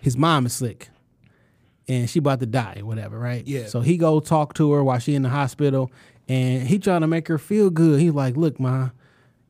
[0.00, 0.88] his mom is slick.
[1.90, 3.46] And she about to die or whatever, right?
[3.46, 3.66] Yeah.
[3.66, 5.90] So he go talk to her while she in the hospital
[6.28, 7.98] and he trying to make her feel good.
[8.00, 8.90] He's like, look, ma,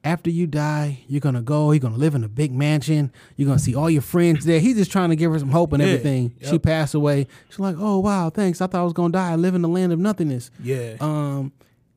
[0.02, 3.58] after you die, you're gonna go, you're gonna live in a big mansion, you're gonna
[3.58, 4.58] see all your friends there.
[4.58, 5.88] He's just trying to give her some hope and Yeah.
[5.90, 6.34] everything.
[6.42, 7.26] She passed away.
[7.50, 8.62] She's like, Oh wow, thanks.
[8.62, 9.32] I thought I was gonna die.
[9.32, 10.50] I live in the land of nothingness.
[10.62, 10.94] Yeah.
[11.00, 11.52] Um,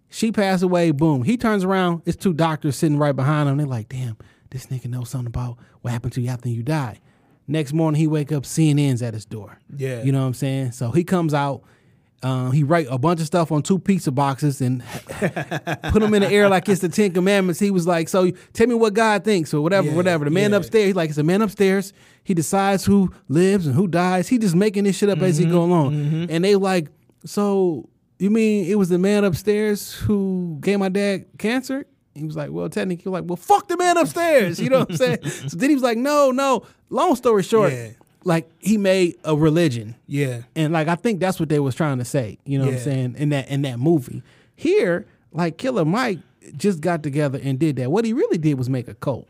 [0.09, 0.91] she passed away.
[0.91, 1.23] Boom.
[1.23, 2.01] He turns around.
[2.05, 3.57] It's two doctors sitting right behind him.
[3.57, 4.17] They're like, "Damn,
[4.51, 6.99] this nigga knows something about what happened to you after you die."
[7.47, 8.43] Next morning, he wake up.
[8.43, 9.59] CNN's at his door.
[9.75, 10.01] Yeah.
[10.03, 10.71] You know what I'm saying?
[10.71, 11.61] So he comes out.
[12.21, 14.81] Um, he write a bunch of stuff on two pizza boxes and
[15.19, 17.59] put them in the air like it's the Ten Commandments.
[17.59, 20.51] He was like, "So tell me what God thinks or whatever, Yeah, whatever." The man
[20.51, 20.57] yeah.
[20.57, 21.91] upstairs, he's like, "It's a man upstairs.
[22.23, 24.29] He decides who lives and who dies.
[24.29, 26.87] He just making this shit up as he Mm-hmm, go along." And they like,
[27.25, 27.89] "So
[28.19, 31.85] you mean it was the man upstairs who gave my dad cancer?"
[32.16, 34.97] He was like, "Well, technically, like, well, fuck the man upstairs." You know what I'm
[34.97, 35.24] saying?
[35.47, 37.89] so then he was like, "No, no." Long story short, Yeah.
[38.24, 40.43] like he made a religion Yeah.
[40.55, 42.38] and like I think that's what they was trying to say.
[42.45, 44.22] You know what I'm saying in that in that movie.
[44.55, 46.20] Here, like Killer Mike
[46.55, 47.89] just got together and did that.
[47.91, 49.28] What he really did was make a cult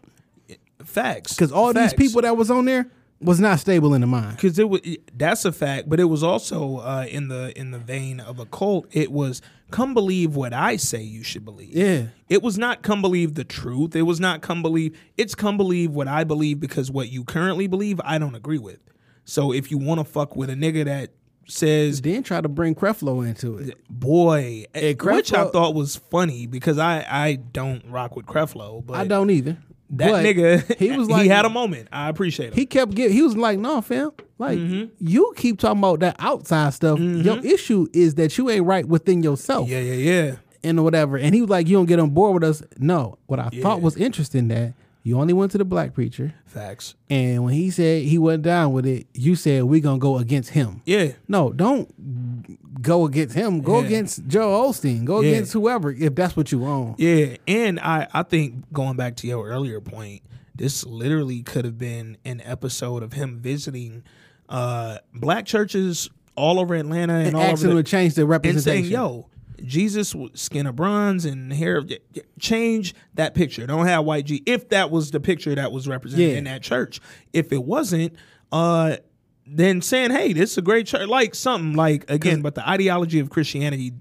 [0.84, 1.34] Facts.
[1.34, 1.94] because all Facts.
[1.94, 2.88] these people that was on there
[3.24, 4.36] was not stable in the mind.
[4.36, 4.82] because it was
[5.16, 8.46] that's a fact but it was also uh, in the in the vein of a
[8.46, 12.06] cult it was come believe what i say you should believe Yeah.
[12.30, 15.92] it was not come believe the truth it was not come believe it's come believe
[15.92, 18.80] what i believe because what you currently believe i don't agree with
[19.26, 21.10] so if you want to fuck with a nigga that
[21.46, 23.78] says Then try to bring Creflo into it.
[23.90, 28.94] boy Hey, which i thought was funny because i i don't rock with creflo but
[28.96, 29.58] I don't either.
[29.98, 32.94] That But nigga he was like he had a moment i appreciate him He kept
[32.96, 33.16] getting.
[33.16, 34.12] He was like, "No, fam.
[34.40, 34.86] Like Mm-hmm.
[35.00, 37.00] you keep talking about that outside stuff.
[37.00, 40.36] Your issue is that you ain't right within yourself." yeah yeah yeah
[40.66, 41.18] and whatever.
[41.18, 43.82] And he was like, "You don't get on board with us." No, what I thought
[43.82, 44.74] was interesting that
[45.04, 48.72] you only went to the black preacher, facts and when he said he went down
[48.74, 50.82] with it, you said we gonna go against him.
[50.86, 53.62] yeah No, don't go against him.
[53.62, 53.86] Go Yeah.
[53.88, 55.06] against Joe Osteen.
[55.06, 55.32] Go Yeah.
[55.32, 57.00] against whoever if that's what you want.
[57.00, 60.22] Yeah, and I I think going back to your earlier point,
[60.56, 64.04] this literally could have been an episode of him visiting
[64.50, 68.30] uh black churches all over Atlanta and, And all over the, to change the and
[68.30, 68.84] representation.
[68.84, 69.28] saying, "Yo,
[69.66, 71.92] Jesus skin of bronze and hair of
[72.40, 73.66] change that picture.
[73.66, 74.44] Don't have white G.
[74.46, 76.38] If that was the picture that was represented Yeah.
[76.38, 77.00] in that church,
[77.34, 78.14] if it wasn't,
[78.52, 78.98] uh."
[79.46, 83.20] Then saying, "Hey, this is a great church," like something like again, but the ideology
[83.20, 83.92] of Christianity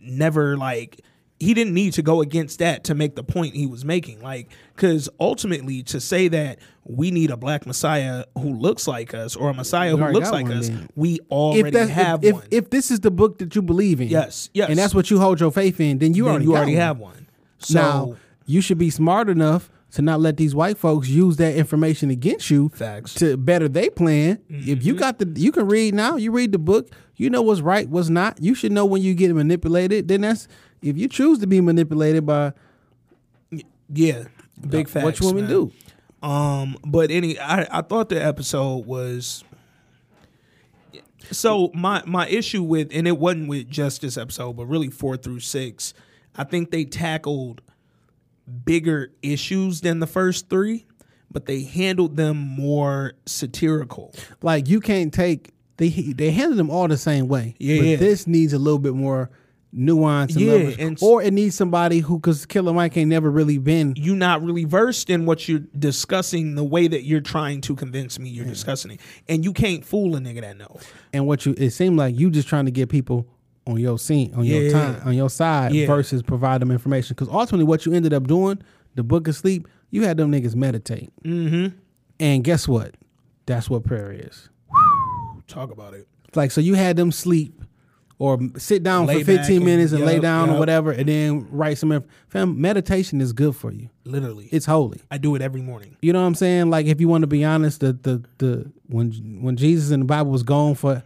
[0.00, 1.00] never like
[1.40, 4.48] he didn't need to go against that to make the point he was making like
[4.74, 9.50] because ultimately to say that we need a black messiah who looks like us or
[9.50, 12.70] a messiah who looks like one us we already if have if, one if if
[12.70, 14.68] this is the book that you believe in, Yes, yes.
[14.68, 16.80] and that's what you hold your faith in, then you then already you already one.
[16.80, 17.28] have one
[17.58, 18.16] so now
[18.46, 22.50] you should be smart enough to not let these white folks use that information against
[22.50, 23.14] you Facts.
[23.14, 24.38] to better they plan.
[24.48, 25.00] If you mm-hmm.
[25.00, 28.10] got the you can read now, you read the book, you know what's right, what's
[28.10, 28.42] not.
[28.42, 30.08] You should know when you get manipulated.
[30.08, 30.46] Then that's
[30.82, 32.52] if you choose to be manipulated by
[33.88, 34.24] yeah
[34.68, 35.72] big facts what you want me to do.
[36.22, 39.44] Um, but any, I, I thought the episode was.
[41.30, 45.16] So my my issue with, and it wasn't with just this episode, but really four
[45.16, 45.92] through six,
[46.36, 47.60] I think they tackled
[48.64, 50.86] bigger issues than the first three,
[51.30, 54.14] but they handled them more satirical.
[54.42, 57.54] Like you can't take they they handled them all the same way.
[57.58, 57.96] Yeah, but yeah.
[57.96, 59.30] this needs a little bit more
[59.72, 63.58] nuance and Yeah, and or it needs somebody who because Killer Mike ain't never really
[63.58, 67.76] been You not really versed in what you're discussing, the way that you're trying to
[67.76, 70.78] convince me you're discussing it, and you can't fool a nigga that know.
[71.12, 73.26] and what you it seemed like you just trying to get people
[73.66, 75.86] on your scene on your time on your side Yeah.
[75.86, 78.58] versus provide them information because ultimately what you ended up doing
[78.94, 81.76] the book of sleep you had them niggas meditate mm-hmm.
[82.18, 82.94] and guess what
[83.44, 84.48] that's what prayer is
[85.46, 86.06] Talk about it.
[86.34, 87.62] like so you had them sleep
[88.20, 90.90] or sit down Lay for 15 back and- minutes and lay yup, down or whatever
[90.90, 95.34] and then write some fam meditation is good for you Literally, it's holy I do
[95.36, 95.96] it every morning.
[96.02, 96.70] you know what I'm saying?
[96.70, 99.12] Like if you want to be honest, the the the when
[99.42, 101.02] when Jesus in the Bible was gone for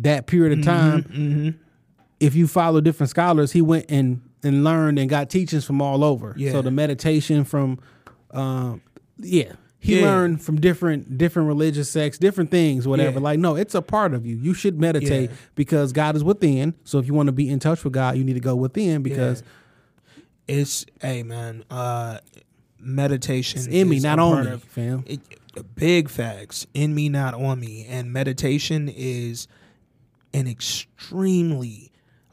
[0.00, 1.58] that period Mm-hmm, of time,
[2.20, 6.02] if you follow different scholars, he went and and learned and got teachings from all
[6.04, 6.32] over.
[6.38, 6.52] Yeah.
[6.52, 7.80] So the meditation from,
[8.30, 8.80] um,
[9.18, 10.06] yeah, he Yeah.
[10.06, 13.18] learned from different different religious sects, different things, whatever.
[13.18, 13.24] Yeah.
[13.24, 14.36] Like, no, it's a part of you.
[14.36, 15.36] You should meditate Yeah.
[15.54, 16.74] because God is within.
[16.84, 19.02] So if you want to be in touch with God, you need to go within
[19.02, 19.42] because
[20.48, 22.18] It's hey man, uh
[22.80, 25.04] meditation it's in me, is not on me, of- fam.
[25.06, 25.20] it,
[25.74, 29.46] big facts in me not on me and meditation is
[30.32, 31.87] an extremely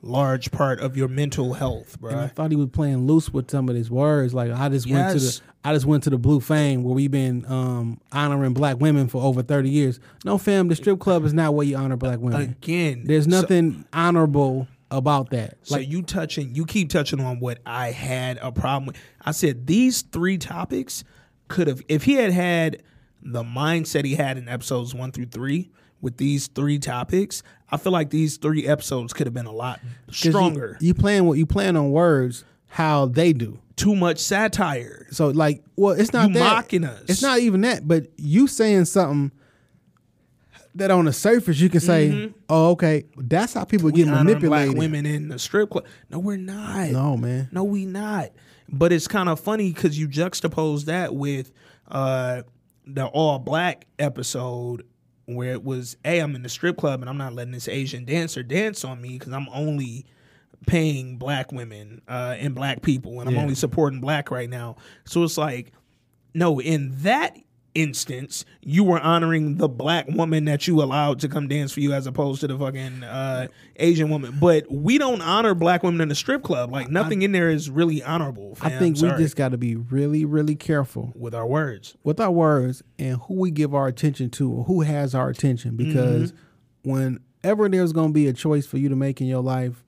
[0.05, 3.49] large part of your mental health bro And I thought he was playing loose with
[3.49, 4.33] some of his words.
[4.33, 7.09] Like I just went to the I just went to the Blue Flame where we've
[7.09, 9.99] been um, honoring black women for over thirty years.
[10.23, 12.41] No, fam, the strip club is not where you honor black women.
[12.41, 15.57] again There's so- nothing honorable about that.
[15.63, 18.97] So Like you touching, you keep touching on what I had a problem with.
[19.25, 21.03] I said these three topics
[21.47, 22.83] could have, if he had had
[23.23, 27.41] the mindset he had in episodes one through three with these three topics,
[27.71, 29.79] I feel like these three episodes could have been a lot
[30.11, 30.77] stronger.
[30.79, 33.59] You, playing what you playing on words how they do.
[33.75, 35.07] Too much satire.
[35.11, 36.39] So like, well, it's not You that.
[36.39, 37.03] mocking us.
[37.07, 39.31] It's not even that, but you saying something
[40.75, 44.77] that on the surface you can say, "Oh, okay, that's how people get manipulated." black
[44.77, 45.85] women in the strip club.
[46.09, 46.89] No, we're not.
[46.89, 47.49] No, man.
[47.51, 48.29] No, we not.
[48.69, 51.51] But it's kind of funny because you juxtapose that with
[51.89, 52.43] uh,
[52.85, 54.85] the all black episode
[55.25, 58.05] where it was, hey, I'm in the strip club and I'm not letting this Asian
[58.05, 60.05] dancer dance on me because I'm only
[60.67, 64.77] paying black women uh, and black people and I'm only supporting black right now.
[65.05, 65.71] So it's like,
[66.33, 67.37] no, in that
[67.75, 71.93] instance, you were honoring the black woman that you allowed to come dance for you
[71.93, 74.37] as opposed to the fucking uh, Asian woman.
[74.39, 76.71] But we don't honor black women in the strip club.
[76.71, 78.57] Like nothing in there is really honorable.
[78.61, 78.79] I fam.
[78.79, 81.95] think we just got to be really, really careful with our words.
[82.03, 85.75] with our words and who we give our attention to or who has our attention
[85.75, 86.33] because
[86.83, 89.83] whenever there's going to be a choice for you to make in your life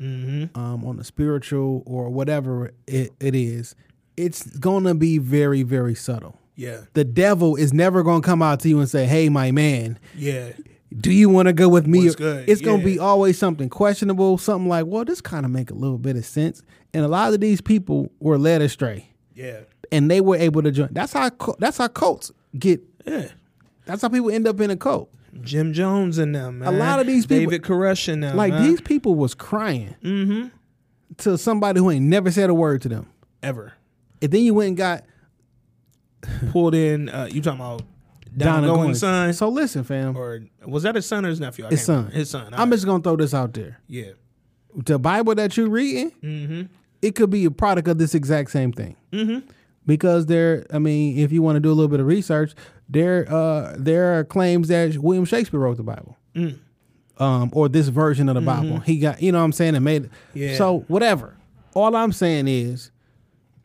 [0.56, 3.76] um, on the spiritual or whatever it, it is
[4.18, 6.82] it's going to be very very subtle Yeah.
[6.94, 9.98] the devil is never going to come out to you and say hey my man
[10.16, 10.50] Yeah.
[10.98, 12.50] do you want to go with me What's good?
[12.50, 15.76] it's going to be always something questionable something like well this kind of make a
[15.76, 16.62] little bit of sense
[16.94, 19.60] and a lot of these people were led astray Yeah.
[19.92, 20.90] and they were able to join.
[20.92, 21.30] That's how
[21.60, 22.82] that's how cults get.
[23.06, 23.28] Yeah.
[23.86, 25.10] That's how people end up in a cult.
[25.42, 26.60] Jim Jones and them.
[26.60, 26.80] Man.
[26.80, 28.36] lot of these people- David Koresh and them.
[28.36, 28.64] Like man.
[28.64, 30.48] these people was crying mm-hmm.
[31.18, 33.08] to somebody who ain't never said a word to them,
[33.44, 33.74] ever
[34.22, 35.04] and then you went and got
[36.52, 37.10] pulled in.
[37.10, 37.84] Uh, you talking about
[38.36, 38.98] Donna Donna Goins.
[38.98, 39.34] son?
[39.34, 41.66] So listen, fam, or was that his son or his nephew?
[41.66, 42.16] I his son, remember.
[42.18, 42.54] His son.
[42.54, 43.80] I'm just gonna throw this out there.
[43.88, 44.12] yeah.
[44.76, 46.62] The Bible that you're reading, Mm-hmm.
[47.02, 48.96] it could be a product of this exact same thing.
[49.12, 49.48] Mm-hmm.
[49.88, 52.54] Because there, I mean, if you want to do a little bit of research,
[52.88, 56.16] there, uh, there are claims that William Shakespeare wrote the Bible.
[56.36, 56.60] Mm.
[57.18, 58.80] um, or this version of the Bible.
[58.82, 60.12] He got, you know what I'm saying, and made it.
[60.12, 60.38] Mm-hmm.
[60.40, 60.58] Yeah.
[60.58, 61.36] So whatever.
[61.74, 62.92] All I'm saying is,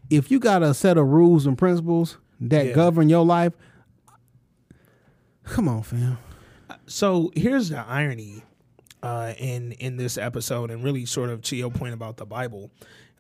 [0.08, 2.16] if you got a set of rules and principles
[2.48, 2.72] that Yeah.
[2.74, 3.52] govern your life,
[5.44, 6.18] come on, fam.
[6.86, 8.42] So here's the irony
[9.02, 12.70] uh, in in this episode, and really sort of to your point about the Bible.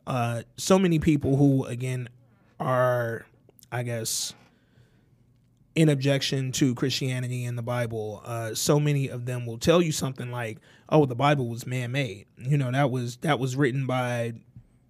[0.06, 2.08] Uh, so many people who, again,
[2.58, 3.24] are,
[3.70, 4.32] I guess,
[5.74, 8.20] in objection to Christianity and the Bible.
[8.24, 10.58] Uh, so many of them will tell you something like,
[10.88, 14.34] "Oh, the Bible was man-made." You know, that was that was written by,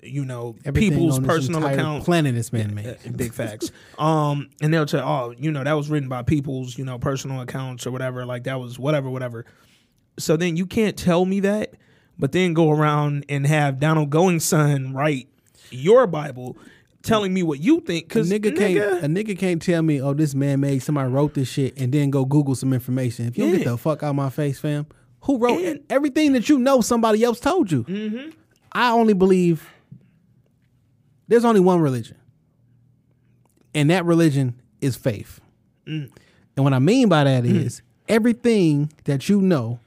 [0.02, 2.04] you know, Everything people's on personal account.
[2.04, 2.96] planet is man made.
[3.16, 3.70] Big facts.
[3.98, 7.40] Um, and they'll say, "Oh, you know, that was written by people's, you know, personal
[7.40, 8.26] accounts or whatever.
[8.26, 9.44] Like that was whatever, whatever."
[10.18, 11.74] So then you can't tell me that,
[12.18, 15.28] but then go around and have Donald Going's son write
[15.70, 16.56] your Bible,
[17.02, 18.04] telling me what you think.
[18.04, 21.34] A Because nigga, can't a nigga can't tell me, oh, this man made somebody wrote
[21.34, 23.26] this shit and then go Google some information.
[23.28, 24.86] If you don't get the fuck out of my face, fam,
[25.22, 27.84] who wrote And- everything that you know somebody else told you?
[27.84, 28.30] Mm-hmm.
[28.72, 29.68] I only believe
[31.32, 32.16] there's only one religion,
[33.74, 35.40] and that religion is faith.
[35.86, 36.10] Mm.
[36.56, 39.80] And what I mean by that is everything that you know,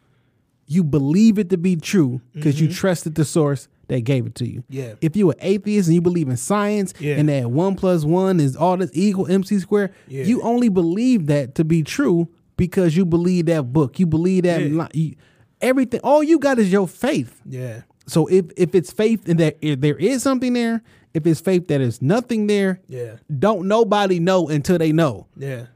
[0.68, 4.48] you believe it to be true because you trusted the source that gave it to
[4.48, 4.62] you.
[4.62, 4.74] Mm-hmm.
[4.74, 4.94] Yeah.
[5.02, 7.18] If you an atheist and you believe in science Yeah.
[7.18, 10.24] and that one plus one is all this equal MC square, Yeah.
[10.24, 12.28] you only believe that to be true
[12.58, 14.00] because you believe that book.
[14.00, 14.82] You believe that Yeah.
[14.84, 15.16] li- you,
[15.62, 16.00] everything.
[16.04, 17.40] All you got is your faith.
[17.48, 20.82] yeah, So if if it's faith in that there is something there,
[21.16, 25.28] if it's faith that is nothing there, yeah, don't nobody know until they know.
[25.36, 25.68] yeah.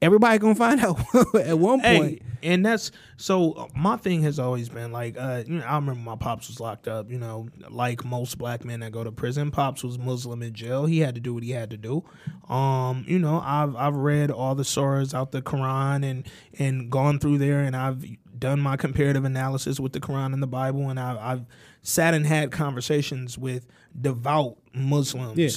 [0.00, 1.00] Everybody gonna find out
[1.34, 2.22] at one point.
[2.22, 3.68] Hey, and that's so.
[3.74, 6.86] My thing has always been like, uh, you know, I remember my pops was locked
[6.86, 7.10] up.
[7.10, 10.86] You know, like most black men that go to prison, pops was Muslim in jail.
[10.86, 12.04] He had to do what he had to do.
[12.48, 16.24] Um, you know, I've I've read all the surahs out the Quran and
[16.60, 18.04] and gone through there, and I've
[18.38, 21.46] done my comparative analysis with the Quran and the Bible, and I've, I've
[21.82, 23.66] sat and had conversations with
[24.00, 25.50] devout Muslims Yeah.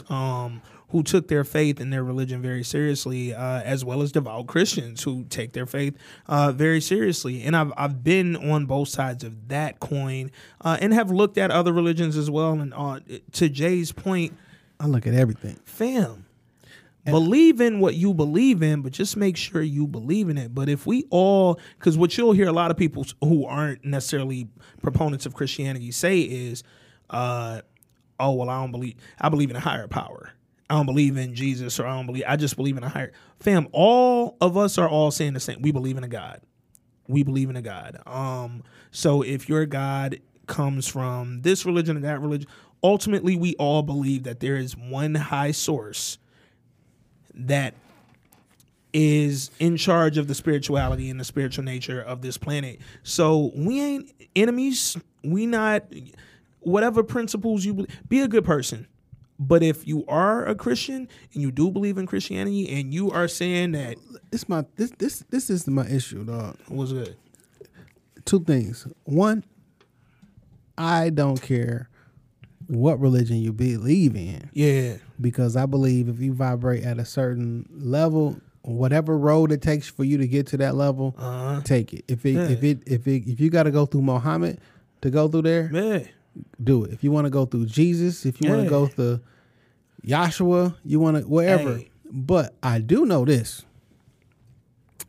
[0.46, 4.48] um, who took their faith and their religion very seriously, uh, as well as devout
[4.48, 5.96] Christians who take their faith
[6.28, 7.44] uh, very seriously.
[7.44, 11.50] And I've, I've been on both sides of that coin uh, and have looked at
[11.50, 12.54] other religions as well.
[12.54, 13.00] And uh,
[13.34, 14.34] to Jay's point,
[14.82, 15.60] I look at everything.
[15.64, 16.26] fam
[17.06, 20.70] believe in what you believe in but just make sure you believe in it but
[20.70, 24.48] if we all because what you'll hear a lot of people who aren't necessarily
[24.84, 26.64] proponents of christianity say is
[27.10, 27.60] uh
[28.22, 30.32] oh well i don't believe i believe in a higher power
[30.70, 33.12] i don't believe in jesus or i don't believe i just believe in a higher
[33.40, 36.42] fam all of us are all saying the same we believe in a god
[37.12, 38.02] we believe in a God.
[38.08, 42.48] Um, so if your God comes from this religion or that religion,
[42.84, 46.18] ultimately we all believe that there is one high source
[47.34, 47.76] that
[48.94, 52.80] is in charge of the spirituality and the spiritual nature of this planet.
[53.04, 54.98] So we ain't enemies.
[55.24, 55.84] We not
[56.62, 58.88] whatever principles you believe, be a good person.
[59.40, 63.28] But if you are a Christian and you do believe in Christianity and you are
[63.28, 63.98] saying that
[64.30, 66.58] This my this this this is my issue, dog.
[66.68, 67.16] What's good,
[68.24, 68.86] Two things.
[69.04, 69.44] One,
[70.78, 71.90] I don't care
[72.68, 77.68] what religion you believe in yeah, because I believe if you vibrate at a certain
[77.72, 82.06] level, whatever road it takes for you to get to that level, uh, take it.
[82.08, 82.48] If it Yeah.
[82.50, 84.60] if it if it if you got to go through Muhammad
[85.02, 86.04] to go through there, yeah.
[86.64, 86.92] Do it.
[86.94, 89.20] If you want to go through Jesus, if you want to go through
[90.06, 91.78] Joshua, you want to wherever.
[91.78, 91.90] Hey.
[92.12, 93.66] But I do know this: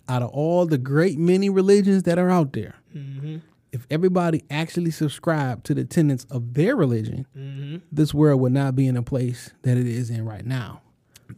[0.09, 3.39] out of all the great many religions that are out there, Mm-hmm.
[3.73, 8.87] if everybody actually subscribed to the tenets of their religion, this world would not be
[8.87, 10.83] in the place that it is in right now.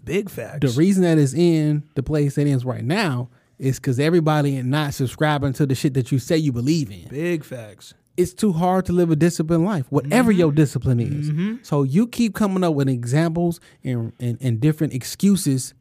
[0.05, 0.59] Big facts.
[0.61, 4.56] The reason that it's in the place that it is right now is because everybody
[4.56, 7.94] is not subscribing to the shit that you say you believe in Big facts.
[8.16, 10.41] It's too hard to live a disciplined life, whatever mm-hmm.
[10.41, 11.31] your discipline is.
[11.31, 11.57] Mm-hmm.
[11.62, 15.74] So you keep coming up with examples and, and, and different excuses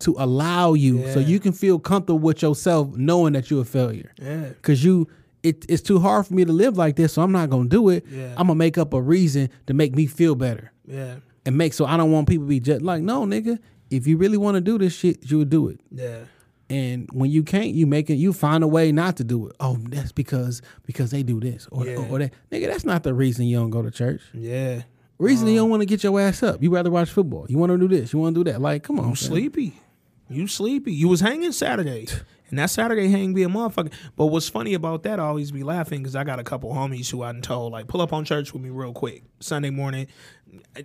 [0.00, 4.12] to allow you so you can feel comfortable with yourself knowing that you're a failure.
[4.20, 4.50] Yeah.
[4.62, 5.08] Cause you
[5.42, 7.88] it, it's too hard for me to live like this, so I'm not gonna do
[7.90, 8.04] it.
[8.10, 8.30] Yeah.
[8.36, 10.72] I'm gonna make up a reason to make me feel better.
[10.86, 11.16] Yeah.
[11.44, 13.60] And make so I don't want people to be just like, no, nigga,
[13.90, 15.80] if you really want to do this shit, you would do it.
[15.92, 16.24] Yeah.
[16.68, 18.14] And when you can't, you make it.
[18.16, 19.56] You find a way not to do it.
[19.60, 21.96] Oh, that's because because they do this or, Yeah.
[21.96, 22.32] or, or that.
[22.50, 24.20] Nigga, that's not the reason you don't go to church.
[24.34, 24.82] Yeah.
[25.18, 26.62] Reason you um, don't want to get your ass up.
[26.62, 27.46] You rather watch football.
[27.48, 28.12] You want to do this.
[28.12, 28.60] You want to do that.
[28.60, 29.16] Like, come on, fam.
[29.16, 29.80] sleepy.
[30.28, 30.92] You sleepy.
[30.92, 32.06] You was hanging Saturday.
[32.48, 33.92] And that Saturday hang be a motherfucker.
[34.14, 37.10] But what's funny about that, I always be laughing because I got a couple homies
[37.10, 39.24] who I told, like, pull up on church with me real quick.
[39.40, 40.06] Sunday morning.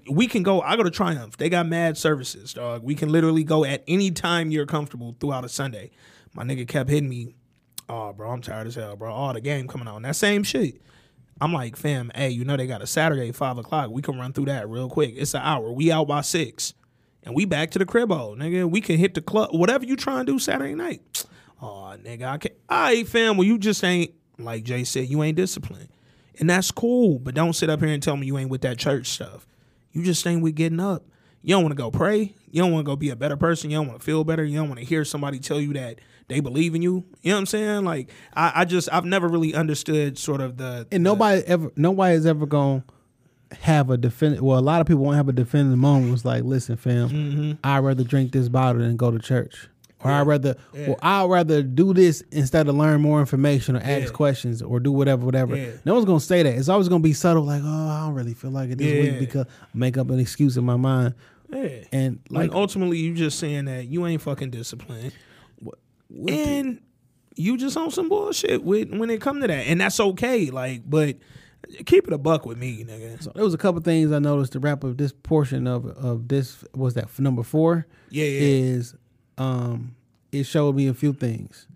[0.10, 0.62] We can go.
[0.62, 1.38] I go to Triumph.
[1.38, 2.84] They got mad services, dog.
[2.84, 5.92] We can literally go at any time you're comfortable throughout a Sunday.
[6.34, 7.36] My nigga kept hitting me.
[7.88, 9.14] Oh, bro, I'm tired as hell, bro.
[9.14, 10.02] Oh, the game coming on.
[10.02, 10.82] That same shit.
[11.40, 13.90] I'm like, fam, hey, you know they got a Saturday five o'clock.
[13.90, 15.14] We can run through that real quick.
[15.18, 15.72] It's an hour.
[15.72, 16.74] We out by six,
[17.24, 18.70] and we back to the cribbo, nigga.
[18.70, 21.26] We can hit the club, whatever you try and do Saturday night.
[21.62, 22.56] Oh, nigga, I can't.
[22.70, 23.38] All right, fam.
[23.38, 25.08] Well, you just ain't like Jay said.
[25.08, 25.90] You ain't disciplined,
[26.40, 27.20] and that's cool.
[27.20, 29.48] But don't sit up here and tell me you ain't with that church stuff.
[29.92, 31.04] You just ain't with getting up.
[31.44, 32.34] You don't want to go pray.
[32.52, 33.70] You don't want to go be a better person.
[33.72, 34.44] You don't want to feel better.
[34.44, 37.04] You don't want to hear somebody tell you that they believe in you.
[37.22, 37.86] You know what I'm saying?
[37.86, 42.16] Like I, I just I've never really understood sort of the And nobody ever, nobody
[42.16, 42.84] is ever gonna
[43.60, 44.44] have a definitive.
[44.44, 46.14] Well, a lot of people won't have a definitive moment.
[46.14, 47.52] It's like, listen, fam, Mm-hmm.
[47.64, 49.68] I'd rather drink this bottle than go to church,
[50.04, 50.56] or I'd rather,
[50.88, 54.10] or I'd rather do this instead of learn more information or ask Yeah.
[54.10, 55.56] questions or do whatever, whatever.
[55.56, 55.72] Yeah.
[55.86, 56.56] No one's gonna say that.
[56.56, 59.02] It's always gonna be subtle, like, oh, I don't really feel like it this Yeah.
[59.12, 61.14] week because I make up an excuse in my mind.
[61.54, 61.68] yeah.
[61.92, 65.12] And Like like, ultimately, you just saying that you ain't fucking disciplined,
[66.28, 66.80] and
[67.36, 70.50] you just on some bullshit with when it come to that, and that's okay.
[70.50, 71.18] Like, but
[71.86, 73.22] keep it a buck with me, nigga.
[73.24, 76.28] so there was a couple things I noticed to wrap up this portion of of
[76.28, 76.64] this.
[76.76, 77.86] Was that number four?
[78.10, 78.40] Yeah, yeah.
[78.42, 78.96] is
[79.38, 79.96] um
[80.32, 81.68] it showed me a few things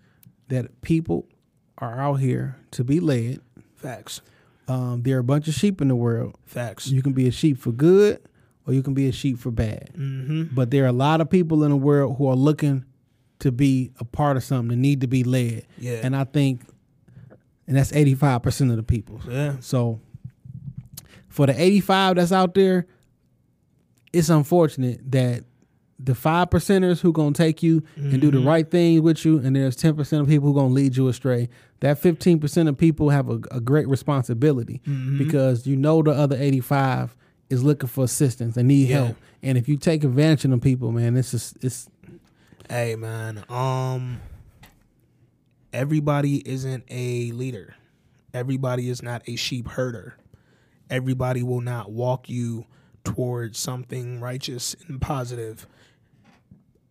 [0.47, 1.27] that people
[1.77, 3.41] are out here to be led.
[3.75, 4.21] Facts,
[4.67, 6.35] Um, there are a bunch of sheep in the world.
[6.45, 6.87] facts.
[6.87, 8.19] You can be a sheep for good,
[8.65, 9.89] or you can be a sheep for bad.
[9.97, 10.55] Mm-hmm.
[10.55, 12.85] But there are a lot of people in the world who are looking
[13.39, 15.65] to be a part of something, that need to be led.
[15.77, 15.99] Yeah.
[16.01, 16.61] And I think,
[17.67, 19.19] and that's eighty five percent of the people.
[19.29, 19.99] Yeah, So
[21.27, 22.87] for the 85 that's out there,
[24.13, 25.43] it's unfortunate that
[25.97, 29.55] the five percenters who gonna take you and do the right thing with you, and
[29.55, 31.47] there's 10% of people who gonna lead you astray.
[31.79, 34.81] That 15% of people have a, a great responsibility
[35.17, 37.15] because you know the other 85
[37.49, 39.05] is looking for assistance and need Yeah.
[39.05, 39.17] help.
[39.43, 41.87] And if you take advantage of them people, man, it's just it's
[42.69, 44.19] Hey man, um
[45.73, 47.75] everybody isn't a leader.
[48.33, 50.17] Everybody is not a sheep herder.
[50.89, 52.65] Everybody will not walk you
[53.03, 55.67] towards something righteous and positive.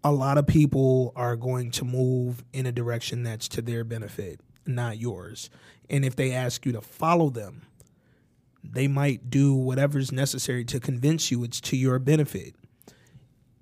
[0.05, 4.39] A lot of people are going to move in a direction that's to their benefit,
[4.67, 5.49] not yours.
[5.89, 7.63] And if they ask you to follow them,
[8.63, 12.55] they might do whatever's necessary to convince you it's to your benefit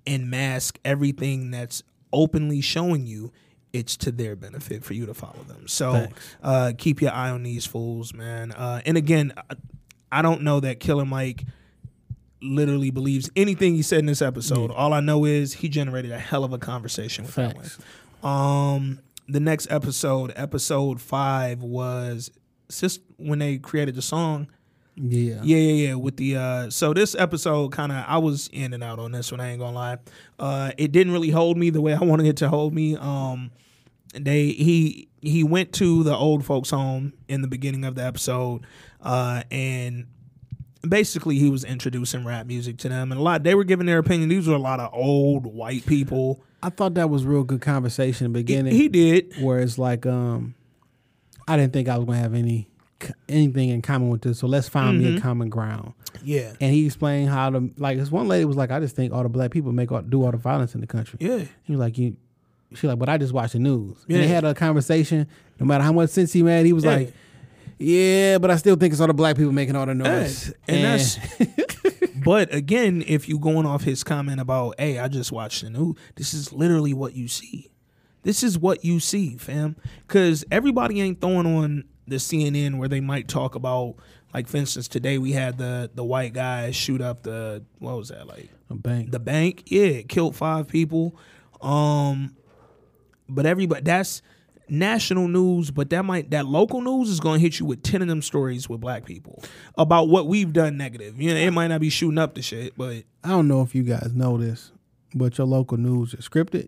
[0.05, 3.31] and mask everything that's openly showing you
[3.71, 5.67] it's to their benefit for you to follow them.
[5.67, 5.93] So
[6.43, 8.51] uh, keep your eye on these fools, man.
[8.51, 9.55] Uh, and again, I-
[10.11, 11.43] I don't know that Killer Mike
[12.43, 14.71] literally believes anything he said in this episode.
[14.71, 17.69] All I know is he generated a hell of a conversation with that one.
[18.23, 22.31] Um, the next episode, episode five, was
[22.69, 24.47] just when they created the song.
[24.95, 25.41] Yeah.
[25.43, 25.95] Yeah, yeah, yeah.
[25.95, 29.31] With the uh, so this episode kind of I was in and out on this
[29.31, 29.41] one.
[29.41, 29.97] I ain't gonna lie.
[30.37, 32.95] Uh, it didn't really hold me the way I wanted it to hold me.
[32.95, 33.51] Um,
[34.13, 38.65] they he he went to the old folks home in the beginning of the episode,
[39.01, 40.05] uh, and
[40.87, 43.99] basically he was introducing rap music to them, and a lot they were giving their
[43.99, 44.29] opinion.
[44.29, 46.41] These were a lot of old white people.
[46.61, 48.73] I thought that was real good conversation in the beginning.
[48.73, 49.33] he did.
[49.41, 50.55] where it's like um
[51.47, 52.69] I didn't think I was gonna have any
[53.27, 55.93] anything in common with this, so let's find me a common ground.
[56.23, 56.53] Yeah.
[56.61, 59.23] And he explained how to like this one lady was like, I just think all
[59.23, 61.17] the black people make all, do all the violence in the country.
[61.19, 61.43] Yeah.
[61.63, 62.15] He was like, you.
[62.75, 63.97] She like, but I just watch the news.
[64.07, 64.15] Yeah.
[64.17, 65.27] And they had a conversation.
[65.59, 66.95] No matter how much sense he made, he was Yeah.
[66.95, 67.13] like,
[67.77, 70.53] yeah, but I still think it's all the black people making all the noise.
[70.67, 71.17] and that's
[72.23, 75.95] but again if you going off his comment about hey i just watched the news
[76.15, 77.69] this is literally what you see.
[78.21, 79.75] This is what you see fam.
[80.07, 83.95] Because everybody ain't throwing on the cnn where they might talk about
[84.33, 88.09] like for instance today we had the the white guy shoot up the what was
[88.09, 88.49] that like?
[88.69, 89.11] A bank.
[89.11, 89.63] the bank?
[89.67, 91.15] Yeah it killed five people.
[91.61, 92.35] Um
[93.27, 94.21] but everybody that's
[94.73, 98.01] national news but that might that local news is going to hit you with 10
[98.01, 99.43] of them stories with black people
[99.77, 102.75] about what we've done negative you know it might not be shooting up the shit
[102.77, 104.71] but I don't know if you guys know this,
[105.15, 106.67] but your local news is scripted.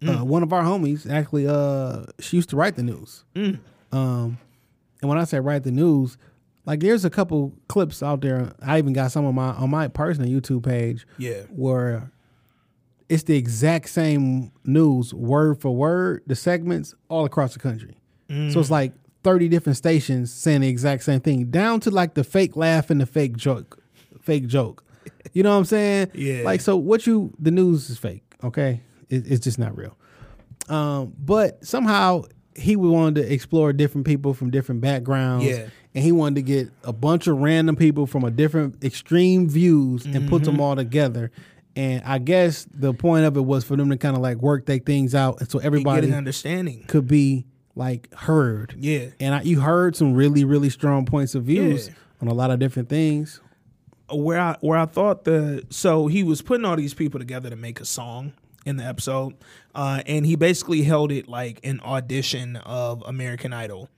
[0.00, 0.20] Mm.
[0.20, 3.24] Uh, one of our homies actually, uh, she used to write the news.
[3.34, 3.58] Mm.
[3.90, 4.38] Um,
[5.00, 6.16] and when I say write the news,
[6.64, 8.52] like there's a couple clips out there.
[8.62, 12.10] I even got some on my on my personal YouTube page yeah where
[13.08, 17.96] it's the exact same news, word for word, the segments all across the country.
[18.28, 18.56] So Mm.
[18.56, 22.56] it's like 30 different stations saying the exact same thing, down to like the fake
[22.56, 23.82] laugh and the fake joke.
[24.22, 24.82] Fake joke.
[25.32, 26.10] You know what I'm saying?
[26.14, 26.42] Yeah.
[26.44, 28.80] Like, so what you, the news is fake, okay?
[29.10, 29.96] It, it's just not real.
[30.68, 32.22] Um, but somehow
[32.56, 35.44] he wanted to explore different people from different backgrounds.
[35.44, 35.66] Yeah.
[35.94, 40.04] And he wanted to get a bunch of random people from a different extreme views
[40.06, 40.52] and put Mm-hmm.
[40.52, 41.30] them all together.
[41.76, 44.66] And I guess the point of it was for them to kind of like work
[44.66, 48.74] their things out, and so everybody an understanding could be like heard.
[48.78, 51.94] yeah And I, you heard some really, really strong points of views Yeah.
[52.22, 53.40] on a lot of different things.
[54.08, 57.56] where I where I thought the so he was putting all these people together to
[57.56, 58.32] make a song
[58.64, 59.34] in the episode,
[59.74, 63.88] uh, and he basically held it like an audition of American Idol.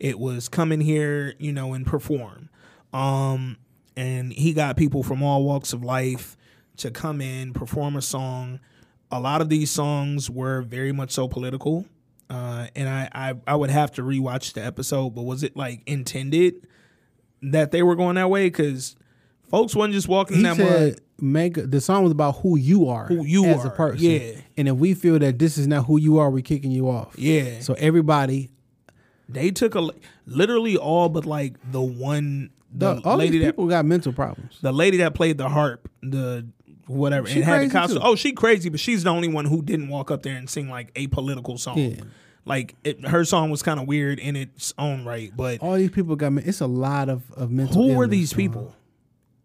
[0.00, 2.48] It was come in here, you know, and perform.
[2.92, 3.56] Um,
[3.96, 6.36] and he got people from all walks of life
[6.78, 8.60] to come in, perform a song.
[9.10, 11.86] A lot of these songs were very much so political.
[12.28, 15.82] Uh, and I, I I would have to rewatch the episode, but was it like
[15.86, 16.66] intended
[17.42, 18.46] that they were going that way?
[18.48, 18.96] Because
[19.48, 21.00] folks wasn't just walking He that said, mud.
[21.20, 24.10] "Make the song was about who you are, Who you as a person.
[24.10, 24.32] yeah.
[24.56, 27.14] And if we feel that this is not who you are, we're kicking you off.
[27.16, 27.60] Yeah.
[27.60, 28.50] So everybody,
[29.28, 29.88] They took a
[30.26, 34.12] literally all but like the one the, the, all these lady that people got mental
[34.12, 34.58] problems.
[34.62, 36.44] the lady that played the harp, the
[36.86, 37.98] whatever, She and had the costume.
[37.98, 38.04] too.
[38.04, 40.68] Oh, she crazy, but she's the only one who didn't walk up there and sing
[40.68, 41.78] like a political song.
[41.78, 42.00] Yeah.
[42.44, 45.90] Like it, her song was kind of weird in its own right, but All these
[45.90, 46.32] people got.
[46.38, 47.88] It's a lot of of mental.
[47.88, 48.74] who were these people?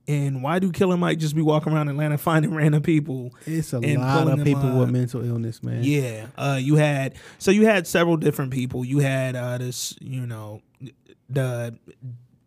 [0.07, 3.33] And why do Killer Mike just be walking around Atlanta finding random people?
[3.45, 5.83] It's a lot of people with mental illness, man.
[5.83, 8.83] Yeah, uh, you had so you had several different people.
[8.85, 10.61] You had uh, this, you know,
[11.29, 11.75] the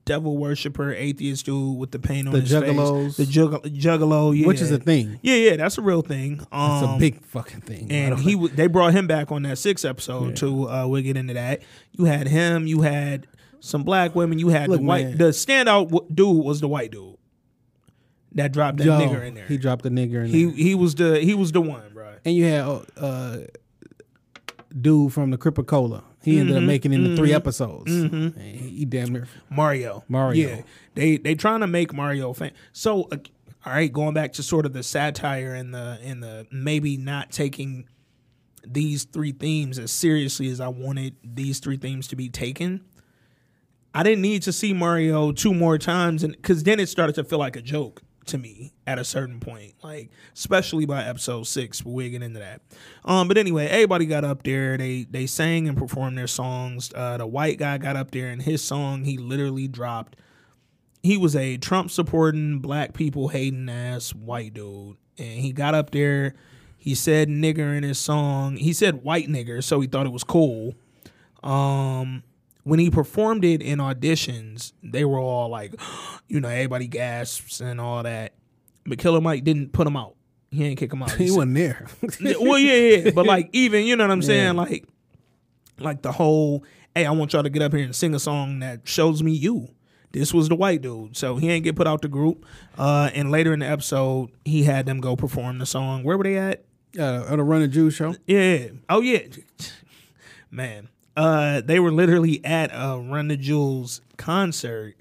[0.05, 3.05] devil worshiper atheist dude with the pain on The his juggalos.
[3.06, 5.18] face, the jugg- juggalo, yeah, which is a thing.
[5.22, 6.40] Yeah, yeah, that's a real thing.
[6.52, 7.90] Um, It's a big fucking thing.
[7.90, 10.68] and he w- they brought him back on that sixth episode too.
[10.68, 11.62] Uh, we'll get into that.
[11.93, 12.66] You had him.
[12.66, 13.26] You had
[13.60, 14.39] some black women.
[14.39, 15.06] You had Look, the white.
[15.06, 15.18] man.
[15.18, 17.16] The standout w- dude was the white dude
[18.32, 19.47] that dropped that Yo, nigger in there.
[19.47, 20.55] He dropped the nigger in he there.
[20.55, 22.09] he was the he was the one, bro.
[22.26, 23.36] And you had uh,
[24.78, 26.02] dude from the Crip-A-Cola.
[26.24, 26.66] He ended up Mm-hmm.
[26.66, 27.90] making it into three episodes.
[27.92, 29.28] And He, he damn near.
[29.51, 30.05] Mario.
[30.09, 30.48] Mario.
[30.48, 30.62] Yeah.
[30.94, 32.52] They they trying to make Mario fan.
[32.72, 33.16] So uh,
[33.66, 37.30] all right, going back to sort of the satire and the and the maybe not
[37.30, 37.86] taking
[38.66, 42.82] these three themes as seriously as I wanted these three themes to be taken.
[43.94, 47.24] I didn't need to see Mario two more times, and because then it started to
[47.24, 51.80] feel like a joke to me at a certain point, like especially by episode six.
[51.80, 52.62] But we'll get into that.
[53.05, 54.76] Um, but anyway, everybody got up there.
[54.76, 56.92] They they sang and performed their songs.
[56.94, 60.16] Uh, the white guy got up there, and his song he literally dropped.
[61.02, 65.90] He was a Trump supporting, black people hating ass white dude, and he got up
[65.90, 66.34] there.
[66.78, 68.56] He said nigger in his song.
[68.56, 70.74] He said white nigger, so he thought it was cool.
[71.42, 72.22] Um,
[72.65, 75.74] when he performed it in auditions, they were all like,
[76.28, 78.35] you know, everybody gasps and all that.
[78.86, 80.16] But Killer Mike didn't put him out.
[80.51, 81.11] He didn't kick him out.
[81.16, 81.86] He said- wasn't there.
[82.41, 84.85] well, yeah, yeah, but like even you know what I'm saying, like,
[85.78, 86.65] like the whole,
[86.95, 89.32] hey, I want y'all to get up here and sing a song that shows me
[89.32, 89.69] you.
[90.12, 92.47] This was the white dude, so he ain't get put out the group.
[92.78, 96.05] Uh, and later in the episode, he had them go perform the song.
[96.05, 96.65] Where were they at?
[96.99, 98.15] uh, at a Run the Jewels show.
[98.27, 98.69] Yeah.
[98.89, 99.23] Oh yeah.
[100.51, 100.89] Man.
[101.16, 104.97] Uh they were literally at a Run the Jewels concert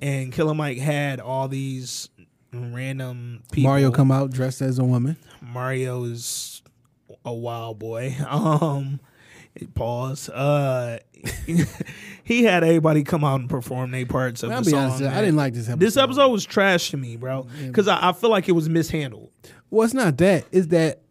[0.00, 2.08] and Killer Mike had all these
[2.52, 3.70] random people.
[3.70, 5.16] Mario come out dressed as a woman.
[5.40, 6.62] Mario is
[7.24, 8.16] a wild boy.
[8.28, 9.00] Um
[9.74, 10.28] pause.
[10.28, 10.98] Uh
[12.24, 14.90] he had everybody come out and perform their parts of I'll the be song.
[14.90, 15.80] honest, I didn't like this episode.
[15.80, 17.46] This episode was trash to me, bro.
[17.66, 19.30] Because I, I feel like it was mishandled.
[19.70, 20.46] Well, it's not that.
[20.50, 21.02] It's that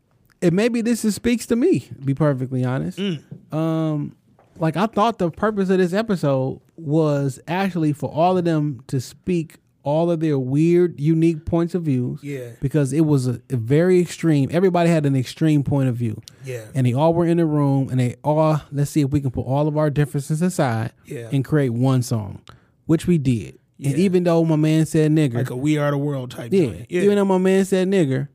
[0.41, 1.81] it maybe this is, speaks to me.
[1.81, 2.97] to Be perfectly honest.
[2.97, 3.53] Mm.
[3.53, 4.15] Um,
[4.61, 9.01] like I thought the purpose of this episode was actually for all of them to
[9.01, 12.23] speak all of their weird, unique points of views.
[12.23, 12.51] Yeah.
[12.61, 14.49] Because it was a, a very extreme.
[14.51, 16.21] Everybody had an extreme point of view.
[16.45, 16.65] Yeah.
[16.75, 19.31] And they all were in the room, and they all let's see if we can
[19.31, 20.93] put all of our differences aside.
[21.05, 21.29] Yeah.
[21.31, 22.43] And create one song,
[22.85, 23.57] which we did.
[23.77, 23.89] Yeah.
[23.89, 26.85] And even though my man said nigger, Like a We Are the World type yeah.
[26.87, 27.01] Yeah.
[27.01, 28.27] Even though my man said nigger,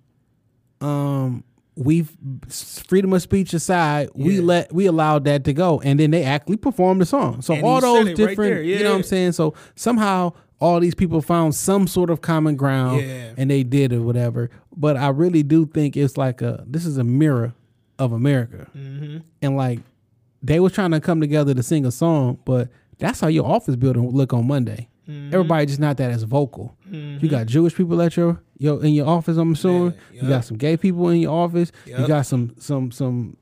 [0.80, 1.44] um,
[1.76, 2.06] we
[2.48, 6.56] freedom of speech aside, we let we allowed that to go, and then they actually
[6.56, 7.42] performed the song.
[7.42, 9.32] So And all those it right different, you know what I'm saying.
[9.32, 13.32] So somehow all these people found some sort of common ground, Yeah.
[13.36, 14.48] and they did or whatever.
[14.74, 17.52] But I really do think it's like a this is a mirror
[17.98, 19.18] of America, Mm-hmm.
[19.42, 19.80] and like
[20.42, 23.76] they were trying to come together to sing a song, but that's how your office
[23.76, 24.88] building would look on Monday.
[25.08, 25.34] Mm-hmm.
[25.34, 26.76] Everybody just not that as vocal.
[26.90, 29.36] You got Jewish people at your your in your office.
[29.36, 31.70] I'm assuming Yeah, you got some gay people in your office.
[31.86, 33.36] You got some some some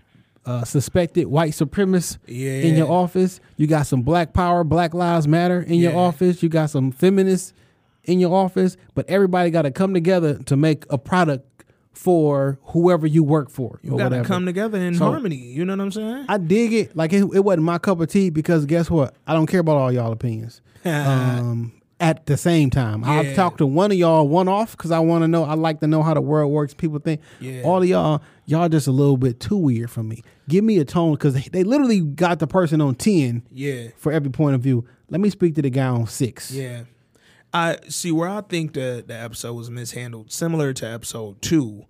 [0.47, 2.51] uh, suspected white supremacists Yeah.
[2.69, 3.41] in your office.
[3.57, 6.43] You got some Black Power, Black Lives Matter in your office.
[6.43, 7.55] You got some feminists
[8.05, 8.77] in your office.
[8.95, 11.47] But everybody got to come together to make a product
[11.95, 13.78] for whoever you work for.
[13.82, 15.36] You gotta come together in So- harmony.
[15.36, 16.27] You know what I'm saying?
[16.28, 16.97] I dig it.
[16.97, 19.15] Like it, it wasn't my cup of tea because guess what?
[19.27, 20.61] I don't care about all y'all opinions.
[21.09, 23.35] um, at the same time, I've Yeah.
[23.35, 25.44] talked to one of y'all one off because I want to know.
[25.44, 26.74] I like to know how the world works.
[26.74, 27.62] People think Yeah.
[27.62, 30.23] all of y'all, y'all just a little bit too weird for me.
[30.48, 33.89] Give me a tone because they, they literally got the person on ten yeah.
[33.97, 34.85] for every point of view.
[35.09, 36.51] Let me speak to the guy on six.
[36.51, 36.85] Yeah.
[37.52, 41.85] I see where I think the the episode was mishandled, similar to episode two.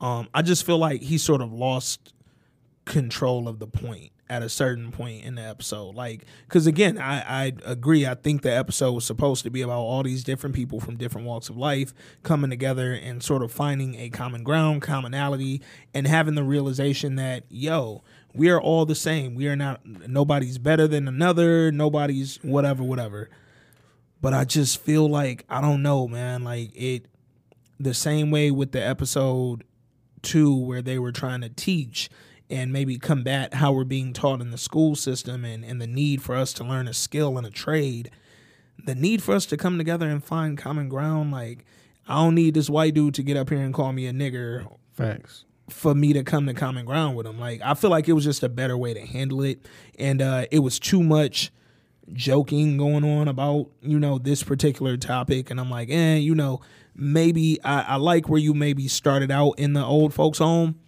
[0.00, 2.12] Um, I just feel like he sort of lost
[2.84, 5.94] control of the point at a certain point in the episode.
[5.94, 8.06] Like, because again, I, I agree.
[8.06, 11.26] I think the episode was supposed to be about all these different people from different
[11.26, 15.62] walks of life coming together and sort of finding a common ground, commonality,
[15.94, 18.02] and having the realization that, yo,
[18.34, 19.34] we are all the same.
[19.34, 23.30] We are not, nobody's better than another, nobody's whatever, whatever.
[24.20, 26.42] But I just feel like, I don't know, man.
[26.42, 27.06] Like, it,
[27.78, 29.62] the same way with the episode
[30.22, 32.10] two where they were trying to teach
[32.48, 36.22] and maybe combat how we're being taught in the school system and, and the need
[36.22, 38.10] for us to learn a skill and a trade
[38.84, 41.64] the need for us to come together and find common ground like
[42.06, 44.66] i don't need this white dude to get up here and call me a nigger
[44.96, 45.44] Facts.
[45.68, 47.38] for me to come to common ground with him.
[47.38, 49.66] Like I feel like it was just a better way to handle it,
[49.98, 51.52] and uh, it was too much
[52.12, 56.60] joking going on about you know this particular topic, and I'm like, eh, you know,
[56.94, 60.80] maybe I, I like where you maybe started out in the old folks' home.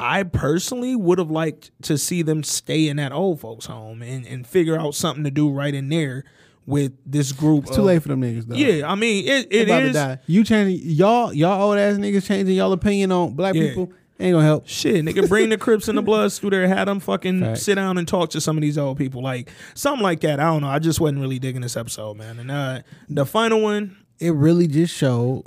[0.00, 4.26] I personally would have liked to see them stay in that old folks' home and,
[4.26, 6.24] and figure out something to do right in there
[6.66, 7.66] with this group.
[7.66, 8.54] It's too late for them niggas though.
[8.56, 9.46] Yeah, I mean it.
[9.50, 10.18] It They about to die.
[10.26, 13.68] You changing y'all y'all old ass niggas changing y'all opinion on black Yeah.
[13.68, 14.68] people ain't gonna help.
[14.68, 17.96] Shit, nigga, bring the Crips and the Bloods through there, had them fucking sit down
[17.98, 20.38] and talk to some of these old people, like something like that.
[20.38, 20.68] I don't know.
[20.68, 22.38] I just wasn't really digging this episode, man.
[22.38, 25.44] And uh, the final one, It really just showed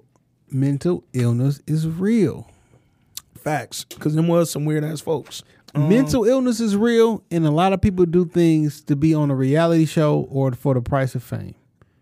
[0.50, 2.50] mental illness is real.
[3.44, 5.44] Facts, because them was some weird ass folks.
[5.76, 9.32] Um, mental illness is real, and a lot of people do things to be on
[9.32, 11.56] a reality show or for the price of fame.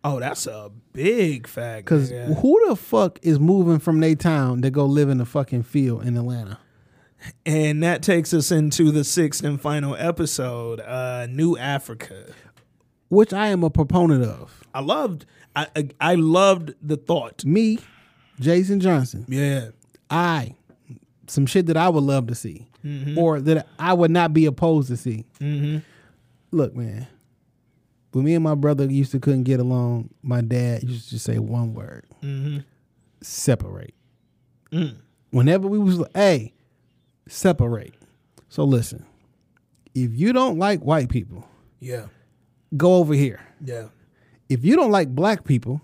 [0.03, 1.85] Oh, that's a big fact.
[1.85, 2.41] Because nigga.
[2.41, 6.05] who the fuck is moving from their town to go live in a fucking field
[6.05, 6.57] in Atlanta?
[7.45, 12.34] And that takes us into the sixth and final episode, uh, New Africa.
[13.09, 14.63] which I am a proponent of.
[14.73, 17.45] I loved I I, I loved the thought.
[17.45, 17.77] Me,
[18.39, 19.69] Jason Johnson, Yeah.
[20.09, 20.55] I,
[21.31, 23.17] some shit that I would love to see, mm-hmm.
[23.17, 25.25] or that I would not be opposed to see.
[25.39, 25.77] Mm-hmm.
[26.51, 27.07] Look, man,
[28.11, 31.39] when me and my brother used to couldn't get along, my dad used to say
[31.39, 32.59] one word: mm-hmm.
[33.21, 33.93] separate.
[34.71, 34.97] Mm.
[35.31, 36.53] Whenever we was, like, hey,
[37.27, 37.93] separate.
[38.49, 39.05] So listen,
[39.95, 41.47] if you don't like white people,
[41.79, 42.07] Yeah.
[42.75, 43.39] go over here.
[43.63, 43.87] Yeah.
[44.49, 45.81] If you don't like black people,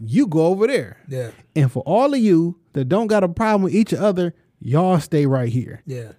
[0.00, 0.98] you go over there.
[1.08, 1.30] Yeah.
[1.54, 5.26] And for all of you that don't got a problem with each other, y'all stay
[5.26, 5.82] right here.
[5.86, 6.12] Yeah.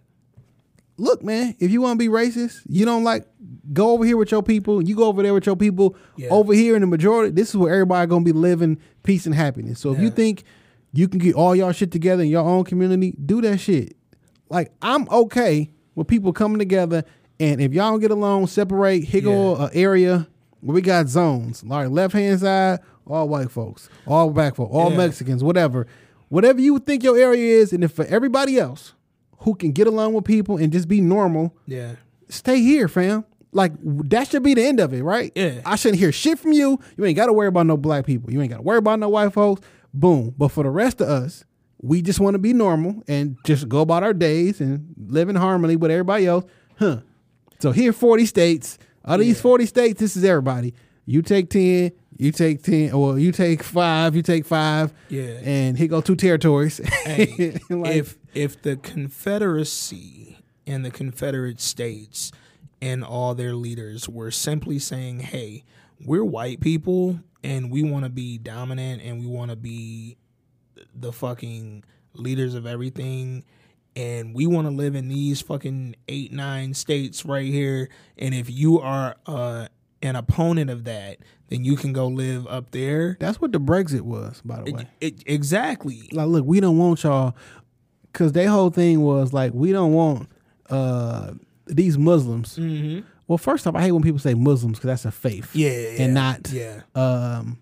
[0.97, 3.25] Look, man, if you want to be racist, you don't like
[3.71, 5.95] go over here with your people, you go over there with your people.
[6.17, 6.27] Yeah.
[6.29, 9.79] Over here in the majority, this is where everybody gonna be living peace and happiness.
[9.79, 10.43] So if you think
[10.91, 13.95] you can get all y'all shit together in your own community, do that shit.
[14.49, 17.05] Like I'm okay with people coming together,
[17.39, 19.09] and if y'all don't get along, separate.
[19.23, 19.67] Go Yeah.
[19.67, 20.27] a area
[20.59, 21.63] where we got zones.
[21.63, 24.97] Like left hand side, all white folks, all black folks, all Yeah.
[24.97, 25.87] Mexicans, whatever.
[26.29, 28.93] Whatever you think your area is, and if for everybody else
[29.39, 31.93] who can get along with people and just be normal, Yeah.
[32.29, 33.25] stay here, fam.
[33.51, 35.31] Like that should be the end of it, right?
[35.35, 35.61] Yeah.
[35.65, 36.79] I shouldn't hear shit from you.
[36.97, 38.31] You ain't got to worry about no black people.
[38.31, 39.65] You ain't got to worry about no white folks.
[39.93, 40.35] Boom.
[40.37, 41.45] But for the rest of us,
[41.81, 45.35] we just want to be normal and just go about our days and live in
[45.35, 46.45] harmony with everybody else.
[46.77, 46.99] Huh.
[47.59, 48.77] So here, 40 states.
[49.05, 50.75] Out of these 40 states, this is everybody.
[51.07, 54.93] You take 10, you take 10, or you take five, you take five.
[55.07, 55.39] Yeah.
[55.41, 56.77] And he go two territories.
[57.03, 60.37] Hey, Like- if if the Confederacy
[60.67, 62.31] and the Confederate States
[62.81, 65.63] and all their leaders were simply saying, "Hey,
[66.05, 70.17] we're white people and we want to be dominant and we want to be
[70.93, 71.83] the fucking
[72.13, 73.45] leaders of everything."
[73.95, 77.89] And we want to live in these fucking eight, nine states right here.
[78.17, 79.67] And if you are uh,
[80.01, 81.17] an opponent of that,
[81.49, 83.17] then you can go live up there.
[83.19, 84.87] That's what the Brexit was, by the way.
[85.01, 86.09] It, exactly.
[86.11, 87.35] like look we don't want y'all
[88.11, 90.29] because their whole thing was like we don't want
[90.69, 91.31] uh
[91.67, 93.01] these muslims Mm-hmm.
[93.27, 96.01] well first off i hate when people say muslims because that's a faith Yeah, yeah,
[96.03, 96.81] and not yeah.
[96.95, 97.59] um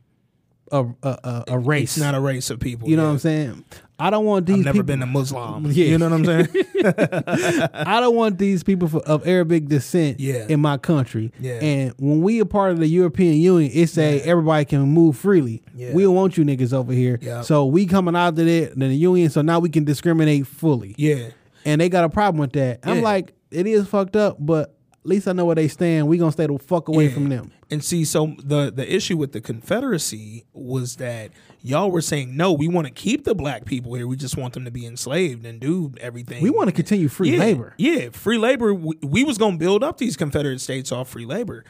[0.72, 2.90] a a, a, a race It's not a race of people.
[2.90, 3.08] you know yeah.
[3.08, 3.66] what i'm saying
[4.00, 5.66] i don't want these I've never people been a Muslim.
[5.72, 5.86] Yeah.
[5.86, 6.48] You know what I'm saying?
[7.74, 10.46] i don't want these people for, of arabic descent Yeah.
[10.48, 11.54] in my country Yeah.
[11.62, 15.64] and when we are part of the european union it say everybody can move freely
[15.76, 15.94] Yeah.
[15.94, 17.42] we don't want you niggas over here Yeah.
[17.42, 21.30] so we coming out of the, the union so now we can discriminate fully yeah.
[21.66, 22.80] and they got a problem with that.
[22.84, 24.76] I'm like, it is fucked up, but
[25.08, 26.10] at least I know where they stand.
[26.10, 27.14] We gonna stay the fuck away Yeah.
[27.14, 27.52] from them.
[27.72, 31.32] And see, so the the issue with the Confederacy was that
[31.62, 34.06] y'all were saying no, we want to keep the black people here.
[34.06, 36.44] We just want them to be enslaved and do everything.
[36.44, 37.74] We want to continue free yeah, labor.
[37.78, 38.74] Yeah, free labor.
[38.74, 41.64] We, we was gonna build up these Confederate states off free labor.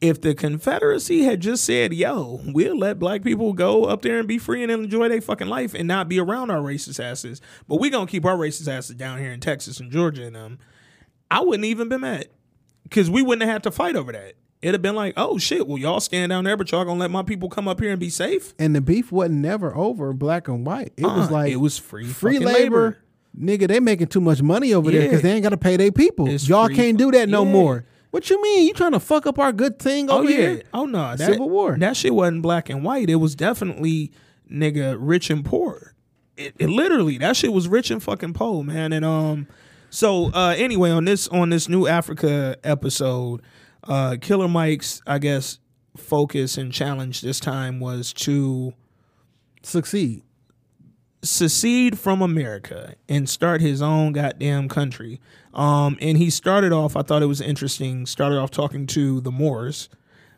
[0.00, 4.28] If the Confederacy had just said, "Yo, we'll let black people go up there and
[4.28, 7.80] be free and enjoy their fucking life and not be around our racist asses," but
[7.80, 10.58] we gonna keep our racist asses down here in Texas and Georgia and them,
[11.28, 12.28] I wouldn't even been mad
[12.84, 14.34] because we wouldn't have had to fight over that.
[14.62, 17.10] It'd have been like, "Oh shit, well y'all stand down there, but y'all gonna let
[17.10, 20.48] my people come up here and be safe?" And the beef wasn't never over black
[20.48, 20.92] and white.
[20.96, 21.32] It was Uh-uh.
[21.32, 22.98] like it was free free fucking labor.
[23.38, 25.90] Nigga, they making too much money over there because they ain't got to pay their
[25.90, 26.28] people.
[26.28, 27.50] It's Y'all can't do that no Yeah.
[27.52, 27.84] more.
[28.12, 28.64] What you mean?
[28.68, 30.36] You trying to fuck up our good thing Oh over yeah.
[30.36, 30.62] here?
[30.72, 31.16] Oh no.
[31.16, 31.76] That, Civil War.
[31.76, 33.10] That shit wasn't black and white.
[33.10, 34.12] It was definitely
[34.50, 35.94] nigga rich and poor.
[36.36, 38.92] It, it literally that shit was rich and fucking poor, man.
[38.92, 39.48] And um,
[39.94, 43.40] so uh, anyway, on this on this new Africa episode,
[43.84, 45.58] uh, Killer Mike's I guess
[45.96, 48.74] focus and challenge this time was to
[49.62, 50.22] Succeed.
[51.22, 55.20] secede from America and start his own goddamn country.
[55.54, 56.96] Um, and he started off.
[56.96, 58.06] I thought it was interesting.
[58.06, 59.88] Started off talking to the Moors,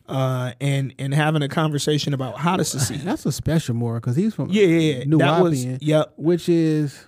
[0.08, 3.00] uh, and and having a conversation about how to secede.
[3.00, 5.04] That's a special more because he's from Yeah, yeah, yeah.
[5.04, 6.12] New That was- yep.
[6.16, 7.06] which is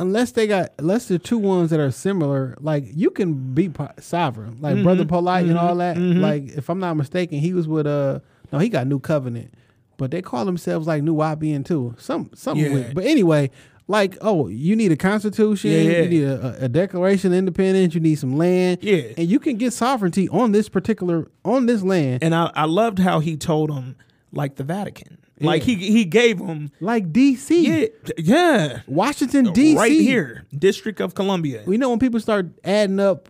[0.00, 3.92] unless they got unless the two ones that are similar, like you can be po-
[4.00, 4.82] sovereign, like Mm-hmm.
[4.84, 5.96] Brother Polite and all that.
[5.98, 8.20] Like if I'm not mistaken, he was with uh
[8.52, 9.54] no, he got New Covenant,
[9.96, 11.94] but they call themselves like New Wapian too.
[11.98, 12.72] Some something Yeah.
[12.74, 12.94] weird.
[12.96, 13.50] But anyway.
[13.88, 16.00] Like oh, you need a constitution, Yeah, yeah.
[16.02, 19.02] you need a, a declaration of independence, you need some land, Yeah.
[19.18, 23.00] and you can get sovereignty on this particular on this land, And I, I loved
[23.00, 23.96] how he told him
[24.32, 25.18] like the Vatican.
[25.40, 27.86] Like he he gave them like D.C., yeah
[28.18, 31.62] yeah Washington D.C., right here District of Columbia.
[31.66, 33.28] We know when people start adding up,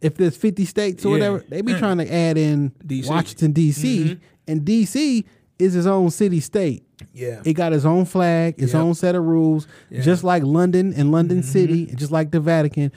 [0.00, 1.30] if there's 50 states or Yeah.
[1.30, 3.08] whatever, they be trying to add in DC.
[3.08, 4.04] Washington D.C.
[4.04, 4.22] Mm-hmm.
[4.46, 5.24] and D.C.
[5.58, 6.84] is its own city state.
[7.14, 7.40] Yeah.
[7.44, 8.82] It got its own flag, its Yep.
[8.82, 10.02] own set of rules, Yeah.
[10.02, 11.48] just like London and London Mm-hmm.
[11.50, 12.92] City, and just like the Vatican.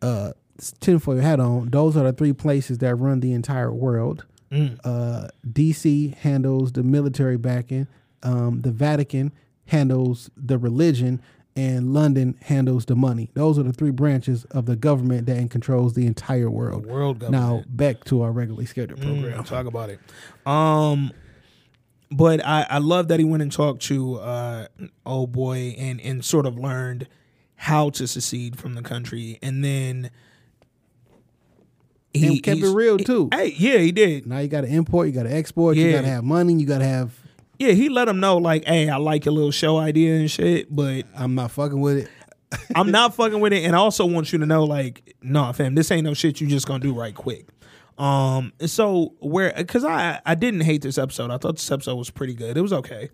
[0.00, 0.32] Uh,
[0.80, 1.70] tinfoil hat on.
[1.70, 4.24] Those are the three places that run the entire world.
[4.52, 4.78] Mm.
[4.84, 7.86] Uh, DC handles the military backing.
[8.22, 9.32] Um, the Vatican
[9.66, 11.22] handles the religion,
[11.56, 13.30] and London handles the money.
[13.34, 16.86] Those are the three branches of the government that controls the entire world.
[16.86, 17.42] world government.
[17.42, 19.42] Now back to our regularly scheduled program.
[19.42, 20.00] Mm, talk about it.
[20.46, 21.12] Um,
[22.10, 24.66] but I I love that he went and talked to uh
[25.06, 27.08] old boy and and sort of learned
[27.56, 30.10] how to secede from the country, and then
[32.14, 33.28] And kept it real, too.
[33.32, 34.26] Hey, yeah, he did.
[34.26, 36.66] Now you got to import, you got to export, you got to have money, you
[36.66, 37.18] got to have.
[37.58, 40.74] Yeah, he let him know like, hey, I like your little show idea and shit,
[40.74, 42.08] but I'm not fucking with it.
[42.74, 45.74] I'm not fucking with it, and I also want you to know, like, nah, fam,
[45.74, 47.46] this ain't no shit you just gonna do right quick.
[47.98, 51.30] Um, and so where, cause I I didn't hate this episode.
[51.30, 52.56] I thought this episode was pretty good.
[52.56, 53.10] It was okay.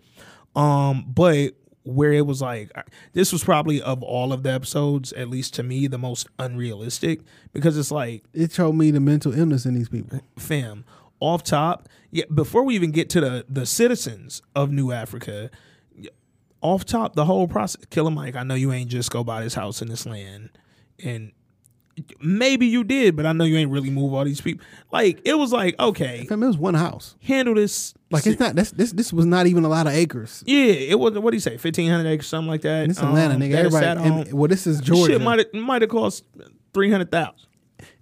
[0.55, 1.53] Um, but
[1.89, 2.71] where it was like,
[3.13, 7.21] this was probably of all of the episodes, at least to me, the most unrealistic
[7.53, 10.19] because it's like, It showed me the mental illness in these people.
[10.37, 10.85] fam,
[11.19, 12.25] off top, yeah.
[12.33, 15.51] Before we even get to the the citizens of New Africa,
[16.61, 17.85] off top, the whole process.
[17.89, 20.49] Killer Mike, I know you ain't just go buy this house in this land,
[21.03, 21.31] and
[22.21, 24.65] maybe you did, but I know you ain't really move all these people.
[24.91, 27.15] Like it was like, okay, Fam, it was one house.
[27.23, 27.93] handle this.
[28.11, 28.55] Like it's not.
[28.55, 30.43] That's, this this was not even a lot of acres.
[30.47, 31.17] Yeah, it was.
[31.17, 31.57] What do you say?
[31.57, 32.83] Fifteen hundred acres, something like that.
[32.83, 33.53] And it's Atlanta, Um, nigga.
[33.53, 33.85] Everybody.
[33.85, 35.13] sat And, well, this is Georgia.
[35.13, 36.23] Shit might might have cost
[36.73, 37.35] three hundred thousand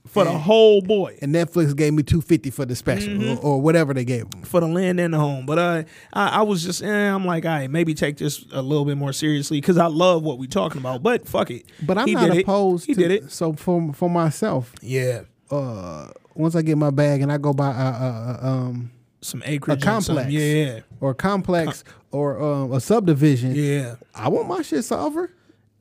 [0.07, 1.17] for the whole boy.
[1.21, 3.45] and Netflix gave me two fifty for the special Mm-hmm.
[3.45, 4.41] or, or whatever they gave them.
[4.43, 5.45] for the land and the home.
[5.45, 8.61] But uh, I, I was just, eh, I'm like, all right, maybe take this a
[8.61, 11.03] little bit more seriously because I love what we're talking about.
[11.03, 11.65] But fuck it.
[11.81, 12.41] But I'm He not did it.
[12.43, 12.85] opposed.
[12.85, 13.31] He to, did it.
[13.31, 15.21] So for for myself, Yeah,
[15.51, 19.41] uh, once I get my bag and I go buy a, a, a um some
[19.45, 20.29] acreage, A complex.
[20.31, 23.95] yeah, or a complex or um, a subdivision, yeah.
[24.15, 25.31] I want my shit solver.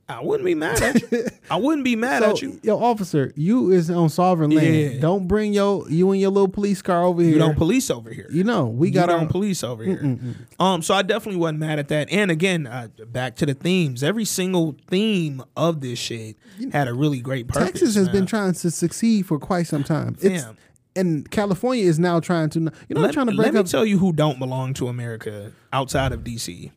[0.09, 1.27] I wouldn't be mad at you.
[1.51, 2.61] I wouldn't be mad So, at you.
[2.63, 4.75] yo, officer, you is on sovereign land.
[4.95, 5.01] Yeah.
[5.01, 7.33] Don't bring your you and your little police car over here.
[7.33, 8.29] You don't police over here.
[8.31, 10.19] You know, we You got our don't police over here.
[10.61, 12.09] Um, so I definitely wasn't mad at that.
[12.13, 14.05] And again, uh, back to the themes.
[14.05, 16.37] Every single theme of this shit
[16.71, 17.71] had a really great purpose.
[17.73, 18.15] Texas has man.
[18.15, 20.17] been trying to succeed for quite some time.
[20.21, 20.57] It's, Fam.
[20.95, 22.61] and California is now trying to.
[22.61, 23.55] You know, let, trying to break up.
[23.55, 26.71] let me tell you who don't belong to America outside of DC.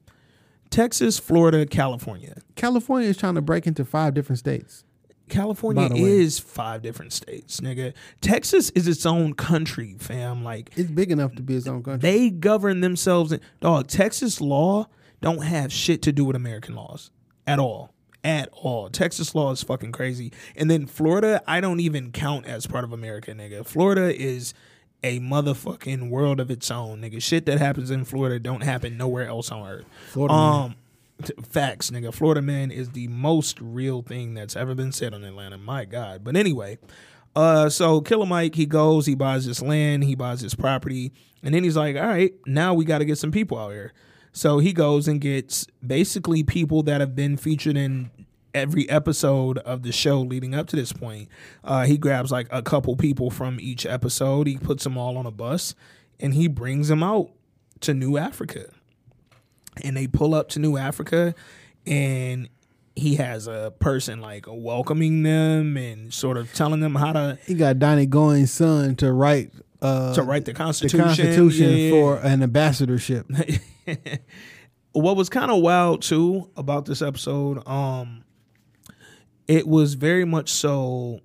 [0.69, 2.35] Texas, Florida, California.
[2.55, 4.83] California is trying to break into five different states.
[5.29, 7.93] California is five different states, nigga.
[8.19, 10.43] Texas is its own country, fam.
[10.43, 12.09] Like It's big enough to be its own country.
[12.09, 13.31] they govern themselves.
[13.31, 14.87] In, dog, Texas law
[15.21, 17.11] don't have shit to do with American laws
[17.45, 17.93] at all.
[18.23, 18.89] At all.
[18.89, 20.33] Texas law is fucking crazy.
[20.55, 23.65] And then Florida, I don't even count as part of America, nigga.
[23.65, 24.53] Florida is
[25.03, 27.21] a motherfucking world of its own, nigga.
[27.21, 29.85] Shit that happens in Florida don't happen nowhere else on earth.
[30.11, 30.53] Florida man.
[30.53, 30.76] um
[31.23, 32.13] t- facts, nigga.
[32.13, 35.57] Florida man is the most real thing that's ever been said on Atlanta.
[35.57, 36.23] My God.
[36.23, 36.77] But anyway,
[37.35, 41.13] uh, so Killer Mike, he goes, he buys this land, he buys this property,
[41.43, 43.93] and then he's like, all right, now we got to get some people out here.
[44.31, 48.11] So he goes and gets basically people that have been featured in
[48.53, 51.30] every episode of the show leading up to this point.
[51.63, 55.26] Uh, he grabs like a couple people from each episode, he puts them all on
[55.26, 55.76] a bus,
[56.19, 57.31] and he brings them out
[57.81, 58.69] to New Africa.
[59.84, 61.35] And they pull up to New Africa,
[61.85, 62.49] and
[62.95, 67.53] he has a person like welcoming them and sort of telling them how to he
[67.53, 69.51] got Donnie Goines' son to write
[69.81, 71.77] uh, to write the Constitution, the Constitution.
[71.77, 73.26] Yeah, for an ambassadorship.
[74.91, 78.23] what was kind of wild too about this episode um
[79.49, 81.19] it was very much so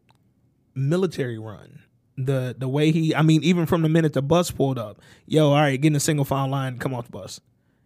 [0.75, 1.81] military run
[2.17, 5.49] the the way he i mean even from the minute the bus pulled up yo
[5.51, 7.41] all right get in a single file line come off the bus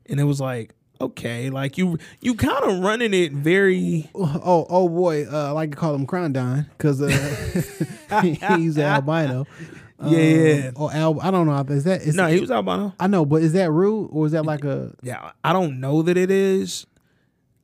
[0.07, 4.89] and it was like okay like you you kind of running it very Oh, oh
[4.89, 7.09] boy, uh, I like to call him Crondon because uh,
[8.57, 9.47] he's albino.
[10.01, 10.71] Um, Yeah.
[10.77, 11.59] Or al- I don't know.
[11.75, 14.33] Is that is no he was albino I know, but is that rude or is
[14.33, 14.95] that like a?
[15.03, 16.87] yeah i don't know that it is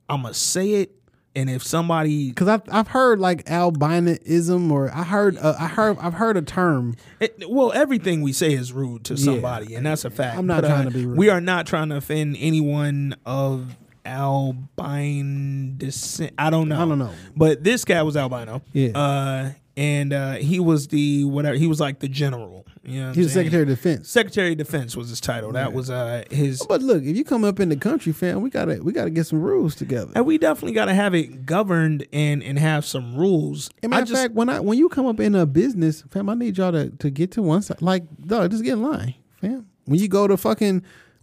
[0.08, 0.90] i'm gonna say it
[1.36, 5.98] and if somebody Because I've I've heard like albinism or I heard uh, I heard
[6.00, 6.96] I've heard a term.
[7.20, 10.38] It, well, everything we say is rude to somebody, and that's a fact.
[10.38, 11.18] I'm not But, trying uh, to be rude.
[11.18, 16.32] We are not trying to offend anyone of albine descent.
[16.38, 16.76] I don't know.
[16.80, 17.12] I don't know.
[17.36, 18.62] But this guy was albino.
[18.72, 18.90] Yeah.
[18.98, 21.56] Uh, and uh, he was the whatever.
[21.56, 22.66] He was like the general.
[22.86, 23.46] You know, He was saying?
[23.46, 24.10] Secretary of Defense.
[24.10, 25.52] Secretary of Defense was his title.
[25.52, 26.64] That was uh his.
[26.68, 29.26] But look, if you come up in the country, fam, we gotta we gotta get
[29.26, 30.12] some rules together.
[30.14, 33.70] And we definitely got to have it governed and and have some rules.
[33.82, 35.46] As a matter I of just fact, when I when you come up in a
[35.46, 37.80] business, fam, I need y'all to, to get to one side.
[37.80, 39.66] Like, dog, just get in line, fam.
[39.86, 40.82] When you go to fucking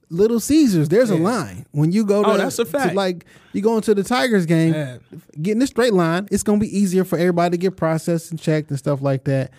[0.10, 1.66] Little Caesars, there's a line.
[1.72, 2.96] When you go to, Oh, that's a fact.
[2.96, 4.98] like you go into the Tigers game, Yeah.
[5.42, 8.70] getting a straight line, it's gonna be easier for everybody to get processed and checked
[8.72, 9.52] and stuff like that.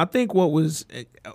[0.00, 0.86] I think what was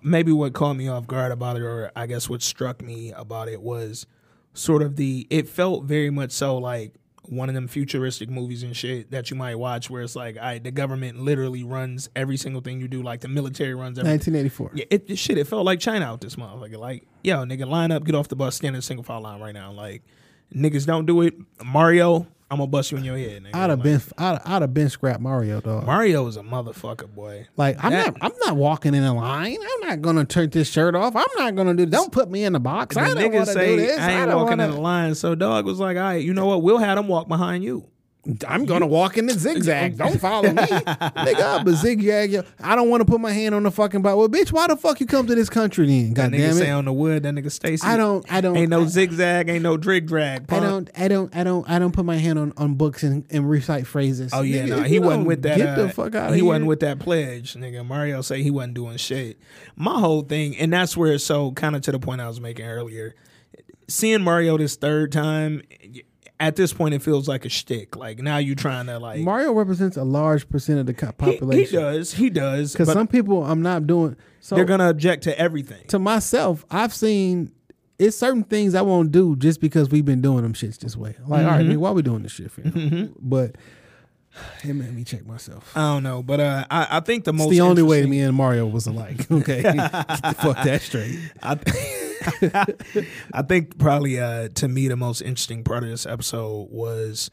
[0.02, 3.50] maybe what caught me off guard about it, or I guess what struck me about
[3.50, 4.06] it was
[4.54, 5.28] sort of the.
[5.30, 6.94] It felt very much so like
[7.30, 10.60] one of them futuristic movies and shit that you might watch, where it's like, I
[10.60, 14.34] the government literally runs every single thing you do, like the military runs everything.
[14.34, 14.72] 1984.
[14.76, 15.38] Yeah, it, it- shit.
[15.38, 16.78] It felt like China out this motherfucker.
[16.78, 19.42] Like, yo, nigga, line up, get off the bus, stand in a single file line
[19.42, 19.72] right now.
[19.72, 20.04] Like,
[20.56, 21.34] niggas don't do it.
[21.64, 23.44] Mario, I'm gonna bust you in your head.
[23.44, 23.56] Nigga.
[23.56, 25.86] I'd have Like, been, I'd, I'd have been scrap Mario dog.
[25.86, 27.48] Mario is a motherfucker, boy.
[27.58, 29.58] Like I'm That- not, I'm not walking in a line.
[29.62, 31.16] I'm not gonna turn this shirt off.
[31.16, 31.86] I'm not gonna do.
[31.88, 32.96] Don't put me in the box.
[32.96, 34.00] The I don't want to do this.
[34.00, 35.16] I ain't don't walking wanna, in the line.
[35.16, 36.62] So dog was like, all right, you know what?
[36.62, 37.90] We'll have them walk behind you.
[38.48, 39.98] I'm gonna walk in the zigzag.
[39.98, 41.60] Don't follow me, nigga.
[41.60, 42.32] I'm a zigzag.
[42.32, 42.44] yo.
[42.62, 44.18] I don't want to put my hand on the fucking button.
[44.18, 46.14] Well, bitch, why the fuck you come to this country then?
[46.14, 47.86] That God nigga damn say on the wood, that nigga Stacy.
[47.86, 48.26] I don't.
[48.32, 48.56] I don't.
[48.56, 50.46] Ain't no I- zigzag, ain't no drig drag.
[50.54, 53.26] I don't, I don't, I don't, I don't put my hand on, on books and,
[53.30, 54.32] and recite phrases.
[54.34, 55.58] Oh yeah, Nigga, no, if he wasn't with that.
[55.58, 56.48] Get uh, the fuck out of he here.
[56.48, 57.86] wasn't with that pledge, nigga.
[57.86, 59.38] Mario say he wasn't doing shit.
[59.76, 62.40] My whole thing, and that's where it's so kind of to the point I was
[62.40, 63.16] making earlier.
[63.90, 65.62] Seeing Mario this third time,
[66.40, 67.96] at this point, it feels like a shtick.
[67.96, 71.64] Like now you're trying to like Mario represents a large percent of the co- he,
[71.64, 74.16] he does, he does, Because some people, I'm not doing.
[74.40, 75.86] So they're gonna object to everything.
[75.88, 77.52] to myself, I've seen
[78.00, 81.16] it's certain things I won't do just because we've been doing them shits this way.
[81.28, 81.74] Like, all right, Mm-hmm.
[81.74, 82.62] nigga, why we doing this shit for?
[83.20, 83.56] But
[84.64, 85.72] it made me check myself.
[85.76, 88.12] I don't know, but uh, I, I think the It's most the only way interesting-
[88.12, 89.26] me and Mario was alike.
[89.32, 91.20] Okay, fuck that straight.
[91.42, 91.58] I,
[93.34, 97.30] I think probably uh, to me the most interesting part of this episode was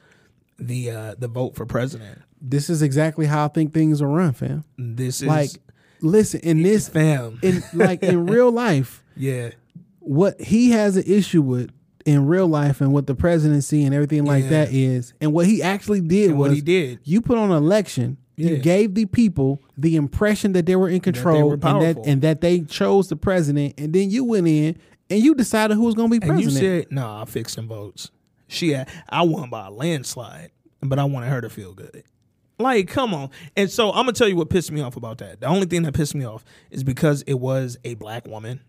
[0.59, 2.21] the uh, the vote for president.
[2.41, 4.65] This is exactly how I think things are run, fam.
[4.79, 5.51] This is Like,
[6.01, 7.39] listen, in this, fam.
[7.43, 9.51] in like in real life, yeah,
[9.99, 11.71] what he has an issue with
[12.07, 14.51] in real life and what the presidency and everything like Yeah.
[14.51, 17.01] that is, and what he actually did And was what he did.
[17.05, 18.17] You put on an election.
[18.37, 22.23] You gave the people the impression that they were in control were and that and
[22.23, 24.79] that they chose the president, and then you went in
[25.11, 26.63] and you decided who was going to be and president.
[26.65, 27.07] you said no.
[27.21, 28.11] I fixed them votes.
[28.49, 30.51] She, had, I won by a landslide,
[30.81, 32.03] but I wanted her to feel good.
[32.59, 33.31] Like, come on.
[33.57, 35.41] And so I'm gonna tell you what pissed me off about that.
[35.41, 38.61] The only thing that pissed me off is because it was a black woman.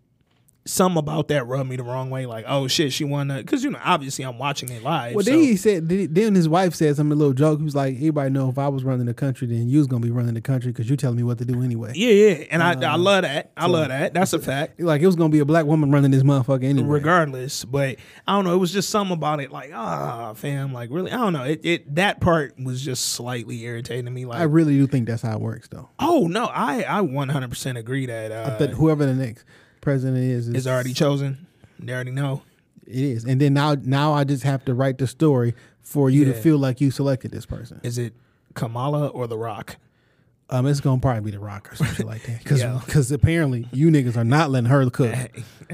[0.66, 2.28] Some about that rubbed me the wrong way.
[2.28, 5.16] Like, oh shit, she won because you know obviously I'm watching it live.
[5.16, 5.90] well, so- then he said.
[5.90, 7.58] Then his wife said something a little joke.
[7.58, 10.06] He was like, "Everybody know if I was running the country, then you was gonna
[10.06, 12.62] be running the country because you telling me what to do anyway." Yeah, yeah, and
[12.62, 13.52] I, I love that.
[13.58, 14.14] I love that.
[14.14, 14.80] That's a fact.
[14.80, 16.88] Like it was gonna be a black woman running this motherfucker anyway.
[16.88, 17.96] Regardless, but
[18.28, 18.54] I don't know.
[18.54, 21.44] It was just something about it, like ah, fam, like really, I don't know.
[21.44, 24.26] It, it that part was just slightly irritating to me.
[24.26, 25.90] Like, I really do think that's how it works, though.
[26.00, 29.44] oh no, I I 100 percent agree that uh, That whoever the next
[29.82, 31.48] president is is already chosen.
[31.80, 32.44] They already know.
[32.86, 36.26] It is, and then now now I just have to write the story for you
[36.26, 37.80] to feel like you selected this person.
[37.84, 38.14] Is it
[38.54, 39.78] Kamala or The Rock?
[40.50, 42.60] Um, it's gonna probably be the Rock or something like that, because
[43.10, 43.16] Yeah.
[43.16, 45.16] apparently you niggas are not letting her cook.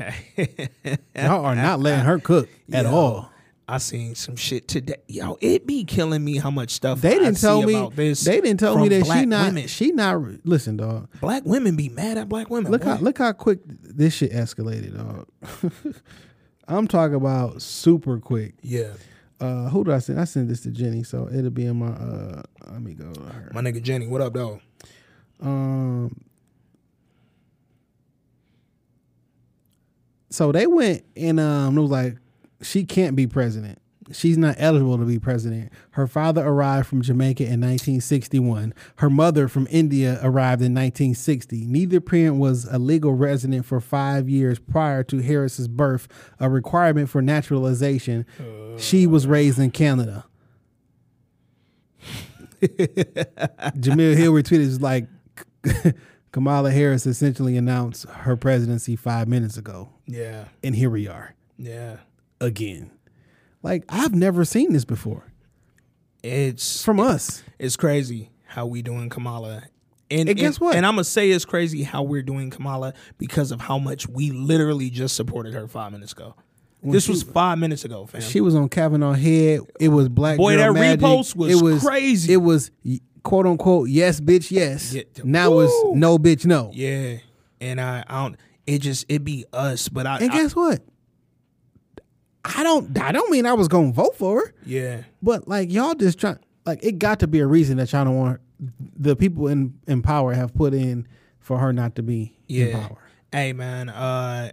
[1.15, 3.31] Y'all are not letting her cook at Yo, all.
[3.69, 4.95] I seen some shit today.
[5.07, 7.75] Yo, it be killing me how much stuff They didn't tell see me.
[7.75, 8.21] about this.
[8.21, 9.47] They didn't tell me that she not.
[9.47, 9.67] Women.
[9.67, 10.21] She not.
[10.45, 11.09] Listen, dog.
[11.19, 12.71] Black women be mad at black women.
[12.71, 12.91] Look boy.
[12.91, 15.27] how look how quick this shit escalated, dog.
[16.69, 18.55] I'm talking about super quick.
[18.61, 18.93] yeah.
[19.39, 20.19] Uh, who did I send?
[20.19, 21.89] I sent this to Jenny, so it'll be in my.
[21.91, 22.41] Uh,
[22.71, 23.51] let me go to her.
[23.53, 24.59] My nigga Jenny, what up, though?
[25.41, 26.19] Um.
[30.29, 32.17] So they went and um, it was like
[32.61, 33.79] she can't be president.
[34.13, 35.69] She's not eligible to be president.
[35.91, 38.73] Her father arrived from Jamaica in 1961.
[38.97, 41.65] Her mother from India arrived in 1960.
[41.65, 46.07] Neither parent was a legal resident for five years prior to Harris's birth,
[46.39, 48.25] a requirement for naturalization.
[48.77, 50.23] She was raised in Canada.
[52.61, 55.07] Jemele Hill retweeted like
[56.31, 60.45] Kamala Harris essentially announced her presidency five minutes ago, Yeah.
[60.63, 61.97] and here we are Yeah.
[62.41, 62.91] Again.
[63.63, 65.25] Like I've never seen this before
[66.23, 67.43] It's from us.
[67.59, 69.63] it's crazy how we doing Kamala.
[70.09, 70.75] And, And guess what?
[70.75, 74.31] And I'm gonna say it's crazy how we're doing Kamala because of how much we
[74.31, 76.35] literally just supported her five minutes ago.
[76.81, 78.21] this she- was five minutes ago, fam.
[78.21, 79.61] She was on Kavanaugh head.
[79.79, 80.37] It was black.
[80.37, 81.01] Boy, Girl that Magic.
[81.01, 82.33] repost was it was crazy.
[82.33, 82.71] It was
[83.23, 84.93] quote unquote yes bitch yes.
[84.93, 85.03] Yeah.
[85.25, 85.61] Now Woo.
[85.65, 86.71] it's no bitch no.
[86.73, 87.17] yeah,
[87.59, 88.37] and I, I don't.
[88.65, 90.81] It just it be us, but I, And I- guess what?
[92.55, 92.97] I don't.
[92.99, 94.53] I don't mean I was gonna vote for her.
[94.65, 98.05] yeah, But like y'all just trying like it got to be a reason that y'all
[98.05, 98.41] don't want
[98.97, 101.07] the people in in power have put in
[101.39, 102.87] for her not to be in yeah.
[102.87, 102.97] power.
[103.31, 104.51] Hey man, uh,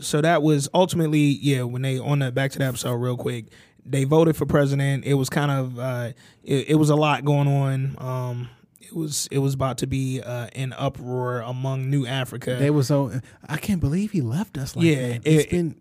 [0.00, 3.46] so that was ultimately yeah when they on the back to the episode real quick
[3.84, 6.12] they voted for president it was kind of uh
[6.44, 8.48] it, it was a lot going on um
[8.80, 12.56] it was it was about to be uh, an uproar among New Africa.
[12.58, 15.26] They were so I can't believe he left us like Yeah, that.
[15.26, 15.76] It's it- been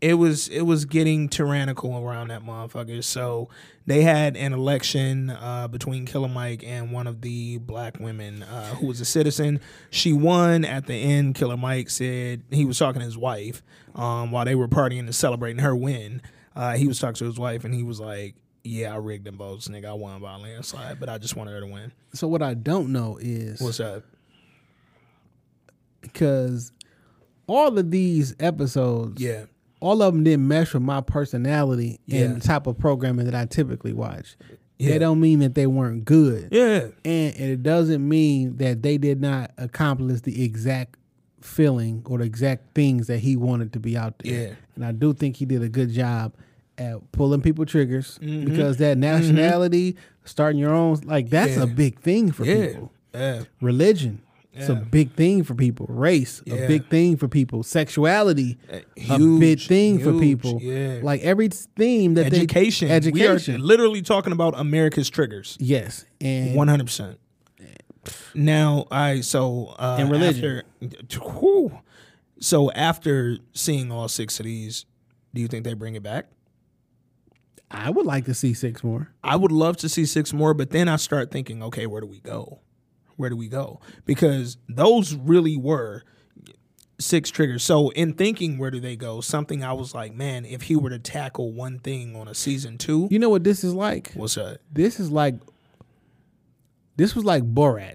[0.00, 3.02] it was it was getting tyrannical around that motherfucker.
[3.02, 3.48] So
[3.86, 8.74] they had an election uh, between Killer Mike and one of the black women uh,
[8.74, 9.60] who was a citizen.
[9.90, 11.34] She won at the end.
[11.34, 13.62] Killer Mike said he was talking to his wife
[13.94, 16.20] um, while they were partying and celebrating her win.
[16.54, 19.38] Uh, he was talking to his wife and he was like, "Yeah, I rigged them
[19.38, 19.86] votes, nigga.
[19.86, 22.54] I won by a landslide, but I just wanted her to win." so what I
[22.54, 24.02] don't know is What's up?
[26.00, 26.72] because
[27.46, 29.44] all of these episodes, Yeah,
[29.80, 32.22] all of them didn't mesh with my personality Yeah.
[32.22, 34.36] and the type of programming that I typically watch.
[34.78, 34.90] Yeah.
[34.90, 36.48] They don't mean that they weren't good.
[36.52, 40.96] yeah, And, and it doesn't mean that they did not accomplish the exact
[41.40, 44.48] feeling or the exact things that he wanted to be out there.
[44.48, 44.54] Yeah.
[44.74, 46.34] And I do think he did a good job
[46.78, 48.50] at pulling people triggers Mm-hmm.
[48.50, 51.62] because that nationality, starting your own, like that's Yeah.
[51.62, 52.92] a big thing for yeah, people.
[53.14, 53.42] yeah.
[53.60, 54.20] Religion.
[54.56, 55.86] It's a big thing for people.
[55.88, 56.54] Race, Yeah.
[56.54, 57.62] a big thing for people.
[57.62, 60.58] Sexuality, a Huge, big thing for people.
[60.62, 61.00] yeah.
[61.02, 62.88] Like every theme that education.
[62.88, 63.54] they education.
[63.56, 65.56] We are literally talking about America's triggers.
[65.60, 67.18] yes, and One hundred percent.
[68.34, 70.62] Now, I so uh, And religion.
[70.82, 71.80] After, whew.
[72.38, 74.86] so after seeing all six of these,
[75.34, 76.26] do you think they bring it back?
[77.68, 79.10] I would like to see six more.
[79.24, 82.06] I would love to see six more, but then I start thinking, okay, where do
[82.06, 82.60] we go?
[83.16, 83.80] Where do we go?
[84.04, 86.02] Because those really were
[86.98, 87.62] six triggers.
[87.62, 90.90] So in thinking where do they go, something I was like, man, if he were
[90.90, 94.12] to tackle one thing on a season two, You know what this is like?
[94.14, 94.58] what's that?
[94.72, 95.34] This is like
[96.96, 97.94] this was like Borat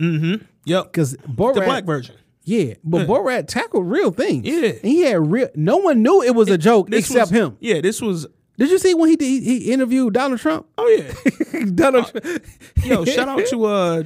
[0.00, 0.44] Mm-hmm.
[0.64, 0.84] Yep.
[0.92, 2.16] because Borat, The black version.
[2.42, 4.44] yeah, but Borat tackled real things.
[4.46, 4.70] Yeah.
[4.70, 5.48] and he had real.
[5.54, 7.56] No one knew it was a joke except was- him.
[7.60, 8.26] Yeah, this was.
[8.56, 10.66] Did you see when he did, he, interviewed Donald Trump?
[10.78, 11.64] Oh yeah.
[11.74, 12.10] Donald,
[12.84, 14.02] Yo, shout out to uh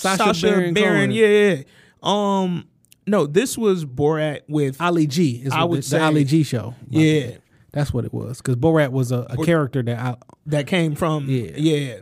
[0.00, 1.10] Sacha Sacha, Baron Baron.
[1.10, 1.62] Yeah, yeah.
[2.02, 2.66] Um,
[3.06, 6.42] no, this was Borat with Ali G is I would the, say- the Ali G
[6.42, 6.74] show.
[6.88, 7.26] Yeah.
[7.26, 7.42] bad.
[7.72, 8.38] that's what it was.
[8.38, 10.16] Because Borat was a, a character that I,
[10.46, 11.28] that came from.
[11.28, 11.50] Yeah.
[11.54, 11.94] yeah.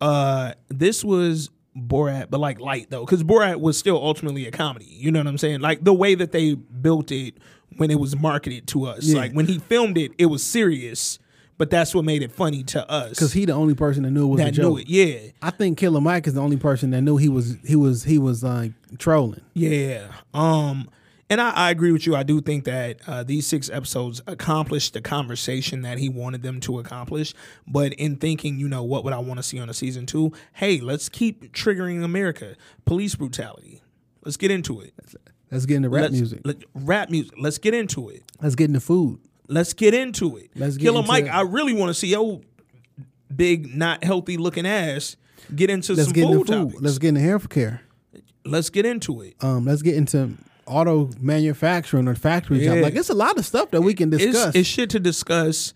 [0.00, 4.86] Uh, this was Borat, but like light though, because Borat was still ultimately a comedy.
[4.86, 5.60] You know what I'm saying?
[5.60, 7.34] Like the way that they built it
[7.76, 9.04] when it was marketed to us.
[9.04, 9.18] Yeah.
[9.18, 11.18] Like when he filmed it, it was serious,
[11.58, 13.10] but that's what made it funny to us.
[13.10, 14.64] because he the only person that knew it was a that joke.
[14.64, 14.88] knew it.
[14.88, 15.30] Yeah.
[15.42, 18.18] I think Killer Mike is the only person that knew he was he was he
[18.18, 18.68] was uh,
[18.98, 19.42] trolling.
[19.54, 20.08] Yeah.
[20.34, 20.88] Um
[21.28, 22.14] and I, I agree with you.
[22.14, 26.60] I do think that uh, these six episodes accomplished the conversation that he wanted them
[26.60, 27.34] to accomplish.
[27.66, 30.32] But in thinking, you know, what would I want to see on a season two?
[30.52, 32.54] Hey, let's keep triggering America.
[32.84, 33.82] Police brutality.
[34.24, 34.94] Let's get into it.
[35.50, 36.40] Let's get into rap let's, music.
[36.44, 37.34] Let, rap music.
[37.38, 38.22] Let's get into it.
[38.40, 39.20] Let's get into food.
[39.48, 40.50] Let's get into it.
[40.56, 42.40] Let's get Killer Mike, I really want to see your
[43.34, 45.16] big, not healthy looking ass
[45.54, 46.52] get into Let's some get into food food.
[46.70, 46.82] topics.
[46.82, 47.82] Let's get into health care.
[48.44, 49.34] let's get into it.
[49.40, 50.32] Um, let's get into
[50.66, 52.74] auto manufacturing or factory Yeah.
[52.76, 52.82] job.
[52.84, 54.48] Like it's a lot of stuff that we can discuss.
[54.48, 55.72] It's, it's shit to discuss.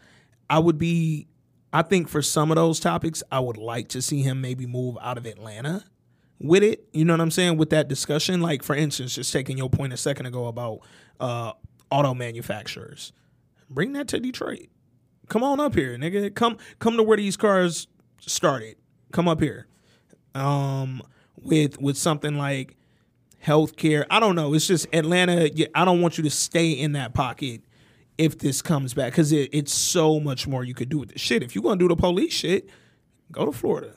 [0.49, 1.29] I would be,
[1.73, 4.99] I think for some of those topics, I would like to see him maybe move
[5.01, 5.85] out of Atlanta
[6.41, 6.89] with it.
[6.93, 7.57] You know what I'm saying?
[7.57, 10.81] With that discussion, like for instance, just taking your point a second ago about
[11.21, 11.53] uh,
[11.91, 13.13] auto manufacturers,
[13.71, 14.69] bring that to Detroit.
[15.29, 16.35] Come on up here, nigga.
[16.35, 17.87] Come, come to where these cars
[18.21, 18.77] started.
[19.13, 19.67] Come up here.
[20.35, 21.03] Um,
[21.43, 22.77] with with something like
[23.45, 24.05] healthcare.
[24.11, 24.55] I don't know.
[24.55, 25.51] It's just Atlanta.
[25.75, 27.63] I don't want you to stay in that pocket
[28.19, 31.21] if this comes back because it, it's so much more you could do with this
[31.21, 31.43] shit.
[31.43, 32.69] If you're gonna do the police shit,
[33.33, 33.97] go to Florida.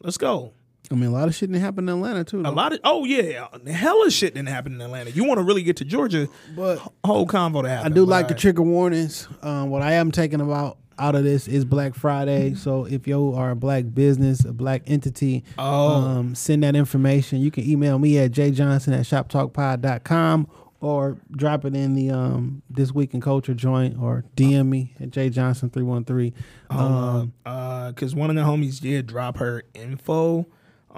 [0.00, 0.52] Let's go.
[0.90, 2.40] I mean, a lot of shit didn't happen in Atlanta too.
[2.40, 5.10] A lot of oh yeah, hella shit didn't happen in Atlanta.
[5.10, 7.92] You want to really get to Georgia, But whole convo to happen.
[7.92, 9.28] I do like the trigger warnings.
[9.42, 12.54] Um, what I am taking about out of this is Black Friday.
[12.54, 15.88] So if you are a black business, a black entity, Oh.
[15.94, 17.38] um, send that information.
[17.40, 20.48] You can email me at jjohnson at shoptalkpod.com
[20.80, 25.10] or drop it in the um, This Week in Culture joint or DM me at
[25.10, 26.32] jjohnson313.
[26.70, 30.46] Um, uh, because one of the homies did drop her info.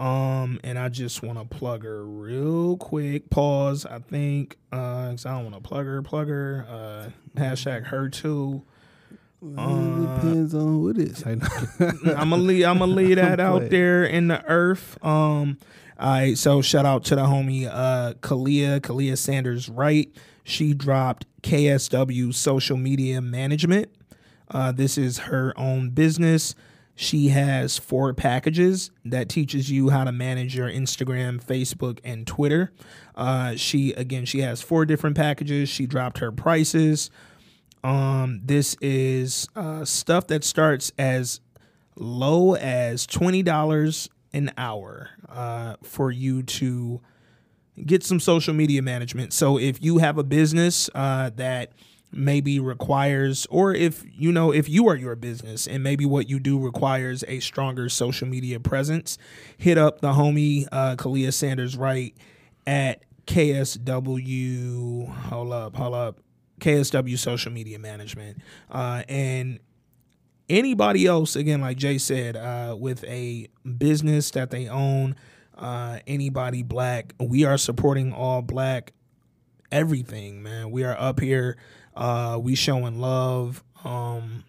[0.01, 3.29] Um, and I just want to plug her real quick.
[3.29, 3.85] Pause.
[3.87, 6.01] I think, uh, 'cause I don't want to plug her.
[6.03, 6.67] Plug her.
[6.69, 7.11] Uh,
[7.41, 8.63] hashtag her too.
[9.43, 11.23] it depends on who it is.
[11.27, 11.39] I'm
[12.31, 12.65] gonna leave.
[12.67, 14.99] I'm gonna leave that out there in the earth.
[15.05, 15.59] Um,
[15.99, 16.37] all right.
[16.39, 20.11] So shout out to the homie uh Kalia Kalia Sanders Wright.
[20.45, 23.89] She dropped KSW Social Media Management.
[24.51, 26.55] Uh, this is her own business.
[27.03, 32.73] She has four packages that teaches you how to manage your Instagram, Facebook, and Twitter.
[33.15, 35.71] Uh, she again, she has four different packages.
[35.71, 37.11] She dropped her prices.
[37.83, 41.41] Um, this is uh, stuff that starts as
[41.97, 47.01] low as twenty dollars an hour uh, for you to
[47.87, 49.33] get some social media management.
[49.33, 51.73] So if you have a business uh, that
[52.13, 56.41] maybe requires or if you know if you are your business and maybe what you
[56.41, 59.17] do requires a stronger social media presence
[59.57, 62.17] hit up the homie uh Kalia Sanders Wright
[62.67, 66.21] at KSW hold up hold up
[66.61, 68.39] KSW social media management.
[68.71, 69.61] Uh and
[70.49, 73.47] anybody else again like Jay said uh with a
[73.79, 75.15] business that they own
[75.57, 78.93] uh anybody black we are supporting all black
[79.71, 80.71] everything man.
[80.73, 81.57] We are up here
[82.01, 83.63] uh, we showing love.
[83.85, 84.43] Um,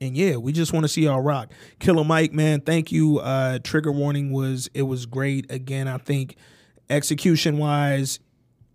[0.00, 1.50] and yeah, we just want to see y'all rock.
[1.78, 3.18] Killer Mike, man, thank you.
[3.18, 5.50] Uh, trigger warning was it was great.
[5.50, 6.36] Again, I think
[6.90, 8.18] execution wise,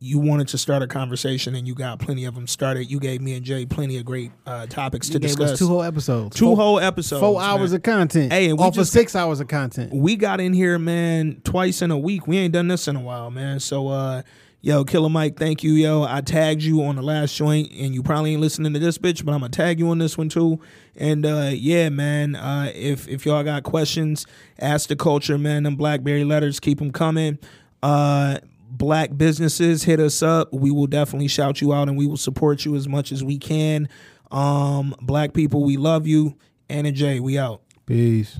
[0.01, 2.89] you wanted to start a conversation and you got plenty of them started.
[2.89, 5.59] You gave me and Jay plenty of great uh, topics You to gave us discuss.
[5.59, 6.35] two whole episodes.
[6.37, 7.19] Two Four- whole episodes.
[7.19, 7.77] Four hours man.
[7.77, 8.31] of content.
[8.33, 9.93] Hey, and we off of just- six hours of content.
[9.93, 12.27] we got in here, man, twice in a week.
[12.27, 13.59] We ain't done this in a while, man.
[13.59, 14.21] So, uh,
[14.61, 16.03] yo, Killer Mike, thank you, yo.
[16.03, 19.23] I tagged you on the last joint, and you probably ain't listening to this bitch,
[19.23, 20.59] but I'm gonna tag you on this one too.
[20.95, 24.25] And uh, yeah, man, uh, if if y'all got questions,
[24.59, 25.63] ask the culture, man.
[25.63, 27.39] Them BlackBerry letters, keep them coming.
[27.81, 30.53] Uh, black businesses, hit us up.
[30.53, 33.37] We will definitely shout you out, and we will support you as much as we
[33.37, 33.87] can.
[34.31, 36.35] Um, black people, we love you.
[36.69, 37.61] Anna Jay, we out.
[37.85, 38.37] Peace.